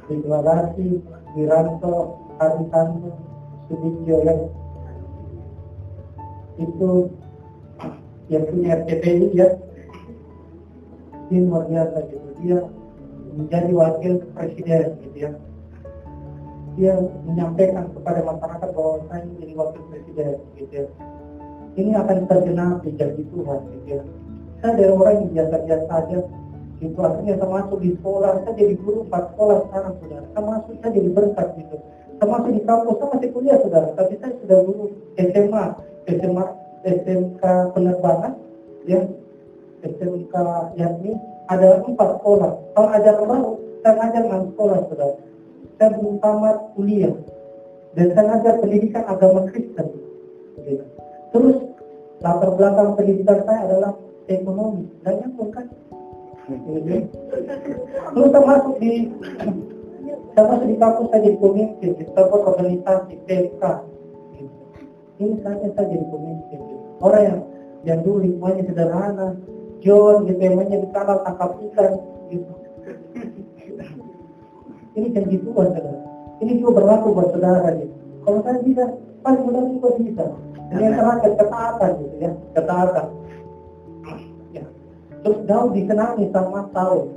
deklarasi 0.05 1.01
Wiranto 1.33 2.21
Aritanto 2.37 3.09
Sudibyo 3.65 4.21
yang 4.21 4.53
itu 6.61 7.09
yang 8.31 8.43
punya 8.47 8.69
RCTI 8.83 9.27
ya. 9.33 9.47
Dia 11.31 11.39
luar 11.43 11.65
biasa 11.65 11.97
gitu. 12.11 12.27
Dia 12.43 12.57
menjadi 13.33 13.71
wakil 13.73 14.13
presiden 14.37 14.85
gitu 15.01 15.17
ya. 15.17 15.31
Dia 16.73 16.93
menyampaikan 17.25 17.89
kepada 17.93 18.25
masyarakat 18.25 18.69
bahwa 18.73 19.05
saya 19.09 19.25
ingin 19.25 19.37
jadi 19.41 19.53
wakil 19.57 19.81
presiden 19.89 20.35
gitu 20.57 20.73
ya. 20.73 20.85
Ini 21.73 21.91
akan 21.97 22.17
tergenapi 22.29 22.89
janji 22.97 23.23
Tuhan 23.33 23.59
gitu 23.73 23.87
ya. 23.97 24.01
Saya 24.61 24.71
dari 24.77 24.93
orang 24.93 25.15
yang 25.25 25.29
biasa-biasa 25.33 25.89
aja 25.89 26.19
gitu. 26.77 26.99
Akhirnya 27.01 27.33
saya 27.41 27.49
masuk 27.49 27.77
di 27.81 27.89
sekolah 27.97 28.31
saya 28.45 28.53
jadi 28.53 28.73
guru 28.77 28.99
empat 29.09 29.23
sekolah 29.33 29.57
sekarang 29.69 29.93
sudah 30.01 30.19
saya 30.21 30.43
masuk 30.45 30.73
saya 30.81 30.91
jadi 30.93 31.09
berkat 31.09 31.47
gitu. 31.57 31.77
Saya 32.21 32.27
masuk 32.29 32.49
di 32.53 32.61
kampus 32.61 32.95
saya 33.01 33.09
masih 33.17 33.29
kuliah 33.33 33.57
sudah 33.61 33.83
tapi 33.97 34.13
saya 34.21 34.31
sudah 34.37 34.57
guru 34.61 34.83
SMA 35.17 35.65
SMA 36.07 36.45
SMK 36.83 37.43
penerbangan 37.73 38.33
ya. 38.87 39.01
SMK 39.83 40.35
yakni 40.79 41.19
ada 41.51 41.83
empat 41.83 42.19
sekolah. 42.19 42.51
Ajaran 42.75 43.25
baru 43.27 43.51
saya 43.83 43.93
ngajar 43.99 44.23
enam 44.23 44.43
sekolah 44.55 44.79
sudah 44.87 45.09
saya 45.75 45.89
belum 45.99 46.15
tamat 46.23 46.57
kuliah. 46.75 47.15
Dan 47.93 48.15
saya 48.15 48.25
ngajar 48.31 48.53
pendidikan 48.63 49.03
agama 49.05 49.45
Kristen. 49.51 49.87
Gitu. 50.63 50.85
terus 51.35 51.59
latar 52.23 52.55
belakang 52.55 52.95
pendidikan 52.95 53.43
saya 53.43 53.67
adalah 53.67 53.91
ekonomi. 54.31 54.87
Dan 55.03 55.19
nyambung 55.19 55.51
kan 55.51 55.67
Terus 58.13 58.29
saya 58.31 58.43
masuk 58.43 58.75
di 58.83 59.07
saya 60.33 60.43
masuk 60.49 60.65
di 60.67 60.75
kampus 60.75 61.07
saya 61.07 61.21
jadi 61.23 61.37
pemimpin 61.39 61.91
di 61.95 62.03
organisasi 62.15 63.13
PK. 63.27 63.63
Gitu. 65.17 65.23
Ini 65.23 65.35
saatnya 65.45 65.69
saya 65.77 65.87
jadi 65.93 66.05
pemimpin. 66.09 66.59
Gitu. 66.59 66.83
Orang 67.03 67.23
yang 67.23 67.39
yang 67.83 67.99
dulu 68.01 68.17
lingkungannya 68.23 68.63
sederhana, 68.63 69.27
John 69.83 70.23
gitu 70.23 70.39
emangnya 70.39 70.79
di 70.79 70.89
kanal 70.95 71.19
tangkap 71.27 71.59
ikan 71.59 71.91
gitu. 72.31 72.53
Ini 74.93 75.07
janji 75.11 75.37
Tuhan 75.41 75.67
saudara. 75.73 76.01
Ini 76.39 76.51
juga 76.61 76.71
berlaku 76.79 77.07
buat 77.11 77.29
saudara 77.35 77.69
gitu. 77.75 77.93
Kalau 78.23 78.39
saya 78.45 78.57
bisa, 78.63 78.83
paling 79.19 79.41
mudah 79.43 79.63
juga 79.67 79.89
bisa. 79.99 80.25
Dan 80.71 80.79
yang 80.79 80.95
terakhir 80.95 81.31
ketaatan 81.35 81.91
gitu 81.99 82.15
ya, 82.23 82.31
ketaatan. 82.55 83.07
Ya. 84.55 84.65
Terus 85.27 85.39
Daud 85.43 85.69
disenangi 85.75 86.25
sama 86.31 86.71
Saul. 86.71 87.11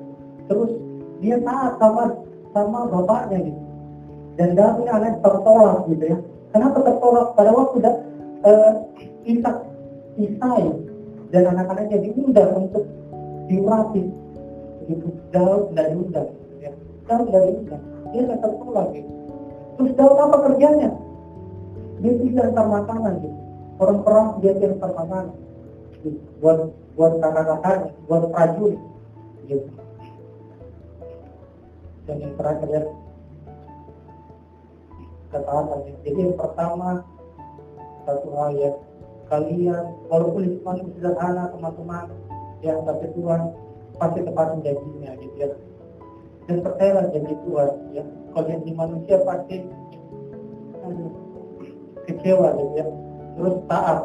Terus 0.50 0.70
dia 1.22 1.36
taat 1.46 1.78
sama 1.78 2.02
sama 2.50 2.78
bapaknya 2.90 3.38
gitu. 3.46 3.62
Dan 4.36 4.48
Daud 4.58 4.82
ini 4.82 4.90
anak 4.90 5.22
tertolak 5.22 5.86
gitu 5.92 6.04
ya. 6.10 6.18
Kenapa 6.56 6.80
tertolak? 6.80 7.36
Pada 7.36 7.52
waktu 7.52 7.76
dah 7.84 7.96
uh, 8.48 8.72
Ishak, 9.28 9.56
Isai 10.16 10.64
dan 11.28 11.52
anak-anaknya 11.52 12.00
diundang 12.00 12.64
untuk 12.64 12.88
dilatih 13.44 14.08
gitu. 14.88 15.12
Daud 15.36 15.76
tidak 15.76 15.92
diundang 15.92 16.28
ya. 16.64 16.72
Daud 17.04 17.28
tidak 17.28 17.42
diundang. 17.44 17.82
Dia 18.08 18.20
akan 18.24 18.38
tertolak 18.40 18.86
gitu. 18.96 19.10
Terus 19.76 19.92
Daud 20.00 20.16
apa 20.16 20.36
kerjanya? 20.48 20.90
Dia 22.00 22.12
tidak 22.24 22.56
makanan 22.56 23.12
gitu. 23.20 23.38
Orang 23.76 23.98
perang 24.00 24.28
dia 24.40 24.52
tidak 24.56 24.80
makanan. 24.80 25.36
Gitu. 26.00 26.18
Buat 26.40 26.72
buat 26.96 27.12
kakak-kakaknya, 27.20 27.92
buat 28.08 28.24
prajurit. 28.32 28.80
Gitu. 29.44 29.68
Dan 32.08 32.16
yang 32.16 32.32
terakhir 32.40 32.68
ya, 32.72 32.82
ketaatan. 35.36 35.78
Jadi 36.02 36.18
yang 36.18 36.34
pertama 36.34 37.04
satu 38.08 38.28
hal 38.38 38.50
ya, 38.56 38.70
kalian 39.28 39.84
walaupun 40.08 40.40
lingkungan 40.46 40.88
sederhana 40.96 41.52
teman-teman, 41.52 42.04
ya 42.64 42.78
tapi 42.80 43.06
Tuhan 43.12 43.40
pasti 44.00 44.20
tepatin 44.24 44.60
janjinya 44.64 45.10
gitu 45.20 45.36
ya. 45.36 45.48
Dan 46.46 46.56
percayalah 46.62 47.04
janji 47.10 47.34
Tuhan 47.44 47.70
ya. 47.92 48.04
Kalau 48.32 48.46
janji 48.46 48.70
manusia 48.72 49.16
pasti 49.26 49.56
hmm, 50.80 51.08
kecewa 52.06 52.48
gitu 52.54 52.72
ya. 52.78 52.86
Terus 53.36 53.56
taat. 53.68 54.00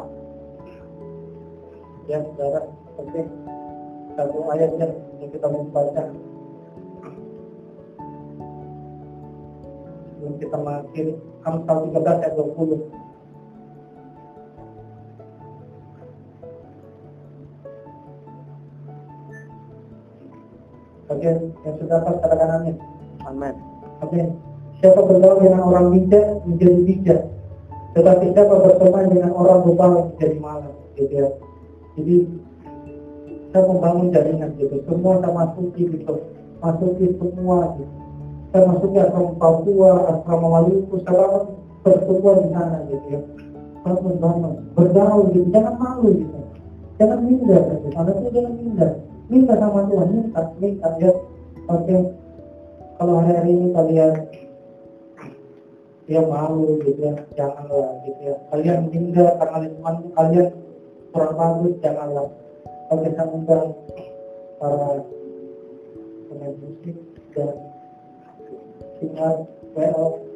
Ya 2.10 2.18
saudara 2.18 2.66
oke 2.98 3.20
satu 4.18 4.38
ayatnya 4.52 4.90
yang 5.22 5.30
kita 5.30 5.46
mau 5.48 5.64
sebelum 10.22 10.38
kita 10.38 10.54
mengakhiri 10.54 11.12
Amsal 11.42 11.90
13 11.90 12.22
ayat 12.22 12.34
20 12.38 12.78
Oke, 21.10 21.28
yang 21.66 21.74
sudah 21.76 21.98
dapat 22.00 22.14
katakan 22.24 22.50
amin. 22.62 22.76
Amin. 23.26 23.54
Amin. 24.00 24.26
Siapa 24.78 25.02
bergaul 25.02 25.44
dengan 25.44 25.60
orang 25.66 25.92
bijak 25.92 26.40
menjadi 26.48 26.78
bijak, 26.88 27.20
tetapi 27.92 28.32
siapa 28.32 28.54
berteman 28.62 29.12
dengan 29.12 29.34
orang 29.36 29.60
berbalas 29.60 30.08
menjadi 30.16 30.36
malas, 30.40 30.72
gitu 30.96 31.12
ya. 31.12 31.28
Jadi 32.00 32.16
saya 33.52 33.62
membangun 33.68 34.08
jaringan 34.08 34.56
gitu, 34.56 34.80
semua 34.88 35.20
saya 35.20 35.32
masuki 35.36 35.82
gitu, 35.84 36.14
masuki 36.64 37.06
semua 37.20 37.76
gitu. 37.76 38.01
Masuki 38.52 38.98
asrama 39.00 39.32
Papua, 39.40 39.90
asrama 40.12 40.46
Maluku, 40.60 41.00
bangun 41.08 41.44
pertemuan 41.80 42.36
di 42.44 42.48
sana 42.52 42.78
gitu 42.86 43.06
ya. 43.08 43.20
Saya 43.82 43.98
membangun, 43.98 44.52
bergaul 44.78 45.32
gitu, 45.34 45.48
jangan 45.50 45.74
malu 45.74 46.14
gitu, 46.14 46.38
jangan 47.00 47.18
minder 47.26 47.62
gitu, 47.82 47.86
anaknya 47.98 48.30
jangan 48.30 48.54
minder 48.54 48.90
minta 49.32 49.56
sama 49.56 49.88
Tuhan 49.88 50.08
minta 50.12 50.40
minta 50.60 50.88
ya. 51.00 51.10
Oke. 51.72 51.96
Kalau 53.00 53.14
hari-hari 53.24 53.50
ini 53.56 53.68
kalian 53.72 54.14
ya 56.10 56.20
malu 56.28 56.76
gitu 56.84 57.00
ya 57.00 57.14
janganlah 57.32 58.04
gitu 58.04 58.20
ya. 58.20 58.36
Kalian 58.52 58.92
minder 58.92 59.28
karena 59.40 59.56
lingkungan 59.64 59.96
kalian 60.12 60.48
kurang 61.16 61.34
bagus 61.40 61.74
janganlah. 61.80 62.28
Oke 62.92 63.08
saya 63.16 63.26
undang 63.32 63.72
para 64.60 65.00
pemain 66.28 66.54
musik 66.60 66.96
dan 67.32 67.56
to 69.02 69.14
have 69.20 69.74
better 69.74 70.31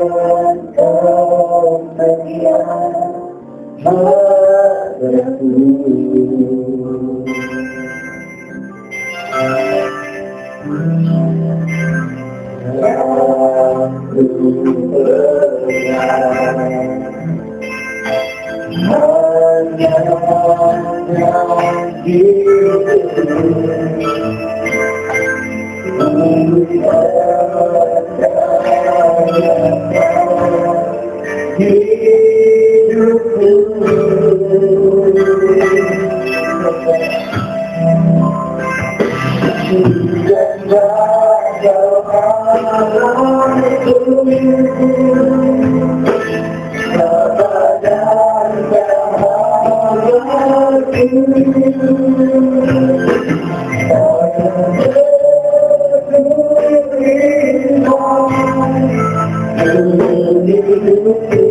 saya 60.86 61.45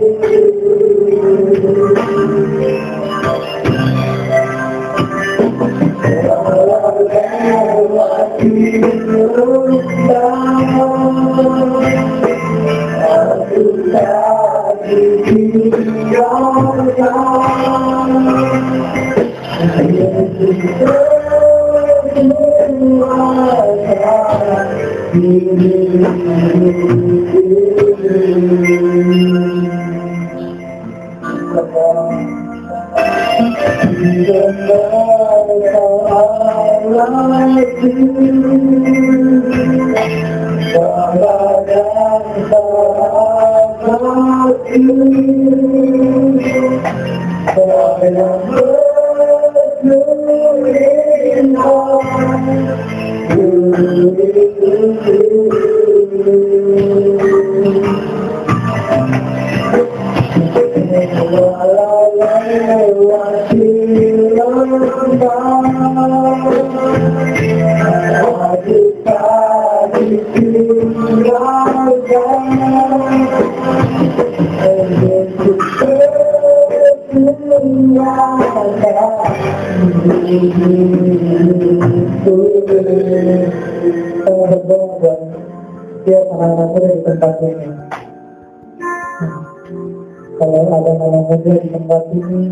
muda 91.35 91.53
di 91.59 91.69
tempat 91.75 92.03
ini, 92.15 92.43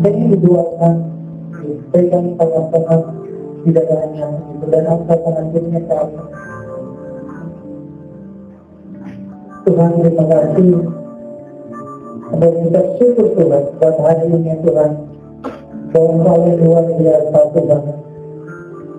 jadi 0.00 0.20
didoakan, 0.32 0.96
diberikan 1.60 2.24
tengah-tengah 2.40 3.00
di 3.66 3.70
dadanya, 3.76 4.26
gitu, 4.48 4.64
dan 4.72 4.84
angkat 4.88 5.18
pengantinnya 5.20 5.80
Allah. 5.92 6.26
Tuhan 9.68 9.90
terima 10.00 10.24
kasih. 10.24 10.72
Dan 12.28 12.52
kita 12.64 12.82
syukur 12.96 13.28
Tuhan 13.36 13.62
buat 13.76 13.96
hari 14.00 14.26
ini 14.32 14.52
Tuhan. 14.64 14.90
Bahwa 15.88 16.08
Engkau 16.20 16.36
yang 16.44 16.60
luar 16.60 16.84
biasa 17.00 17.38
Tuhan 17.56 17.82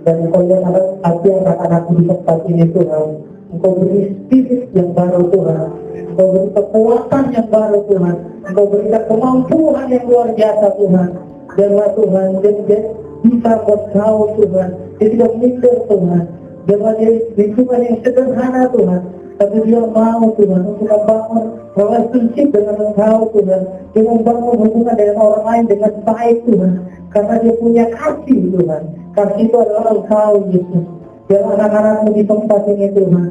dan 0.09 0.15
engkau 0.25 0.41
yang 0.47 0.63
ada 0.65 0.81
hati 1.05 1.29
anak-anakku 1.29 1.91
di 1.99 2.03
tempat 2.07 2.37
ini 2.49 2.65
Tuhan 2.71 3.07
engkau 3.51 3.71
beri 3.77 4.01
spirit 4.15 4.63
yang 4.71 4.89
baru 4.95 5.21
Tuhan 5.29 5.69
Engkau 6.07 6.27
beri 6.31 6.49
kekuatan 6.55 7.23
yang 7.35 7.47
baru 7.51 7.79
Tuhan. 7.91 8.15
Engkau 8.47 8.65
berikan 8.71 9.03
kemampuan 9.09 9.85
yang 9.91 10.05
luar 10.07 10.27
biasa 10.31 10.67
Tuhan. 10.79 11.09
Biarlah 11.57 11.89
Tuhan, 11.97 12.27
dia, 12.39 12.79
bisa 13.25 13.51
buat 13.67 13.81
kau 13.91 14.19
Tuhan. 14.39 14.69
Dia 15.01 15.07
tidak 15.11 15.31
minder 15.41 15.75
Tuhan. 15.89 16.23
Biarlah 16.69 16.93
dia 17.01 17.11
lingkungan 17.35 17.79
yang 17.83 17.97
sederhana 18.05 18.63
Tuhan. 18.71 19.01
Tapi 19.39 19.55
dia 19.63 19.79
mau 19.79 20.25
Tuhan 20.35 20.61
untuk 20.67 20.87
membangun 20.87 21.45
relationship 21.75 22.47
dengan 22.51 22.75
Engkau 22.91 23.19
Tuhan. 23.35 23.61
Dia 23.95 24.03
membangun 24.03 24.55
hubungan 24.63 24.95
dengan 24.95 25.17
orang 25.19 25.43
lain 25.47 25.65
dengan 25.67 25.93
baik 26.03 26.37
Tuhan. 26.47 26.71
Karena 27.09 27.35
dia 27.41 27.53
punya 27.57 27.85
kasih 27.91 28.39
Tuhan. 28.53 28.83
Kasih 29.15 29.41
itu 29.47 29.55
adalah 29.55 29.95
Engkau 29.95 30.33
Yesus. 30.51 30.85
Biar 31.29 31.45
anak-anakmu 31.45 32.09
di 32.17 32.23
tempat 32.25 32.61
ini 32.67 32.87
Tuhan 32.89 33.29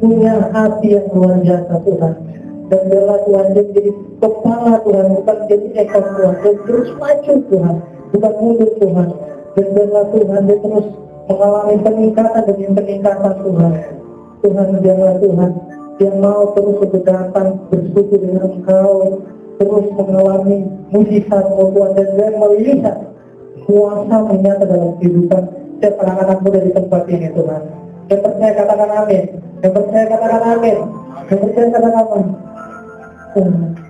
punya 0.00 0.34
hati 0.52 0.96
yang 0.96 1.06
luar 1.12 1.36
biasa 1.40 1.74
Tuhan. 1.84 2.14
Dan 2.66 2.80
biarlah 2.90 3.18
Tuhan 3.22 3.46
menjadi 3.54 3.90
kepala 4.18 4.74
Tuhan, 4.82 5.06
bukan 5.22 5.38
jadi 5.46 5.68
ekor 5.86 6.04
Tuhan. 6.18 6.34
Dan 6.42 6.54
terus 6.66 6.88
maju 6.98 7.32
Tuhan, 7.46 7.76
bukan 8.10 8.32
mundur 8.42 8.70
Tuhan. 8.82 9.08
Dan 9.54 9.66
biarlah 9.72 10.04
Tuhan 10.10 10.40
dia 10.50 10.58
terus 10.58 10.86
mengalami 11.26 11.76
peningkatan 11.82 12.42
demi 12.46 12.66
peningkatan 12.74 13.34
Tuhan. 13.42 13.72
Tuhan 14.42 14.68
biarlah 14.82 15.14
Tuhan 15.22 15.50
yang 15.96 16.16
mau 16.20 16.52
terus 16.52 16.76
berdatang 16.76 17.48
bersekutu 17.72 18.20
dengan 18.20 18.52
Engkau, 18.52 19.24
terus 19.56 19.86
mengalami 19.96 20.68
mujizat 20.92 21.44
Tuhan 21.56 21.90
dan 21.96 22.08
dia 22.12 22.28
melihat 22.36 22.96
kuasa 23.64 24.16
menyata 24.28 24.64
dalam 24.68 24.92
kehidupan 25.00 25.42
setiap 25.76 25.94
anak-anak 26.04 26.38
muda 26.44 26.58
di 26.60 26.72
tempat 26.72 27.02
ini 27.08 27.28
Tuhan. 27.32 27.62
Yang 28.06 28.20
percaya 28.22 28.52
katakan 28.54 28.90
amin. 29.02 29.24
Yang 29.64 29.72
percaya 29.72 30.04
katakan 30.10 30.42
amin. 30.56 30.76
Yang 31.30 31.38
percaya 31.40 31.68
katakan 31.72 32.04
amin. 32.04 32.26
Tuhan. 33.36 33.85